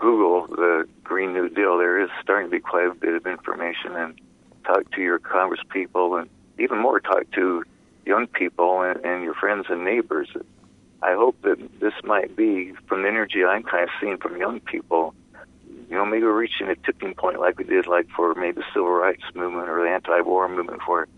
Google 0.00 0.46
the 0.48 0.88
Green 1.04 1.32
New 1.32 1.48
Deal. 1.48 1.78
There 1.78 2.00
is 2.02 2.10
starting 2.22 2.48
to 2.48 2.50
be 2.50 2.60
quite 2.60 2.86
a 2.86 2.94
bit 2.94 3.14
of 3.14 3.26
information, 3.26 3.94
and 3.94 4.20
talk 4.64 4.90
to 4.92 5.02
your 5.02 5.18
Congress 5.18 5.60
people, 5.70 6.16
and 6.16 6.28
even 6.58 6.78
more, 6.78 7.00
talk 7.00 7.30
to 7.32 7.62
young 8.06 8.26
people 8.26 8.82
and, 8.82 9.04
and 9.04 9.22
your 9.22 9.34
friends 9.34 9.66
and 9.68 9.84
neighbors. 9.84 10.28
I 11.02 11.14
hope 11.14 11.40
that 11.42 11.58
this 11.80 11.94
might 12.04 12.34
be, 12.36 12.72
from 12.86 13.02
the 13.02 13.08
energy 13.08 13.44
I'm 13.44 13.62
kind 13.62 13.84
of 13.84 13.90
seeing 14.00 14.18
from 14.18 14.36
young 14.36 14.60
people, 14.60 15.14
you 15.88 15.96
know, 15.96 16.04
maybe 16.04 16.24
we're 16.24 16.32
reaching 16.32 16.68
a 16.68 16.76
tipping 16.76 17.14
point 17.14 17.40
like 17.40 17.58
we 17.58 17.64
did, 17.64 17.86
like 17.86 18.08
for 18.10 18.34
maybe 18.34 18.60
the 18.60 18.64
civil 18.72 18.90
rights 18.90 19.22
movement 19.34 19.68
or 19.68 19.82
the 19.82 19.90
anti-war 19.90 20.48
movement, 20.48 20.82
where 20.86 21.08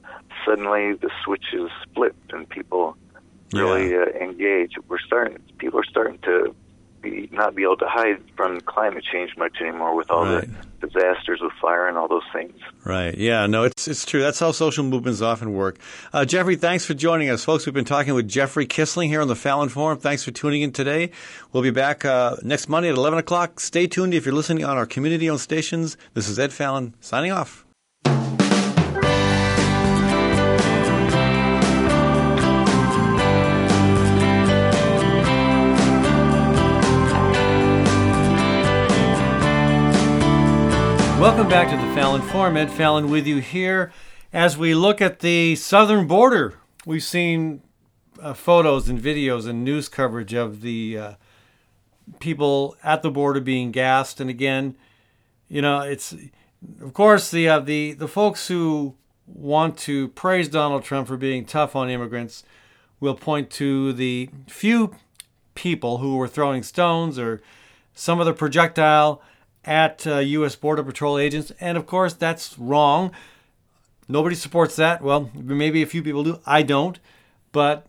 suddenly 0.46 0.94
the 0.94 1.10
switch 1.24 1.52
is 1.52 1.70
flipped 1.94 2.32
and 2.32 2.48
people 2.48 2.96
really 3.52 3.90
yeah. 3.90 4.04
uh, 4.06 4.18
engage. 4.18 4.74
We're 4.88 4.98
starting. 4.98 5.38
People 5.58 5.80
are 5.80 5.84
starting 5.84 6.18
to 6.20 6.54
be 7.02 7.28
not 7.32 7.54
be 7.54 7.64
able 7.64 7.76
to 7.78 7.88
hide 7.88 8.22
from 8.36 8.60
climate 8.60 9.04
change 9.12 9.36
much 9.36 9.56
anymore 9.60 9.96
with 9.96 10.10
all 10.10 10.24
right. 10.24 10.48
the 10.80 10.88
disasters 10.88 11.40
with 11.42 11.52
fire 11.60 11.88
and 11.88 11.98
all 11.98 12.08
those 12.08 12.22
things. 12.32 12.54
Right. 12.84 13.16
Yeah. 13.16 13.46
No, 13.46 13.64
it's 13.64 13.88
it's 13.88 14.06
true. 14.06 14.20
That's 14.20 14.38
how 14.38 14.52
social 14.52 14.84
movements 14.84 15.20
often 15.20 15.52
work. 15.52 15.78
Uh, 16.12 16.24
Jeffrey, 16.24 16.56
thanks 16.56 16.86
for 16.86 16.94
joining 16.94 17.28
us, 17.28 17.44
folks. 17.44 17.66
We've 17.66 17.74
been 17.74 17.84
talking 17.84 18.14
with 18.14 18.28
Jeffrey 18.28 18.66
Kisling 18.66 19.08
here 19.08 19.20
on 19.20 19.28
the 19.28 19.36
Fallon 19.36 19.68
Forum. 19.68 19.98
Thanks 19.98 20.24
for 20.24 20.30
tuning 20.30 20.62
in 20.62 20.72
today. 20.72 21.10
We'll 21.52 21.62
be 21.62 21.70
back 21.70 22.04
uh, 22.04 22.36
next 22.42 22.68
Monday 22.68 22.88
at 22.88 22.96
eleven 22.96 23.18
o'clock. 23.18 23.60
Stay 23.60 23.86
tuned 23.86 24.14
if 24.14 24.24
you're 24.24 24.34
listening 24.34 24.64
on 24.64 24.76
our 24.76 24.86
community-owned 24.86 25.40
stations. 25.40 25.96
This 26.14 26.28
is 26.28 26.38
Ed 26.38 26.52
Fallon 26.52 26.94
signing 27.00 27.32
off. 27.32 27.64
Welcome 41.22 41.48
back 41.48 41.70
to 41.70 41.76
the 41.76 41.94
Fallon 41.94 42.20
Forum. 42.20 42.56
Ed 42.56 42.68
Fallon 42.68 43.08
with 43.08 43.28
you 43.28 43.38
here 43.38 43.92
as 44.32 44.58
we 44.58 44.74
look 44.74 45.00
at 45.00 45.20
the 45.20 45.54
southern 45.54 46.08
border. 46.08 46.58
We've 46.84 47.00
seen 47.00 47.62
uh, 48.20 48.34
photos 48.34 48.88
and 48.88 49.00
videos 49.00 49.46
and 49.46 49.62
news 49.62 49.88
coverage 49.88 50.34
of 50.34 50.62
the 50.62 50.98
uh, 50.98 51.12
people 52.18 52.76
at 52.82 53.02
the 53.02 53.10
border 53.12 53.40
being 53.40 53.70
gassed. 53.70 54.20
And 54.20 54.28
again, 54.28 54.74
you 55.46 55.62
know, 55.62 55.82
it's 55.82 56.12
of 56.80 56.92
course 56.92 57.30
the 57.30 57.48
uh, 57.48 57.60
the 57.60 57.92
the 57.92 58.08
folks 58.08 58.48
who 58.48 58.96
want 59.24 59.78
to 59.78 60.08
praise 60.08 60.48
Donald 60.48 60.82
Trump 60.82 61.06
for 61.06 61.16
being 61.16 61.44
tough 61.44 61.76
on 61.76 61.88
immigrants 61.88 62.42
will 62.98 63.14
point 63.14 63.48
to 63.50 63.92
the 63.92 64.28
few 64.48 64.96
people 65.54 65.98
who 65.98 66.16
were 66.16 66.26
throwing 66.26 66.64
stones 66.64 67.16
or 67.16 67.40
some 67.94 68.18
of 68.18 68.26
the 68.26 68.34
projectile 68.34 69.22
at 69.64 70.06
uh, 70.06 70.18
U.S. 70.18 70.56
Border 70.56 70.82
Patrol 70.82 71.18
agents. 71.18 71.52
And 71.60 71.76
of 71.78 71.86
course, 71.86 72.14
that's 72.14 72.58
wrong. 72.58 73.12
Nobody 74.08 74.34
supports 74.34 74.76
that. 74.76 75.02
Well, 75.02 75.30
maybe 75.34 75.82
a 75.82 75.86
few 75.86 76.02
people 76.02 76.24
do. 76.24 76.40
I 76.44 76.62
don't. 76.62 76.98
But 77.52 77.86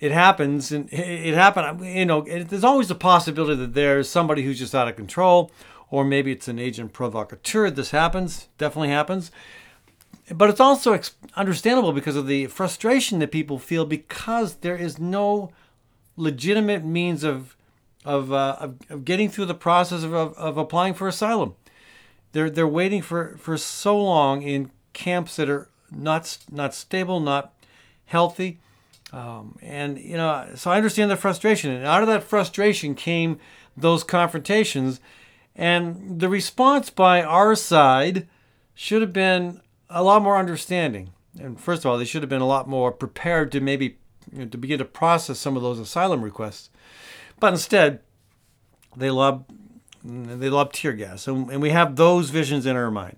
it 0.00 0.12
happens, 0.12 0.72
and 0.72 0.92
it 0.92 1.34
happened. 1.34 1.84
You 1.86 2.04
know, 2.04 2.22
there's 2.22 2.64
always 2.64 2.90
a 2.90 2.94
possibility 2.94 3.54
that 3.56 3.74
there's 3.74 4.08
somebody 4.08 4.42
who's 4.42 4.58
just 4.58 4.74
out 4.74 4.88
of 4.88 4.96
control, 4.96 5.50
or 5.90 6.04
maybe 6.04 6.32
it's 6.32 6.48
an 6.48 6.58
agent 6.58 6.92
provocateur. 6.92 7.70
This 7.70 7.90
happens, 7.90 8.48
definitely 8.58 8.88
happens. 8.88 9.30
But 10.30 10.50
it's 10.50 10.60
also 10.60 10.98
understandable 11.36 11.92
because 11.92 12.16
of 12.16 12.26
the 12.26 12.46
frustration 12.46 13.18
that 13.18 13.30
people 13.30 13.58
feel 13.58 13.84
because 13.84 14.56
there 14.56 14.76
is 14.76 14.98
no 14.98 15.50
legitimate 16.16 16.84
means 16.84 17.24
of 17.24 17.56
of, 18.04 18.32
uh, 18.32 18.56
of, 18.60 18.76
of, 18.90 19.04
getting 19.04 19.28
through 19.28 19.46
the 19.46 19.54
process 19.54 20.02
of, 20.02 20.12
of, 20.12 20.34
of, 20.34 20.56
applying 20.58 20.94
for 20.94 21.08
asylum. 21.08 21.54
They're, 22.32 22.50
they're 22.50 22.68
waiting 22.68 23.02
for, 23.02 23.36
for 23.38 23.56
so 23.56 23.98
long 24.00 24.42
in 24.42 24.70
camps 24.92 25.36
that 25.36 25.48
are 25.48 25.68
not, 25.90 26.38
not 26.50 26.74
stable, 26.74 27.20
not 27.20 27.54
healthy. 28.06 28.58
Um, 29.12 29.58
and, 29.62 29.98
you 29.98 30.16
know, 30.16 30.48
so 30.54 30.70
I 30.70 30.76
understand 30.76 31.10
the 31.10 31.16
frustration. 31.16 31.70
And 31.70 31.86
out 31.86 32.02
of 32.02 32.08
that 32.08 32.24
frustration 32.24 32.94
came 32.94 33.38
those 33.76 34.04
confrontations. 34.04 35.00
And 35.54 36.20
the 36.20 36.28
response 36.28 36.90
by 36.90 37.22
our 37.22 37.54
side 37.54 38.26
should 38.74 39.02
have 39.02 39.12
been 39.12 39.60
a 39.88 40.02
lot 40.02 40.22
more 40.22 40.36
understanding. 40.36 41.10
And 41.38 41.60
first 41.60 41.84
of 41.84 41.90
all, 41.90 41.98
they 41.98 42.04
should 42.04 42.22
have 42.22 42.28
been 42.28 42.40
a 42.40 42.46
lot 42.46 42.68
more 42.68 42.92
prepared 42.92 43.52
to 43.52 43.60
maybe 43.60 43.98
you 44.32 44.40
know, 44.40 44.46
to 44.46 44.58
begin 44.58 44.78
to 44.78 44.84
process 44.84 45.38
some 45.38 45.56
of 45.56 45.62
those 45.62 45.78
asylum 45.78 46.22
requests. 46.22 46.70
But 47.40 47.52
instead, 47.52 48.00
they 48.96 49.10
lob 49.10 49.46
they 50.04 50.50
lob 50.50 50.72
tear 50.72 50.92
gas, 50.92 51.26
and, 51.26 51.50
and 51.50 51.62
we 51.62 51.70
have 51.70 51.96
those 51.96 52.28
visions 52.28 52.66
in 52.66 52.76
our 52.76 52.90
mind. 52.90 53.16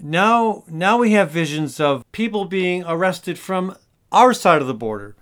Now, 0.00 0.64
now 0.66 0.98
we 0.98 1.12
have 1.12 1.30
visions 1.30 1.78
of 1.78 2.04
people 2.10 2.46
being 2.46 2.82
arrested 2.84 3.38
from 3.38 3.76
our 4.10 4.34
side 4.34 4.60
of 4.60 4.66
the 4.66 4.74
border, 4.74 5.14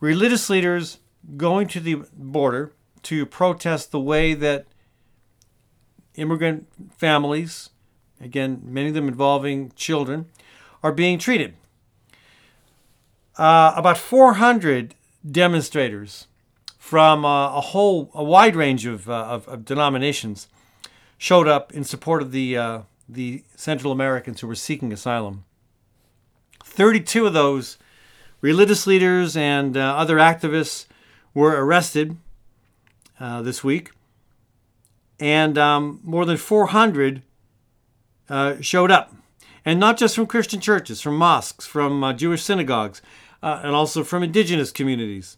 religious 0.00 0.50
leaders 0.50 0.98
going 1.36 1.68
to 1.68 1.80
the 1.80 2.02
border 2.12 2.72
to 3.04 3.24
protest 3.24 3.92
the 3.92 4.00
way 4.00 4.34
that 4.34 4.66
immigrant 6.16 6.66
families, 6.96 7.70
again, 8.20 8.62
many 8.64 8.88
of 8.88 8.94
them 8.94 9.06
involving 9.06 9.70
children, 9.76 10.26
are 10.82 10.92
being 10.92 11.18
treated. 11.18 11.54
Uh, 13.38 13.72
about 13.76 13.98
400 13.98 14.94
demonstrators 15.28 16.26
from 16.86 17.24
uh, 17.24 17.56
a 17.56 17.60
whole, 17.60 18.12
a 18.14 18.22
wide 18.22 18.54
range 18.54 18.86
of, 18.86 19.10
uh, 19.10 19.12
of, 19.12 19.48
of, 19.48 19.64
denominations 19.64 20.46
showed 21.18 21.48
up 21.48 21.74
in 21.74 21.82
support 21.82 22.22
of 22.22 22.30
the, 22.30 22.56
uh, 22.56 22.80
the 23.08 23.42
Central 23.56 23.90
Americans 23.90 24.40
who 24.40 24.46
were 24.46 24.54
seeking 24.54 24.92
asylum. 24.92 25.42
32 26.62 27.26
of 27.26 27.32
those 27.32 27.76
religious 28.40 28.86
leaders 28.86 29.36
and 29.36 29.76
other 29.76 30.18
activists 30.18 30.86
were 31.34 31.60
arrested 31.60 32.18
this 33.18 33.64
week, 33.64 33.90
and 35.18 35.58
um, 35.58 35.98
more 36.04 36.24
than 36.24 36.36
400 36.36 37.20
uh, 38.28 38.60
showed 38.60 38.92
up. 38.92 39.12
And 39.64 39.80
not 39.80 39.96
just 39.96 40.14
from 40.14 40.28
Christian 40.28 40.60
churches, 40.60 41.00
from 41.00 41.16
mosques, 41.16 41.66
from 41.66 42.04
uh, 42.04 42.12
Jewish 42.12 42.44
synagogues, 42.44 43.02
uh, 43.42 43.60
and 43.64 43.74
also 43.74 44.04
from 44.04 44.22
indigenous 44.22 44.70
communities. 44.70 45.36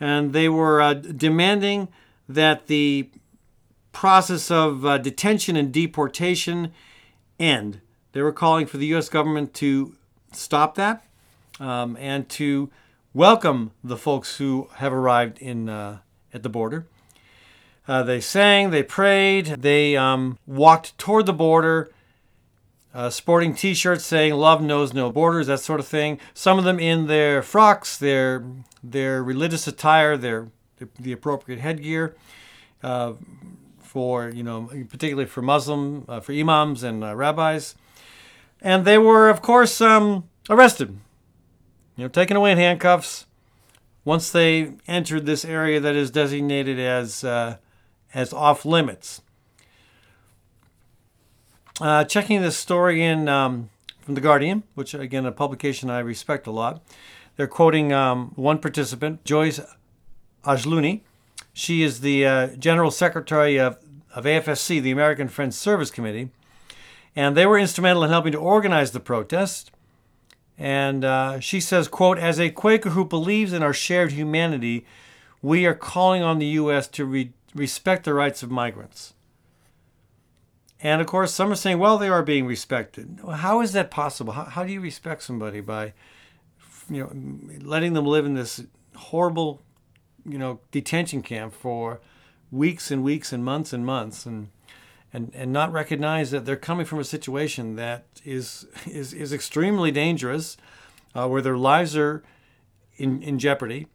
And 0.00 0.32
they 0.32 0.48
were 0.48 0.80
uh, 0.80 0.94
demanding 0.94 1.88
that 2.28 2.66
the 2.66 3.08
process 3.92 4.50
of 4.50 4.84
uh, 4.84 4.98
detention 4.98 5.56
and 5.56 5.72
deportation 5.72 6.72
end. 7.38 7.80
They 8.12 8.22
were 8.22 8.32
calling 8.32 8.66
for 8.66 8.76
the 8.76 8.86
U.S. 8.86 9.08
government 9.08 9.54
to 9.54 9.94
stop 10.32 10.74
that 10.74 11.06
um, 11.60 11.96
and 11.98 12.28
to 12.30 12.70
welcome 13.14 13.72
the 13.82 13.96
folks 13.96 14.36
who 14.36 14.68
have 14.74 14.92
arrived 14.92 15.38
in 15.38 15.68
uh, 15.68 15.98
at 16.34 16.42
the 16.42 16.48
border. 16.48 16.86
Uh, 17.88 18.02
they 18.02 18.20
sang, 18.20 18.70
they 18.70 18.82
prayed, 18.82 19.46
they 19.46 19.96
um, 19.96 20.38
walked 20.46 20.98
toward 20.98 21.24
the 21.24 21.32
border, 21.32 21.90
uh, 22.96 23.10
sporting 23.10 23.54
T-shirts 23.54 24.06
saying 24.06 24.32
"Love 24.32 24.62
knows 24.62 24.94
no 24.94 25.12
borders," 25.12 25.48
that 25.48 25.60
sort 25.60 25.80
of 25.80 25.86
thing. 25.86 26.18
Some 26.32 26.58
of 26.58 26.64
them 26.64 26.80
in 26.80 27.06
their 27.08 27.42
frocks, 27.42 27.98
their 27.98 28.42
their 28.82 29.22
religious 29.22 29.66
attire, 29.66 30.16
their, 30.16 30.48
their 30.78 30.88
the 30.98 31.12
appropriate 31.12 31.60
headgear. 31.60 32.16
Uh, 32.82 33.12
for 33.80 34.30
you 34.30 34.42
know, 34.42 34.70
particularly 34.88 35.26
for 35.26 35.42
Muslim, 35.42 36.04
uh, 36.08 36.20
for 36.20 36.32
imams 36.32 36.82
and 36.82 37.04
uh, 37.04 37.14
rabbis, 37.14 37.74
and 38.62 38.84
they 38.84 38.98
were, 38.98 39.28
of 39.28 39.42
course, 39.42 39.80
um, 39.80 40.28
arrested. 40.48 40.98
You 41.96 42.04
know, 42.04 42.08
taken 42.08 42.36
away 42.36 42.52
in 42.52 42.58
handcuffs 42.58 43.26
once 44.04 44.30
they 44.30 44.72
entered 44.86 45.26
this 45.26 45.44
area 45.44 45.80
that 45.80 45.96
is 45.96 46.10
designated 46.10 46.78
as 46.78 47.24
uh, 47.24 47.56
as 48.14 48.32
off 48.32 48.64
limits. 48.64 49.20
Uh, 51.78 52.04
checking 52.04 52.40
this 52.40 52.56
story 52.56 53.02
in 53.02 53.28
um, 53.28 53.68
from 54.00 54.14
the 54.14 54.20
Guardian, 54.20 54.62
which 54.74 54.94
again 54.94 55.26
a 55.26 55.32
publication 55.32 55.90
I 55.90 55.98
respect 55.98 56.46
a 56.46 56.50
lot. 56.50 56.82
They're 57.36 57.46
quoting 57.46 57.92
um, 57.92 58.32
one 58.34 58.58
participant, 58.58 59.24
Joyce 59.24 59.60
Ajlouny. 60.44 61.02
She 61.52 61.82
is 61.82 62.00
the 62.00 62.24
uh, 62.24 62.46
general 62.56 62.90
secretary 62.90 63.58
of, 63.58 63.76
of 64.14 64.24
AFSC, 64.24 64.80
the 64.80 64.90
American 64.90 65.28
Friends 65.28 65.58
Service 65.58 65.90
Committee, 65.90 66.30
and 67.14 67.36
they 67.36 67.44
were 67.44 67.58
instrumental 67.58 68.04
in 68.04 68.10
helping 68.10 68.32
to 68.32 68.38
organize 68.38 68.92
the 68.92 69.00
protest. 69.00 69.70
And 70.56 71.04
uh, 71.04 71.40
she 71.40 71.60
says, 71.60 71.88
quote, 71.88 72.18
as 72.18 72.40
a 72.40 72.48
Quaker 72.48 72.90
who 72.90 73.04
believes 73.04 73.52
in 73.52 73.62
our 73.62 73.74
shared 73.74 74.12
humanity, 74.12 74.86
we 75.42 75.66
are 75.66 75.74
calling 75.74 76.22
on 76.22 76.38
the 76.38 76.46
U.S. 76.46 76.88
to 76.88 77.04
re- 77.04 77.32
respect 77.54 78.04
the 78.04 78.14
rights 78.14 78.42
of 78.42 78.50
migrants. 78.50 79.12
And 80.82 81.00
of 81.00 81.06
course, 81.06 81.32
some 81.32 81.50
are 81.50 81.56
saying, 81.56 81.78
well, 81.78 81.98
they 81.98 82.08
are 82.08 82.22
being 82.22 82.46
respected. 82.46 83.20
How 83.36 83.60
is 83.60 83.72
that 83.72 83.90
possible? 83.90 84.34
How, 84.34 84.44
how 84.44 84.64
do 84.64 84.72
you 84.72 84.80
respect 84.80 85.22
somebody 85.22 85.60
by, 85.60 85.94
you 86.90 87.02
know, 87.02 87.58
letting 87.62 87.94
them 87.94 88.04
live 88.04 88.26
in 88.26 88.34
this 88.34 88.62
horrible, 88.94 89.62
you 90.24 90.38
know, 90.38 90.60
detention 90.70 91.22
camp 91.22 91.54
for 91.54 92.00
weeks 92.50 92.90
and 92.90 93.02
weeks 93.02 93.32
and 93.32 93.44
months 93.44 93.72
and 93.72 93.86
months, 93.86 94.26
and 94.26 94.48
and 95.12 95.32
and 95.34 95.52
not 95.52 95.72
recognize 95.72 96.30
that 96.30 96.44
they're 96.44 96.56
coming 96.56 96.84
from 96.84 96.98
a 96.98 97.04
situation 97.04 97.76
that 97.76 98.04
is 98.24 98.66
is 98.86 99.12
is 99.12 99.32
extremely 99.32 99.90
dangerous, 99.90 100.56
uh, 101.14 101.26
where 101.26 101.42
their 101.42 101.56
lives 101.56 101.96
are 101.96 102.22
in 102.96 103.22
in 103.22 103.38
jeopardy, 103.38 103.86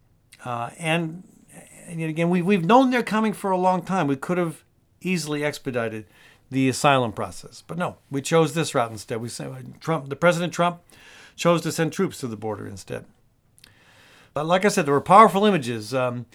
uh, 0.44 0.70
and 0.78 1.22
and 1.86 2.02
again, 2.02 2.30
we, 2.30 2.42
we've 2.42 2.64
known 2.64 2.90
they're 2.90 3.02
coming 3.02 3.32
for 3.32 3.50
a 3.50 3.56
long 3.56 3.82
time. 3.82 4.06
We 4.06 4.16
could 4.16 4.38
have 4.38 4.64
easily 5.00 5.44
expedited 5.44 6.06
the 6.52 6.68
asylum 6.68 7.12
process, 7.12 7.62
but 7.66 7.78
no, 7.78 7.96
we 8.10 8.20
chose 8.20 8.52
this 8.52 8.74
route 8.74 8.90
instead. 8.90 9.20
We 9.20 9.28
sent 9.28 9.80
Trump, 9.80 10.08
the 10.08 10.16
President 10.16 10.52
Trump, 10.52 10.80
chose 11.34 11.62
to 11.62 11.72
send 11.72 11.92
troops 11.92 12.20
to 12.20 12.28
the 12.28 12.36
border 12.36 12.66
instead. 12.66 13.06
But 14.34 14.46
like 14.46 14.64
I 14.64 14.68
said, 14.68 14.86
there 14.86 14.94
were 14.94 15.00
powerful 15.00 15.46
images 15.46 15.92
um, 15.94 16.26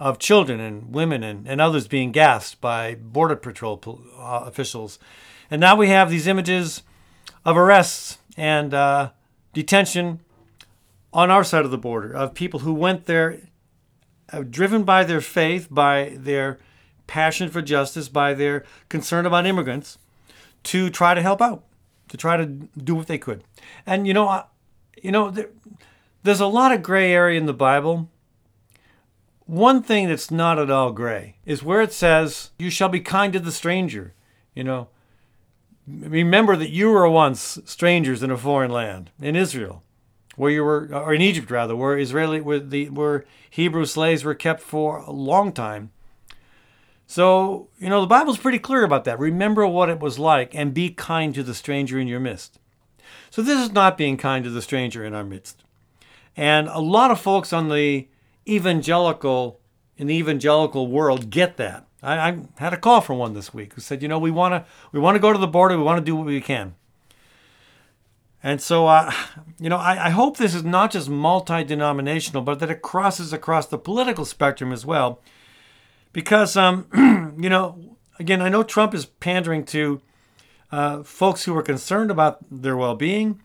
of 0.00 0.18
children 0.18 0.60
and 0.60 0.94
women 0.94 1.22
and, 1.22 1.46
and 1.46 1.60
others 1.60 1.88
being 1.88 2.10
gassed 2.10 2.60
by 2.60 2.94
border 2.94 3.36
patrol 3.36 3.80
uh, 4.18 4.42
officials, 4.44 4.98
and 5.50 5.60
now 5.60 5.76
we 5.76 5.88
have 5.88 6.10
these 6.10 6.26
images 6.26 6.82
of 7.44 7.56
arrests 7.56 8.18
and 8.36 8.74
uh, 8.74 9.10
detention 9.52 10.20
on 11.12 11.30
our 11.30 11.44
side 11.44 11.64
of 11.64 11.70
the 11.70 11.78
border 11.78 12.12
of 12.12 12.34
people 12.34 12.60
who 12.60 12.74
went 12.74 13.06
there 13.06 13.40
uh, 14.32 14.42
driven 14.42 14.84
by 14.84 15.04
their 15.04 15.20
faith, 15.20 15.68
by 15.70 16.16
their 16.16 16.58
passion 17.06 17.48
for 17.50 17.62
justice, 17.62 18.08
by 18.08 18.34
their 18.34 18.64
concern 18.88 19.26
about 19.26 19.46
immigrants, 19.46 19.98
to 20.64 20.90
try 20.90 21.14
to 21.14 21.22
help 21.22 21.40
out, 21.40 21.64
to 22.08 22.16
try 22.16 22.36
to 22.36 22.46
do 22.46 22.94
what 22.94 23.06
they 23.06 23.18
could. 23.18 23.44
And 23.84 24.06
you 24.06 24.14
know, 24.14 24.44
you 25.02 25.10
know, 25.10 25.30
there, 25.30 25.50
there's 26.22 26.40
a 26.40 26.46
lot 26.46 26.72
of 26.72 26.82
gray 26.82 27.12
area 27.12 27.38
in 27.38 27.46
the 27.46 27.54
Bible. 27.54 28.08
One 29.46 29.82
thing 29.82 30.08
that's 30.08 30.30
not 30.30 30.58
at 30.58 30.70
all 30.70 30.90
gray 30.90 31.36
is 31.44 31.62
where 31.62 31.80
it 31.80 31.92
says, 31.92 32.50
"You 32.58 32.70
shall 32.70 32.88
be 32.88 33.00
kind 33.00 33.32
to 33.32 33.40
the 33.40 33.52
stranger." 33.52 34.14
You 34.54 34.64
know, 34.64 34.88
remember 35.86 36.56
that 36.56 36.70
you 36.70 36.90
were 36.90 37.08
once 37.08 37.58
strangers 37.64 38.22
in 38.22 38.30
a 38.30 38.36
foreign 38.36 38.70
land, 38.70 39.10
in 39.20 39.36
Israel 39.36 39.82
where 40.36 40.50
you 40.50 40.62
were, 40.62 40.88
or 40.92 41.14
in 41.14 41.22
Egypt 41.22 41.50
rather, 41.50 41.74
where 41.74 41.98
Israeli, 41.98 42.40
where 42.40 42.60
the 42.60 42.90
where 42.90 43.24
Hebrew 43.50 43.86
slaves 43.86 44.22
were 44.22 44.34
kept 44.34 44.60
for 44.60 44.98
a 44.98 45.10
long 45.10 45.52
time. 45.52 45.90
So 47.06 47.68
you 47.78 47.88
know 47.88 48.00
the 48.00 48.06
Bible's 48.06 48.38
pretty 48.38 48.58
clear 48.58 48.84
about 48.84 49.04
that. 49.04 49.18
Remember 49.18 49.66
what 49.66 49.88
it 49.88 50.00
was 50.00 50.18
like, 50.18 50.54
and 50.54 50.74
be 50.74 50.90
kind 50.90 51.34
to 51.34 51.42
the 51.42 51.54
stranger 51.54 51.98
in 51.98 52.08
your 52.08 52.20
midst. 52.20 52.58
So 53.30 53.42
this 53.42 53.60
is 53.60 53.72
not 53.72 53.96
being 53.96 54.16
kind 54.16 54.44
to 54.44 54.50
the 54.50 54.62
stranger 54.62 55.04
in 55.04 55.14
our 55.14 55.24
midst, 55.24 55.62
and 56.36 56.68
a 56.68 56.80
lot 56.80 57.10
of 57.10 57.20
folks 57.20 57.52
on 57.52 57.68
the 57.68 58.08
evangelical 58.48 59.60
in 59.96 60.06
the 60.06 60.14
evangelical 60.14 60.88
world 60.88 61.30
get 61.30 61.56
that. 61.56 61.86
I, 62.02 62.28
I 62.28 62.38
had 62.58 62.72
a 62.72 62.76
call 62.76 63.00
from 63.00 63.18
one 63.18 63.34
this 63.34 63.54
week 63.54 63.74
who 63.74 63.80
said, 63.80 64.02
you 64.02 64.08
know, 64.08 64.18
we 64.18 64.30
want 64.30 64.52
to 64.52 64.70
we 64.92 65.00
want 65.00 65.14
to 65.14 65.20
go 65.20 65.32
to 65.32 65.38
the 65.38 65.46
border, 65.46 65.76
we 65.76 65.82
want 65.82 65.98
to 65.98 66.04
do 66.04 66.16
what 66.16 66.26
we 66.26 66.40
can. 66.40 66.74
And 68.42 68.60
so, 68.60 68.86
uh, 68.86 69.12
you 69.58 69.68
know, 69.68 69.76
I, 69.76 70.06
I, 70.06 70.10
hope 70.10 70.36
this 70.36 70.54
is 70.54 70.62
not 70.62 70.92
just 70.92 71.08
multi 71.08 71.64
denominational, 71.64 72.42
but 72.42 72.60
that 72.60 72.70
it 72.70 72.80
crosses 72.80 73.32
across 73.32 73.66
the 73.66 73.78
political 73.78 74.24
spectrum 74.24 74.72
as 74.72 74.86
well. 74.86 75.20
Because, 76.16 76.56
um, 76.56 76.86
you 77.38 77.50
know, 77.50 77.98
again, 78.18 78.40
I 78.40 78.48
know 78.48 78.62
Trump 78.62 78.94
is 78.94 79.04
pandering 79.04 79.66
to 79.66 80.00
uh, 80.72 81.02
folks 81.02 81.44
who 81.44 81.54
are 81.54 81.62
concerned 81.62 82.10
about 82.10 82.38
their 82.50 82.74
well 82.74 82.94
being, 82.94 83.42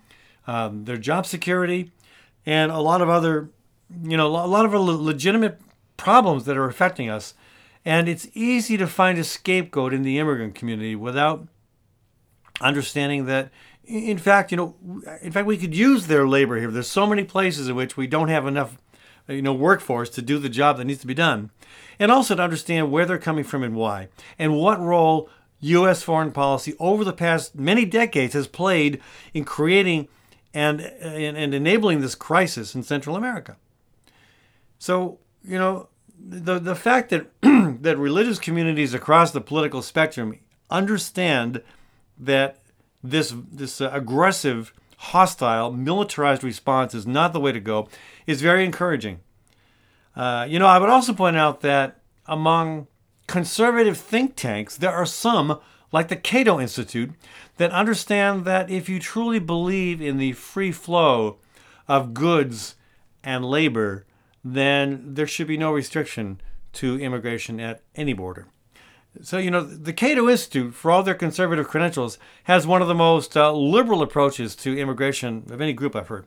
um, 0.48 0.86
their 0.86 0.96
job 0.96 1.26
security, 1.26 1.92
and 2.46 2.72
a 2.72 2.80
lot 2.80 3.02
of 3.02 3.10
other, 3.10 3.50
you 4.02 4.16
know, 4.16 4.26
a 4.26 4.48
lot 4.48 4.64
of 4.64 4.72
legitimate 4.72 5.60
problems 5.98 6.46
that 6.46 6.56
are 6.56 6.64
affecting 6.64 7.10
us. 7.10 7.34
And 7.84 8.08
it's 8.08 8.30
easy 8.34 8.78
to 8.78 8.88
find 8.88 9.20
a 9.20 9.26
scapegoat 9.26 9.94
in 9.94 10.04
the 10.04 10.18
immigrant 10.18 10.56
community 10.56 10.96
without 10.96 11.46
understanding 12.62 13.26
that 13.26 13.52
in 13.84 14.18
fact, 14.18 14.52
you 14.52 14.58
know, 14.58 14.76
in 15.22 15.34
fact, 15.34 15.46
we 15.46 15.58
could 15.58 15.76
use 15.76 16.08
their 16.08 16.26
labor 16.26 16.58
here. 16.58 16.72
There's 16.72 16.88
so 16.88 17.06
many 17.06 17.26
places 17.26 17.68
in 17.68 17.76
which 17.76 17.98
we 17.98 18.08
don't 18.08 18.30
have 18.30 18.48
enough, 18.48 18.78
you 19.28 19.42
know, 19.42 19.54
workforce 19.54 20.10
to 20.12 20.22
do 20.22 20.38
the 20.40 20.50
job 20.50 20.78
that 20.78 20.86
needs 20.86 21.02
to 21.02 21.08
be 21.08 21.14
done, 21.14 21.52
and 22.00 22.12
also 22.12 22.36
to 22.36 22.42
understand 22.42 22.92
where 22.92 23.06
they're 23.06 23.18
coming 23.18 23.44
from 23.44 23.64
and 23.64 23.76
why, 23.76 24.08
and 24.38 24.56
what 24.56 24.80
role 24.80 25.30
U.S. 25.62 26.04
foreign 26.04 26.32
policy 26.32 26.76
over 26.80 27.04
the 27.04 27.14
past 27.14 27.56
many 27.56 27.86
decades 27.86 28.34
has 28.34 28.48
played 28.48 29.00
in 29.34 29.46
creating 29.46 30.08
and 30.54 30.82
and, 30.82 31.38
and 31.38 31.54
enabling 31.54 32.02
this 32.02 32.16
crisis 32.16 32.76
in 32.76 32.84
Central 32.84 33.16
America. 33.16 33.58
So, 34.80 35.20
you 35.44 35.58
know, 35.58 35.90
the 36.20 36.60
the 36.60 36.76
fact 36.76 37.10
that 37.10 37.28
that 37.42 37.98
religious 37.98 38.40
communities 38.40 38.94
across 38.94 39.32
the 39.32 39.42
political 39.42 39.82
spectrum 39.82 40.40
understand 40.70 41.62
that 42.18 42.60
this 43.04 43.34
this 43.52 43.82
uh, 43.82 43.90
aggressive, 43.94 44.74
hostile, 45.02 45.72
militarized 45.72 46.43
response 46.43 46.93
is 46.93 47.08
not 47.08 47.34
the 47.34 47.39
way 47.39 47.52
to 47.52 47.60
go 47.60 47.89
is 48.28 48.39
very 48.39 48.64
encouraging. 48.64 49.20
Uh, 50.16 50.45
you 50.47 50.60
know, 50.60 50.68
I 50.68 50.78
would 50.78 50.89
also 50.89 51.14
point 51.14 51.38
out 51.38 51.62
that 51.62 52.02
among 52.28 52.88
conservative 53.26 53.97
think 53.97 54.36
tanks, 54.36 54.78
there 54.78 54.91
are 54.91 55.08
some, 55.08 55.60
like 55.91 56.10
the 56.10 56.16
Cato 56.16 56.60
Institute, 56.60 57.12
that 57.58 57.72
understand 57.72 58.45
that 58.45 58.70
if 58.70 58.88
you 58.88 58.99
truly 58.99 59.39
believe 59.39 60.02
in 60.02 60.18
the 60.18 60.34
free 60.34 60.72
flow 60.72 61.38
of 61.88 62.14
goods 62.14 62.76
and 63.24 63.43
labor, 63.43 64.06
then 64.43 65.16
there 65.16 65.28
should 65.28 65.47
be 65.47 65.58
no 65.58 65.72
restriction 65.72 66.39
to 66.74 66.99
immigration 66.99 67.60
at 67.60 67.82
any 67.95 68.14
border. 68.14 68.47
So, 69.22 69.38
you 69.38 69.51
know, 69.51 69.62
the 69.62 69.93
Cato 69.93 70.30
Institute, 70.30 70.74
for 70.74 70.89
all 70.89 71.03
their 71.03 71.14
conservative 71.14 71.68
credentials, 71.68 72.18
has 72.45 72.66
one 72.66 72.82
of 72.82 72.88
the 72.88 72.95
most 72.95 73.36
uh, 73.36 73.51
liberal 73.51 74.01
approaches 74.01 74.55
to 74.57 74.78
immigration 74.78 75.43
of 75.49 75.59
any 75.59 75.74
group 75.74 75.95
I've 75.95 76.07
heard. 76.07 76.26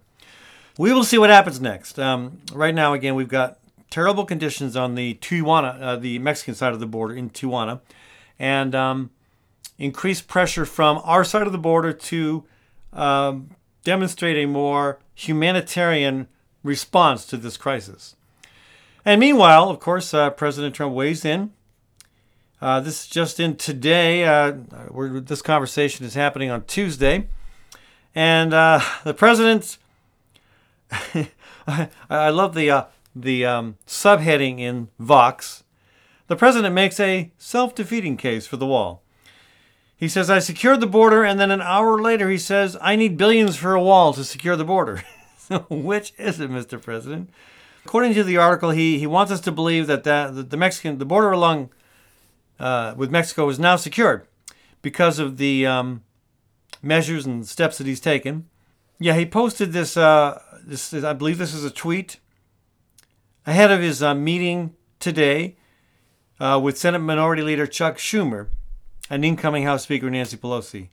We 0.77 0.93
will 0.93 1.05
see 1.05 1.19
what 1.19 1.31
happens 1.31 1.61
next. 1.61 1.99
Um, 1.99 2.41
right 2.53 2.75
now, 2.75 2.93
again, 2.93 3.15
we've 3.15 3.29
got 3.29 3.59
terrible 3.91 4.25
conditions 4.25 4.77
on 4.77 4.97
the 4.97 5.15
Tijuana, 5.15 5.81
uh, 5.81 5.97
the 5.97 6.19
Mexican 6.19 6.55
side 6.55 6.73
of 6.73 6.81
the 6.81 6.87
border 6.87 7.15
in 7.15 7.31
Tijuana, 7.31 7.81
and 8.39 8.75
um, 8.75 9.11
increased 9.79 10.29
pressure 10.29 10.67
from 10.67 11.01
our 11.05 11.25
side 11.25 11.47
of 11.47 11.53
the 11.53 11.59
border 11.59 11.93
to 11.93 12.45
um, 12.93 13.51
demonstrate 13.83 14.37
a 14.37 14.47
more 14.47 14.99
humanitarian 15.15 16.29
response 16.63 17.25
to 17.27 17.37
this 17.37 17.57
crisis. 17.57 18.17
And 19.05 19.21
meanwhile, 19.21 19.71
of 19.71 19.81
course, 19.81 20.13
uh, 20.13 20.31
President 20.31 20.75
Trump 20.75 20.95
weighs 20.95 21.25
in. 21.25 21.53
Uh, 22.65 22.81
this 22.81 23.03
is 23.03 23.07
just 23.09 23.39
in 23.39 23.57
today. 23.57 24.25
Uh, 24.25 24.55
this 25.21 25.43
conversation 25.43 26.07
is 26.07 26.15
happening 26.15 26.51
on 26.51 26.65
Tuesday. 26.65 27.29
And 28.15 28.55
uh, 28.55 28.81
the 29.05 29.13
president, 29.13 29.77
I, 30.91 31.91
I, 32.09 32.31
love 32.31 32.55
the, 32.55 32.71
uh, 32.71 32.85
the 33.15 33.45
um, 33.45 33.77
subheading 33.87 34.61
in 34.61 34.89
Vox. 34.99 35.63
The 36.29 36.37
president 36.37 36.75
makes 36.75 36.99
a 36.99 37.33
self 37.37 37.75
defeating 37.75 38.17
case 38.17 38.47
for 38.47 38.57
the 38.57 38.65
wall. 38.65 39.03
He 39.95 40.09
says, 40.09 40.31
I 40.31 40.39
secured 40.39 40.81
the 40.81 40.87
border, 40.87 41.23
and 41.23 41.39
then 41.39 41.51
an 41.51 41.61
hour 41.61 42.01
later 42.01 42.31
he 42.31 42.39
says, 42.39 42.79
I 42.81 42.97
need 42.97 43.19
billions 43.19 43.57
for 43.57 43.75
a 43.75 43.83
wall 43.83 44.15
to 44.15 44.25
secure 44.25 44.57
the 44.57 44.65
border. 44.65 45.05
Which 45.69 46.15
is 46.17 46.41
it, 46.41 46.51
Mr. 46.51 46.81
President? 46.81 47.29
According 47.85 48.15
to 48.15 48.25
the 48.25 48.39
article, 48.39 48.71
he, 48.71 48.99
he 48.99 49.07
wants 49.07 49.31
us 49.31 49.43
to 49.43 49.53
believe 49.53 49.87
that, 49.87 50.05
that 50.05 50.49
the 50.49 50.57
Mexican 50.57 50.97
the 50.97 51.05
border 51.05 51.31
along 51.31 51.69
uh, 52.59 52.95
with 52.97 53.11
Mexico 53.11 53.49
is 53.49 53.59
now 53.59 53.77
secured 53.77 54.27
because 54.83 55.19
of 55.19 55.37
the 55.39 55.67
um, 55.67 56.03
measures 56.83 57.27
and 57.27 57.47
steps 57.47 57.79
that 57.79 57.87
he's 57.87 58.01
taken. 58.01 58.49
Yeah, 58.99 59.15
he 59.15 59.27
posted 59.27 59.73
this. 59.73 59.97
Uh, 59.97 60.41
this 60.65 60.95
I 60.95 61.13
believe 61.13 61.39
this 61.39 61.55
is 61.55 61.65
a 61.65 61.71
tweet 61.71 62.19
ahead 63.47 63.71
of 63.71 63.81
his 63.81 64.03
uh, 64.03 64.15
meeting 64.15 64.75
today 65.01 65.57
uh, 66.41 66.61
with 66.63 66.79
Senate 66.79 67.01
Minority 67.01 67.43
Leader 67.43 67.67
Chuck 67.67 67.99
Schumer 67.99 68.49
and 69.11 69.25
incoming 69.25 69.65
House 69.65 69.83
Speaker 69.83 70.11
Nancy 70.11 70.37
Pelosi. 70.37 70.89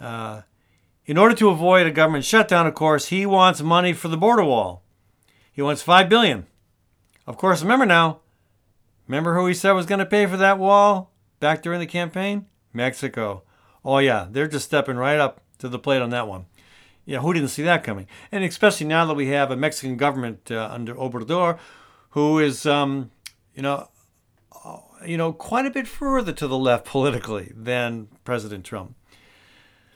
Uh, 0.00 0.42
in 1.06 1.16
order 1.16 1.34
to 1.34 1.48
avoid 1.48 1.86
a 1.86 1.90
government 1.90 2.24
shutdown, 2.24 2.66
of 2.66 2.74
course, 2.74 3.06
he 3.06 3.24
wants 3.26 3.62
money 3.62 3.92
for 3.92 4.08
the 4.08 4.16
border 4.16 4.44
wall. 4.44 4.82
He 5.50 5.62
wants 5.62 5.82
five 5.82 6.08
billion. 6.08 6.46
Of 7.26 7.36
course, 7.36 7.62
remember 7.62 7.86
now, 7.86 8.20
remember 9.08 9.34
who 9.34 9.46
he 9.46 9.54
said 9.54 9.72
was 9.72 9.86
going 9.86 9.98
to 9.98 10.06
pay 10.06 10.26
for 10.26 10.36
that 10.36 10.58
wall 10.58 11.12
back 11.40 11.62
during 11.62 11.80
the 11.80 11.86
campaign? 11.86 12.46
Mexico. 12.72 13.42
Oh 13.84 13.98
yeah, 13.98 14.28
they're 14.30 14.46
just 14.46 14.66
stepping 14.66 14.96
right 14.96 15.18
up 15.18 15.40
to 15.58 15.68
the 15.68 15.78
plate 15.78 16.02
on 16.02 16.10
that 16.10 16.28
one. 16.28 16.46
Yeah, 17.04 17.20
who 17.20 17.32
didn't 17.32 17.48
see 17.48 17.62
that 17.62 17.82
coming? 17.82 18.06
And 18.30 18.44
especially 18.44 18.86
now 18.86 19.06
that 19.06 19.14
we 19.14 19.28
have 19.28 19.50
a 19.50 19.56
Mexican 19.56 19.96
government 19.96 20.50
uh, 20.50 20.68
under 20.70 20.94
Obrador, 20.94 21.58
who 22.10 22.38
is, 22.38 22.66
um, 22.66 23.10
you 23.54 23.62
know, 23.62 23.88
uh, 24.64 24.76
you 25.06 25.16
know, 25.16 25.32
quite 25.32 25.64
a 25.64 25.70
bit 25.70 25.88
further 25.88 26.32
to 26.32 26.46
the 26.46 26.58
left 26.58 26.84
politically 26.86 27.52
than 27.56 28.08
President 28.24 28.64
Trump. 28.64 28.94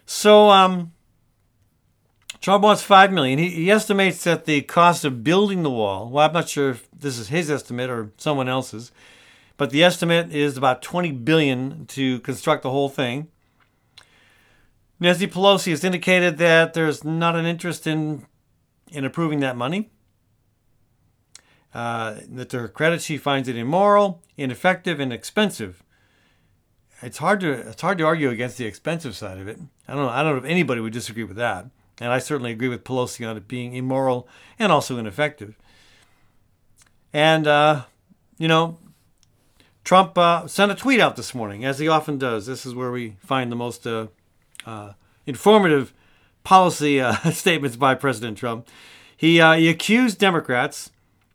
So, 0.07 0.49
um, 0.49 0.93
Trump 2.43 2.65
wants 2.65 2.83
five 2.83 3.13
million. 3.13 3.39
He, 3.39 3.51
he 3.51 3.71
estimates 3.71 4.25
that 4.25 4.45
the 4.45 4.63
cost 4.63 5.05
of 5.05 5.23
building 5.23 5.63
the 5.63 5.71
wall. 5.71 6.11
Well, 6.11 6.27
I'm 6.27 6.35
not 6.35 6.49
sure 6.49 6.71
if 6.71 6.89
this 6.91 7.17
is 7.17 7.29
his 7.29 7.49
estimate 7.49 7.89
or 7.89 8.11
someone 8.17 8.49
else's, 8.49 8.91
but 9.57 9.71
the 9.71 9.85
estimate 9.85 10.35
is 10.35 10.57
about 10.57 10.83
20 10.83 11.13
billion 11.13 11.87
to 11.87 12.19
construct 12.21 12.65
the 12.65 12.71
whole 12.71 12.89
thing. 12.89 13.29
Nancy 14.99 15.29
Pelosi 15.29 15.71
has 15.71 15.85
indicated 15.85 16.39
that 16.39 16.75
there's 16.75 17.05
not 17.05 17.37
an 17.37 17.47
interest 17.47 17.87
in 17.87 18.27
in 18.91 19.05
approving 19.05 19.41
that 19.41 19.57
money. 19.57 19.91
Uh, 21.73 22.17
that 22.29 22.51
to 22.51 22.59
her 22.59 22.69
credit, 22.69 23.01
she 23.01 23.17
finds 23.17 23.49
it 23.49 23.57
immoral, 23.57 24.21
ineffective, 24.37 25.01
and 25.01 25.13
expensive. 25.13 25.83
It's 27.01 27.19
hard 27.19 27.41
to 27.41 27.53
it's 27.53 27.83
hard 27.83 27.99
to 27.99 28.05
argue 28.05 28.31
against 28.31 28.59
the 28.59 28.67
expensive 28.67 29.17
side 29.17 29.39
of 29.39 29.47
it. 29.47 29.61
I 29.87 29.95
don't 29.95 30.07
know. 30.07 30.11
I 30.11 30.23
don't 30.25 30.33
know 30.33 30.39
if 30.39 30.51
anybody 30.51 30.81
would 30.81 30.93
disagree 30.93 31.25
with 31.25 31.37
that. 31.37 31.67
And 32.03 32.13
I 32.13 32.19
certainly 32.19 32.51
agree 32.51 32.69
with 32.69 32.83
Pelosi 32.83 33.29
on 33.29 33.37
it 33.37 33.47
being 33.47 33.77
immoral 33.77 34.27
and 34.59 34.73
also 34.73 34.99
ineffective. 34.99 35.57
And, 37.13 37.47
uh, 37.47 37.85
you 38.39 38.49
know, 38.49 38.79
Trump 39.85 40.19
uh, 40.19 40.49
sent 40.49 40.73
a 40.73 40.75
tweet 40.75 40.99
out 40.99 41.15
this 41.15 41.33
morning, 41.33 41.65
as 41.65 41.79
he 41.79 41.87
often 41.87 42.19
does. 42.19 42.47
This 42.47 42.67
is 42.67 42.75
where 42.75 42.91
we 42.91 43.17
find 43.21 43.53
the 43.53 43.57
most 43.57 43.87
uh, 43.87 44.09
uh 44.67 44.95
informative 45.27 45.93
policy 46.43 47.01
uh, 47.01 47.15
statements 47.31 47.77
by 47.77 47.95
President 47.95 48.37
Trump. 48.37 48.67
He, 49.17 49.35
he 49.35 49.69
accused 49.69 50.19
Democrats 50.19 50.91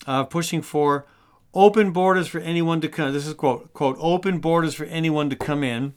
of 0.06 0.30
pushing 0.30 0.62
for 0.62 1.06
open 1.54 1.92
borders 1.92 2.28
for 2.28 2.40
anyone 2.40 2.82
to 2.82 2.90
come. 2.90 3.14
This 3.14 3.26
is 3.26 3.34
quote 3.34 3.72
quote 3.74 3.96
open 4.02 4.40
borders 4.40 4.74
for 4.74 4.84
anyone 4.86 5.30
to 5.30 5.38
come 5.38 5.64
in. 5.64 5.94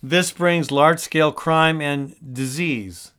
This 0.00 0.30
brings 0.30 0.70
large 0.70 1.00
scale 1.00 1.32
crime 1.32 1.80
and 1.80 2.14
disease. 2.32 3.10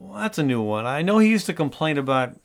Well, 0.00 0.18
that's 0.18 0.38
a 0.38 0.42
new 0.42 0.62
one. 0.62 0.86
I 0.86 1.02
know 1.02 1.18
he 1.18 1.28
used 1.28 1.44
to 1.46 1.52
complain 1.52 1.98
about 1.98 2.40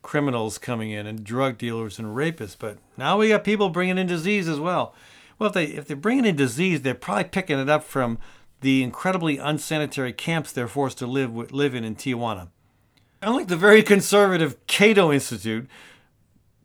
criminals 0.00 0.58
coming 0.58 0.92
in 0.92 1.08
and 1.08 1.24
drug 1.24 1.58
dealers 1.58 1.98
and 1.98 2.16
rapists, 2.16 2.56
but 2.56 2.78
now 2.96 3.18
we 3.18 3.28
got 3.28 3.42
people 3.42 3.68
bringing 3.68 3.98
in 3.98 4.06
disease 4.06 4.48
as 4.48 4.60
well. 4.60 4.94
Well, 5.36 5.48
if 5.48 5.54
they 5.54 5.64
if 5.64 5.88
they're 5.88 5.96
bringing 5.96 6.24
in 6.24 6.36
disease, 6.36 6.82
they're 6.82 6.94
probably 6.94 7.24
picking 7.24 7.58
it 7.58 7.68
up 7.68 7.82
from 7.82 8.18
the 8.60 8.84
incredibly 8.84 9.38
unsanitary 9.38 10.12
camps 10.12 10.52
they're 10.52 10.68
forced 10.68 10.98
to 10.98 11.06
live 11.06 11.34
live 11.52 11.74
in 11.74 11.82
in 11.82 11.96
Tijuana. 11.96 12.48
Unlike 13.22 13.48
the 13.48 13.56
very 13.56 13.82
conservative 13.82 14.64
Cato 14.68 15.10
Institute, 15.12 15.68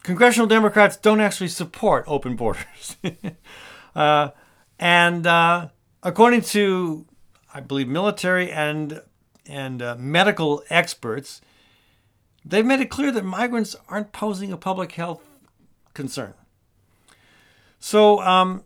congressional 0.04 0.48
Democrats 0.48 0.96
don't 0.96 1.22
actually 1.22 1.48
support 1.48 2.06
open 2.06 2.36
borders. 2.36 2.98
uh, 3.96 4.30
and 4.78 5.26
uh, 5.26 5.70
according 6.04 6.42
to, 6.42 7.08
I 7.52 7.62
believe, 7.62 7.88
military 7.88 8.52
and 8.52 9.02
and 9.48 9.82
uh, 9.82 9.96
medical 9.98 10.64
experts, 10.70 11.42
they've 12.44 12.66
made 12.66 12.80
it 12.80 12.90
clear 12.90 13.12
that 13.12 13.24
migrants 13.24 13.76
aren't 13.90 14.12
posing 14.12 14.52
a 14.52 14.58
public 14.58 14.94
health 14.94 15.22
concern. 15.94 16.34
So, 17.80 18.20
um, 18.22 18.64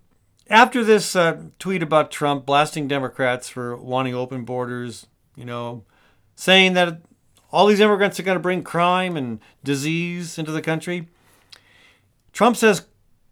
after 0.50 0.84
this 0.84 1.16
uh, 1.16 1.44
tweet 1.60 1.84
about 1.84 2.12
Trump 2.12 2.46
blasting 2.46 2.88
Democrats 2.88 3.50
for 3.50 3.76
wanting 3.76 4.16
open 4.16 4.46
borders, 4.46 5.06
you 5.36 5.46
know, 5.46 5.84
saying 6.36 6.74
that 6.74 7.02
all 7.52 7.68
these 7.68 7.80
immigrants 7.80 8.20
are 8.20 8.24
going 8.24 8.38
to 8.38 8.42
bring 8.42 8.64
crime 8.64 9.16
and 9.16 9.40
disease 9.64 10.38
into 10.38 10.52
the 10.52 10.62
country, 10.62 11.08
Trump 12.32 12.56
says, 12.56 12.86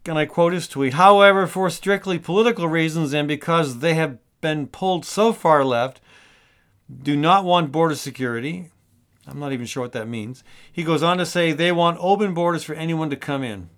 and 0.06 0.18
I 0.18 0.26
quote 0.26 0.54
his 0.54 0.68
tweet, 0.68 0.94
however, 0.94 1.48
for 1.48 1.70
strictly 1.70 2.20
political 2.20 2.68
reasons 2.68 3.14
and 3.14 3.28
because 3.28 3.80
they 3.80 3.94
have 3.96 4.18
been 4.42 4.68
pulled 4.68 5.06
so 5.06 5.34
far 5.34 5.66
left, 5.66 6.00
do 7.02 7.16
not 7.16 7.44
want 7.44 7.72
border 7.72 7.96
security. 7.96 8.72
I'm 9.28 9.40
not 9.40 9.52
even 9.52 9.66
sure 9.66 9.84
what 9.84 9.92
that 9.92 10.08
means. 10.08 10.44
He 10.72 10.84
goes 10.84 11.04
on 11.04 11.18
to 11.18 11.26
say 11.26 11.52
they 11.52 11.72
want 11.72 11.98
open 12.00 12.34
borders 12.34 12.64
for 12.64 12.74
anyone 12.74 13.10
to 13.10 13.18
come 13.18 13.44
in. 13.44 13.70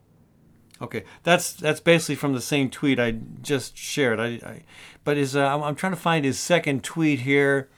Okay, 0.81 1.03
that's 1.23 1.51
that's 1.53 1.81
basically 1.81 2.15
from 2.15 2.33
the 2.33 2.41
same 2.41 2.69
tweet 2.69 2.99
I 2.99 3.11
just 3.41 3.77
shared. 3.77 4.19
I, 4.19 4.25
I 4.25 4.63
but 5.03 5.17
his 5.17 5.35
uh, 5.35 5.45
I'm, 5.45 5.61
I'm, 5.61 5.75
trying 5.75 5.91
to 5.91 5.99
find 5.99 6.23
his 6.23 6.39
second 6.39 6.83
tweet 6.83 7.21
here. 7.21 7.69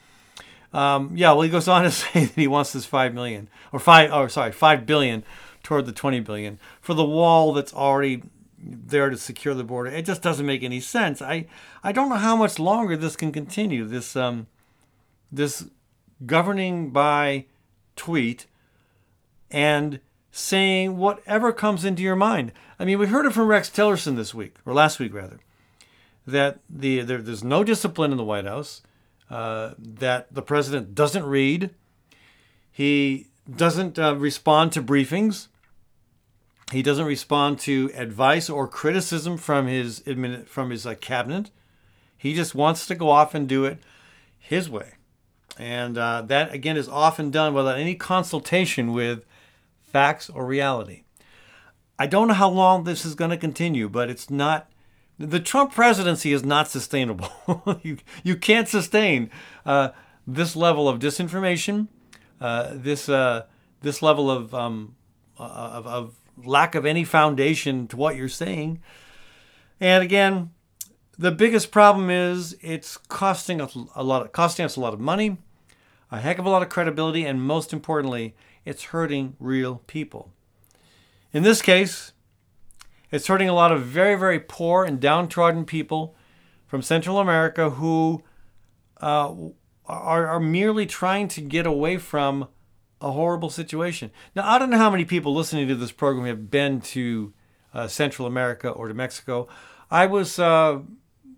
Um, 0.72 1.12
yeah, 1.16 1.32
well, 1.32 1.42
he 1.42 1.50
goes 1.50 1.68
on 1.68 1.84
to 1.84 1.92
say 1.92 2.26
that 2.26 2.36
he 2.36 2.48
wants 2.48 2.74
this 2.74 2.86
five 2.86 3.14
million 3.14 3.50
or 3.72 3.80
five, 3.80 4.10
five 4.10 4.26
oh 4.26 4.28
sorry 4.28 4.52
five 4.52 4.86
billion 4.86 5.24
toward 5.64 5.88
the 5.88 5.92
twenty 5.92 6.20
billion 6.20 6.60
for 6.80 6.94
the 6.94 7.06
wall 7.06 7.54
that's 7.54 7.74
already 7.74 8.22
there 8.60 9.10
to 9.10 9.18
secure 9.18 9.56
the 9.56 9.64
border. 9.64 9.90
It 9.90 10.06
just 10.06 10.22
doesn't 10.22 10.46
make 10.46 10.62
any 10.62 10.80
sense. 10.80 11.24
I 11.24 11.48
I 11.84 11.92
don't 11.92 12.10
know 12.10 12.18
how 12.18 12.36
much 12.36 12.60
longer 12.60 12.96
this 12.96 13.16
can 13.16 13.32
continue. 13.32 13.86
This 13.86 14.16
um, 14.16 14.46
this 15.32 15.66
governing 16.26 16.92
by 16.92 17.46
tweet 17.96 18.46
and 19.50 20.00
saying 20.32 20.98
whatever 20.98 21.52
comes 21.52 21.84
into 21.86 22.04
your 22.04 22.16
mind. 22.16 22.52
I 22.80 22.86
mean, 22.86 23.00
we 23.00 23.08
heard 23.08 23.26
it 23.26 23.34
from 23.34 23.48
Rex 23.48 23.70
Tillerson 23.70 24.16
this 24.16 24.34
week, 24.34 24.56
or 24.66 24.74
last 24.74 25.00
week 25.00 25.14
rather, 25.14 25.40
that 26.26 26.60
the 26.70 27.02
there, 27.02 27.22
there's 27.22 27.44
no 27.44 27.64
discipline 27.64 28.12
in 28.12 28.18
the 28.18 28.24
White 28.24 28.46
House, 28.46 28.82
uh, 29.30 29.74
that 29.78 30.34
the 30.34 30.42
president 30.42 30.96
doesn't 30.96 31.26
read, 31.26 31.72
he 32.72 33.28
doesn't 33.54 34.00
uh, 34.00 34.16
respond 34.16 34.72
to 34.74 34.82
briefings, 34.82 35.48
He 36.72 36.82
doesn't 36.82 37.06
respond 37.06 37.60
to 37.62 37.92
advice 37.94 38.50
or 38.50 38.66
criticism 38.68 39.38
from 39.38 39.68
his 39.68 40.02
from 40.46 40.70
his 40.70 40.86
uh, 40.86 40.96
cabinet. 40.96 41.52
He 42.18 42.34
just 42.34 42.56
wants 42.56 42.88
to 42.88 42.96
go 42.96 43.10
off 43.10 43.36
and 43.36 43.48
do 43.48 43.66
it 43.66 43.80
his 44.40 44.70
way. 44.70 44.94
And 45.62 45.96
uh, 45.96 46.24
that, 46.24 46.52
again, 46.52 46.76
is 46.76 46.90
often 46.90 47.30
done 47.30 47.54
without 47.54 47.78
any 47.78 47.94
consultation 47.94 48.94
with 48.94 49.24
facts 49.84 50.28
or 50.28 50.44
reality. 50.44 51.04
I 52.00 52.08
don't 52.08 52.28
know 52.28 52.34
how 52.34 52.50
long 52.50 52.84
this 52.84 53.06
is 53.06 53.14
going 53.14 53.30
to 53.30 53.38
continue, 53.38 53.88
but 53.88 54.10
it's 54.10 54.32
not. 54.32 54.72
The 55.20 55.40
Trump 55.40 55.72
presidency 55.72 56.34
is 56.34 56.44
not 56.44 56.68
sustainable. 56.68 57.30
you, 57.84 57.98
you 58.24 58.36
can't 58.38 58.68
sustain 58.68 59.30
uh, 59.64 59.90
this 60.26 60.56
level 60.56 60.90
of 60.90 60.98
disinformation, 60.98 61.90
uh, 62.40 62.72
this, 62.74 63.08
uh, 63.08 63.44
this 63.84 64.02
level 64.02 64.32
of, 64.32 64.56
um, 64.56 64.96
of, 65.38 65.86
of 65.86 66.16
lack 66.44 66.74
of 66.74 66.88
any 66.88 67.04
foundation 67.04 67.88
to 67.90 67.98
what 67.98 68.16
you're 68.16 68.30
saying. 68.30 68.82
And 69.80 70.04
again, 70.04 70.50
the 71.20 71.32
biggest 71.32 71.70
problem 71.70 72.10
is 72.10 72.58
it's 72.62 72.98
costing 72.98 73.62
us 73.62 73.78
a 73.94 74.04
lot 74.04 74.24
of, 74.24 74.32
costing 74.32 74.66
us 74.66 74.76
a 74.76 74.80
lot 74.80 74.96
of 74.96 75.00
money, 75.00 75.38
a 76.12 76.20
heck 76.20 76.38
of 76.38 76.46
a 76.46 76.50
lot 76.50 76.62
of 76.62 76.70
credibility, 76.70 77.26
and 77.26 77.42
most 77.42 77.72
importantly, 77.72 78.36
it's 78.66 78.86
hurting 78.86 79.36
real 79.40 79.82
people. 79.88 80.32
In 81.34 81.44
this 81.44 81.62
case, 81.62 82.12
it's 83.12 83.28
hurting 83.28 83.50
a 83.50 83.54
lot 83.54 83.72
of 83.72 83.84
very, 83.84 84.16
very 84.16 84.40
poor 84.40 84.84
and 84.84 85.00
downtrodden 85.00 85.66
people 85.66 86.16
from 86.68 86.82
Central 86.82 87.20
America 87.20 87.72
who 87.72 88.24
uh, 89.02 89.34
are, 89.86 90.28
are 90.28 90.40
merely 90.40 90.86
trying 90.86 91.28
to 91.30 91.42
get 91.42 91.66
away 91.66 91.98
from 91.98 92.48
a 93.00 93.12
horrible 93.12 93.50
situation. 93.50 94.12
Now, 94.36 94.50
I 94.50 94.60
don't 94.60 94.70
know 94.70 94.78
how 94.78 94.90
many 94.90 95.06
people 95.06 95.34
listening 95.34 95.68
to 95.70 95.76
this 95.76 95.92
program 95.92 96.26
have 96.28 96.52
been 96.52 96.82
to 96.82 97.34
uh, 97.74 97.88
Central 97.88 98.28
America 98.28 98.70
or 98.70 98.88
to 98.88 98.94
Mexico. 98.94 99.48
I 99.90 100.06
was 100.06 100.40
uh, 100.40 100.80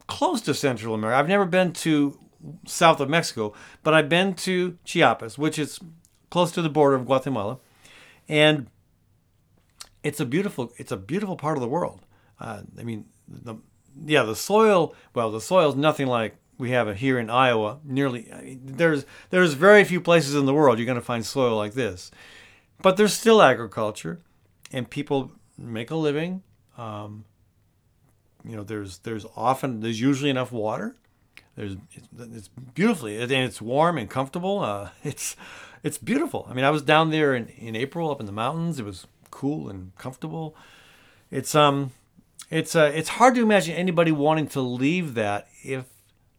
close 0.07 0.41
to 0.41 0.53
Central 0.53 0.93
America. 0.93 1.17
I've 1.17 1.27
never 1.27 1.45
been 1.45 1.73
to 1.73 2.19
south 2.65 2.99
of 2.99 3.09
Mexico, 3.09 3.53
but 3.83 3.93
I've 3.93 4.09
been 4.09 4.33
to 4.35 4.77
Chiapas, 4.85 5.37
which 5.37 5.57
is 5.57 5.79
close 6.29 6.51
to 6.51 6.61
the 6.61 6.69
border 6.69 6.95
of 6.95 7.05
Guatemala, 7.05 7.59
and 8.27 8.67
it's 10.03 10.19
a 10.19 10.25
beautiful 10.25 10.73
it's 10.77 10.91
a 10.91 10.97
beautiful 10.97 11.35
part 11.35 11.57
of 11.57 11.61
the 11.61 11.67
world. 11.67 12.01
Uh, 12.39 12.61
I 12.77 12.83
mean, 12.83 13.05
the, 13.27 13.55
yeah, 14.05 14.23
the 14.23 14.35
soil. 14.35 14.95
Well, 15.13 15.31
the 15.31 15.41
soil 15.41 15.69
is 15.69 15.75
nothing 15.75 16.07
like 16.07 16.35
we 16.57 16.71
have 16.71 16.97
here 16.97 17.17
in 17.19 17.29
Iowa. 17.29 17.79
Nearly, 17.83 18.31
I 18.31 18.41
mean, 18.41 18.61
there's 18.63 19.05
there's 19.29 19.53
very 19.53 19.83
few 19.83 20.01
places 20.01 20.35
in 20.35 20.45
the 20.45 20.53
world 20.53 20.77
you're 20.77 20.85
going 20.85 20.95
to 20.95 21.01
find 21.01 21.25
soil 21.25 21.55
like 21.57 21.73
this, 21.73 22.11
but 22.81 22.97
there's 22.97 23.13
still 23.13 23.41
agriculture, 23.41 24.21
and 24.71 24.89
people 24.89 25.31
make 25.57 25.91
a 25.91 25.95
living. 25.95 26.43
Um, 26.77 27.25
you 28.43 28.55
know, 28.55 28.63
there's 28.63 28.99
there's 28.99 29.25
often 29.35 29.79
there's 29.79 30.01
usually 30.01 30.29
enough 30.29 30.51
water. 30.51 30.95
There's 31.55 31.75
it's, 31.91 32.07
it's 32.19 32.47
beautifully 32.47 33.21
and 33.21 33.31
it's 33.31 33.61
warm 33.61 33.97
and 33.97 34.09
comfortable. 34.09 34.59
Uh, 34.59 34.89
it's 35.03 35.35
it's 35.83 35.97
beautiful. 35.97 36.47
I 36.49 36.53
mean, 36.53 36.65
I 36.65 36.69
was 36.69 36.81
down 36.81 37.11
there 37.11 37.35
in, 37.35 37.47
in 37.49 37.75
April 37.75 38.09
up 38.09 38.19
in 38.19 38.25
the 38.25 38.31
mountains. 38.31 38.79
It 38.79 38.85
was 38.85 39.07
cool 39.31 39.69
and 39.69 39.95
comfortable. 39.97 40.55
It's 41.29 41.55
um, 41.55 41.91
it's 42.49 42.75
uh, 42.75 42.91
it's 42.93 43.09
hard 43.09 43.35
to 43.35 43.41
imagine 43.41 43.75
anybody 43.75 44.11
wanting 44.11 44.47
to 44.49 44.61
leave 44.61 45.13
that 45.15 45.47
if 45.63 45.85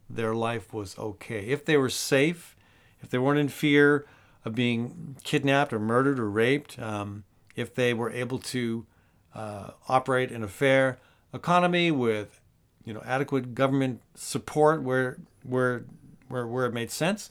their 0.08 0.34
life 0.34 0.72
was 0.72 0.98
okay, 0.98 1.46
if 1.46 1.64
they 1.64 1.76
were 1.76 1.90
safe, 1.90 2.56
if 3.02 3.10
they 3.10 3.18
weren't 3.18 3.38
in 3.38 3.48
fear 3.48 4.06
of 4.44 4.54
being 4.54 5.16
kidnapped 5.24 5.72
or 5.72 5.78
murdered 5.78 6.18
or 6.18 6.28
raped, 6.28 6.78
um, 6.78 7.24
if 7.56 7.74
they 7.74 7.94
were 7.94 8.10
able 8.10 8.38
to 8.38 8.86
uh, 9.34 9.70
operate 9.88 10.30
in 10.30 10.42
a 10.42 10.48
fair 10.48 10.98
economy 11.32 11.90
with 11.90 12.40
you 12.84 12.92
know 12.92 13.02
adequate 13.04 13.54
government 13.54 14.00
support 14.14 14.82
where 14.82 15.18
where 15.42 15.84
where 16.28 16.46
where 16.46 16.66
it 16.66 16.72
made 16.72 16.90
sense. 16.90 17.30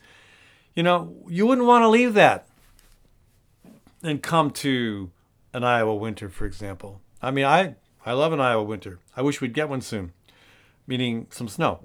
You 0.75 0.83
know, 0.83 1.15
you 1.27 1.45
wouldn't 1.45 1.67
want 1.67 1.83
to 1.83 1.89
leave 1.89 2.15
that 2.15 2.47
and 4.01 4.21
come 4.23 4.49
to 4.51 5.11
an 5.53 5.63
Iowa 5.63 5.95
winter, 5.95 6.29
for 6.29 6.45
example. 6.45 6.99
I 7.21 7.31
mean, 7.31 7.45
I 7.45 7.75
I 8.05 8.13
love 8.13 8.33
an 8.33 8.39
Iowa 8.39 8.63
winter. 8.63 8.99
I 9.15 9.21
wish 9.21 9.39
we'd 9.39 9.53
get 9.53 9.69
one 9.69 9.81
soon, 9.81 10.13
meaning 10.87 11.27
some 11.29 11.47
snow 11.47 11.79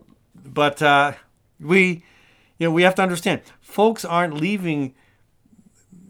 but 0.44 0.82
uh, 0.82 1.12
we, 1.60 2.02
you 2.58 2.66
know, 2.66 2.70
we 2.70 2.82
have 2.82 2.94
to 2.96 3.02
understand, 3.02 3.42
folks 3.60 4.04
aren't 4.04 4.34
leaving, 4.34 4.94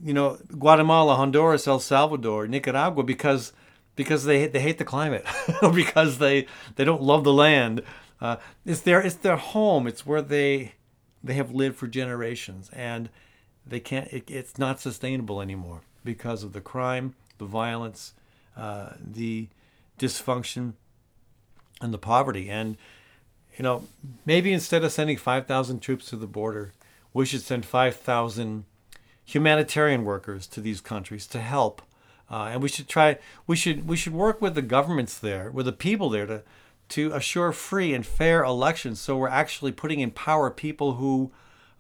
you 0.03 0.15
know, 0.15 0.39
Guatemala, 0.59 1.17
Honduras, 1.17 1.67
El 1.67 1.81
Salvador, 1.81 2.47
Nicaragua 2.47 3.03
because 3.03 3.53
because 3.99 4.25
they 4.25 4.47
they 4.47 4.61
hate 4.61 4.79
the 4.79 4.85
climate, 4.85 5.27
or 5.61 5.73
because 5.85 6.17
they 6.19 6.47
they 6.77 6.85
don't 6.85 7.03
love 7.03 7.25
the 7.25 7.33
land. 7.33 7.83
Uh, 8.21 8.37
it's 8.65 8.81
their 8.81 9.01
it's 9.03 9.17
their 9.17 9.37
home. 9.37 9.87
It's 9.89 10.07
where 10.07 10.23
they 10.23 10.73
they 11.23 11.35
have 11.35 11.51
lived 11.51 11.77
for 11.77 11.89
generations, 11.89 12.71
and 12.73 13.11
they 13.67 13.81
can't. 13.81 14.11
It, 14.13 14.31
it's 14.31 14.57
not 14.57 14.81
sustainable 14.81 15.43
anymore 15.43 15.83
because 16.05 16.45
of 16.45 16.53
the 16.53 16.61
crime, 16.61 17.17
the 17.39 17.45
violence, 17.45 18.15
uh, 18.57 18.91
the 19.05 19.49
dysfunction, 19.99 20.75
and 21.83 21.93
the 21.93 21.99
poverty. 21.99 22.49
And 22.49 22.77
you 23.57 23.65
know, 23.65 23.83
maybe 24.25 24.53
instead 24.53 24.85
of 24.85 24.93
sending 24.93 25.17
5,000 25.17 25.81
troops 25.81 26.07
to 26.11 26.17
the 26.17 26.29
border, 26.29 26.73
we 27.13 27.27
should 27.27 27.43
send 27.43 27.67
5,000 27.67 28.65
humanitarian 29.25 30.05
workers 30.05 30.47
to 30.47 30.61
these 30.61 30.81
countries 30.81 31.27
to 31.27 31.41
help. 31.41 31.83
Uh, 32.31 32.51
and 32.53 32.63
we 32.63 32.69
should 32.69 32.89
try, 32.89 33.19
we 33.47 33.57
should, 33.57 33.89
we 33.89 33.97
should 33.97 34.13
work 34.13 34.43
with 34.43 34.55
the 34.55 34.63
governments 34.63 35.19
there, 35.19 35.51
with 35.51 35.67
the 35.67 35.73
people 35.73 36.11
there 36.11 36.27
to, 36.27 36.43
to 36.89 37.13
assure 37.13 37.53
free 37.53 37.95
and 37.95 38.05
fair 38.05 38.45
elections. 38.45 39.01
So 39.01 39.17
we're 39.17 39.29
actually 39.29 39.73
putting 39.73 40.01
in 40.01 40.11
power 40.11 40.51
people 40.51 40.95
who 40.95 41.31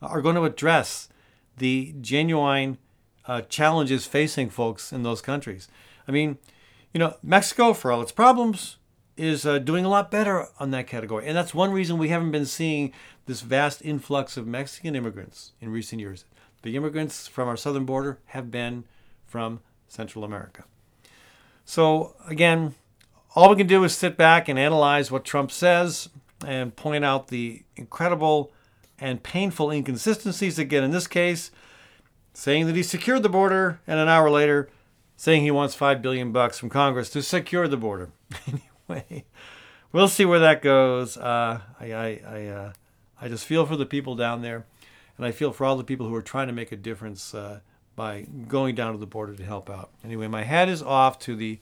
are 0.00 0.22
going 0.22 0.36
to 0.36 0.44
address 0.44 1.08
the 1.56 1.94
genuine 2.00 2.78
uh, 3.26 3.42
challenges 3.42 4.06
facing 4.06 4.48
folks 4.48 4.92
in 4.92 5.02
those 5.02 5.20
countries. 5.20 5.68
I 6.06 6.12
mean, 6.12 6.38
you 6.94 6.98
know, 6.98 7.16
Mexico, 7.22 7.74
for 7.74 7.92
all 7.92 8.00
its 8.00 8.12
problems, 8.12 8.76
is 9.16 9.44
uh, 9.44 9.58
doing 9.58 9.84
a 9.84 9.88
lot 9.88 10.10
better 10.10 10.46
on 10.58 10.70
that 10.70 10.86
category. 10.86 11.26
And 11.26 11.36
that's 11.36 11.52
one 11.52 11.72
reason 11.72 11.98
we 11.98 12.08
haven't 12.08 12.30
been 12.30 12.46
seeing 12.46 12.92
this 13.26 13.42
vast 13.42 13.84
influx 13.84 14.36
of 14.36 14.46
Mexican 14.46 14.96
immigrants 14.96 15.52
in 15.60 15.70
recent 15.70 16.00
years. 16.00 16.24
The 16.62 16.76
immigrants 16.76 17.26
from 17.26 17.48
our 17.48 17.56
southern 17.56 17.84
border 17.84 18.18
have 18.26 18.50
been 18.50 18.84
from 19.26 19.60
Central 19.88 20.24
America. 20.24 20.64
So, 21.64 22.14
again, 22.26 22.74
all 23.34 23.50
we 23.50 23.56
can 23.56 23.66
do 23.66 23.84
is 23.84 23.94
sit 23.94 24.16
back 24.16 24.48
and 24.48 24.58
analyze 24.58 25.10
what 25.10 25.24
Trump 25.24 25.50
says 25.50 26.08
and 26.46 26.74
point 26.74 27.04
out 27.04 27.28
the 27.28 27.62
incredible 27.76 28.52
and 28.98 29.22
painful 29.22 29.70
inconsistencies. 29.70 30.58
Again, 30.58 30.84
in 30.84 30.90
this 30.90 31.06
case, 31.06 31.50
saying 32.32 32.66
that 32.66 32.76
he 32.76 32.82
secured 32.82 33.22
the 33.22 33.28
border, 33.28 33.80
and 33.86 33.98
an 33.98 34.08
hour 34.08 34.30
later, 34.30 34.70
saying 35.16 35.42
he 35.42 35.50
wants 35.50 35.74
five 35.74 36.00
billion 36.00 36.32
bucks 36.32 36.58
from 36.58 36.70
Congress 36.70 37.10
to 37.10 37.22
secure 37.22 37.68
the 37.68 37.76
border. 37.76 38.10
anyway, 38.88 39.24
We'll 39.90 40.08
see 40.08 40.26
where 40.26 40.40
that 40.40 40.60
goes. 40.60 41.16
Uh, 41.16 41.60
I 41.80 41.92
I 41.92 42.20
I, 42.26 42.46
uh, 42.46 42.72
I 43.20 43.28
just 43.28 43.46
feel 43.46 43.64
for 43.64 43.76
the 43.76 43.86
people 43.86 44.14
down 44.14 44.42
there, 44.42 44.66
and 45.16 45.24
I 45.24 45.32
feel 45.32 45.50
for 45.50 45.64
all 45.64 45.76
the 45.76 45.84
people 45.84 46.06
who 46.06 46.14
are 46.14 46.22
trying 46.22 46.48
to 46.48 46.52
make 46.52 46.72
a 46.72 46.76
difference 46.76 47.34
uh, 47.34 47.60
by 47.98 48.24
going 48.46 48.76
down 48.76 48.92
to 48.92 48.98
the 48.98 49.06
border 49.06 49.34
to 49.34 49.44
help 49.44 49.68
out. 49.68 49.90
Anyway, 50.04 50.28
my 50.28 50.44
hat 50.44 50.68
is 50.68 50.80
off 50.80 51.18
to 51.18 51.34
the 51.34 51.58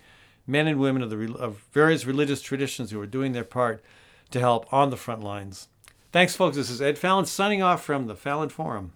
men 0.46 0.66
and 0.66 0.78
women 0.78 1.00
of 1.02 1.08
the 1.08 1.34
of 1.34 1.64
various 1.72 2.04
religious 2.04 2.42
traditions 2.42 2.90
who 2.90 3.00
are 3.00 3.06
doing 3.06 3.32
their 3.32 3.42
part 3.42 3.82
to 4.30 4.38
help 4.38 4.70
on 4.70 4.90
the 4.90 4.98
front 4.98 5.24
lines. 5.24 5.68
Thanks, 6.12 6.36
folks. 6.36 6.56
This 6.56 6.68
is 6.68 6.82
Ed 6.82 6.98
Fallon 6.98 7.24
signing 7.24 7.62
off 7.62 7.82
from 7.82 8.06
the 8.06 8.14
Fallon 8.14 8.50
Forum. 8.50 8.92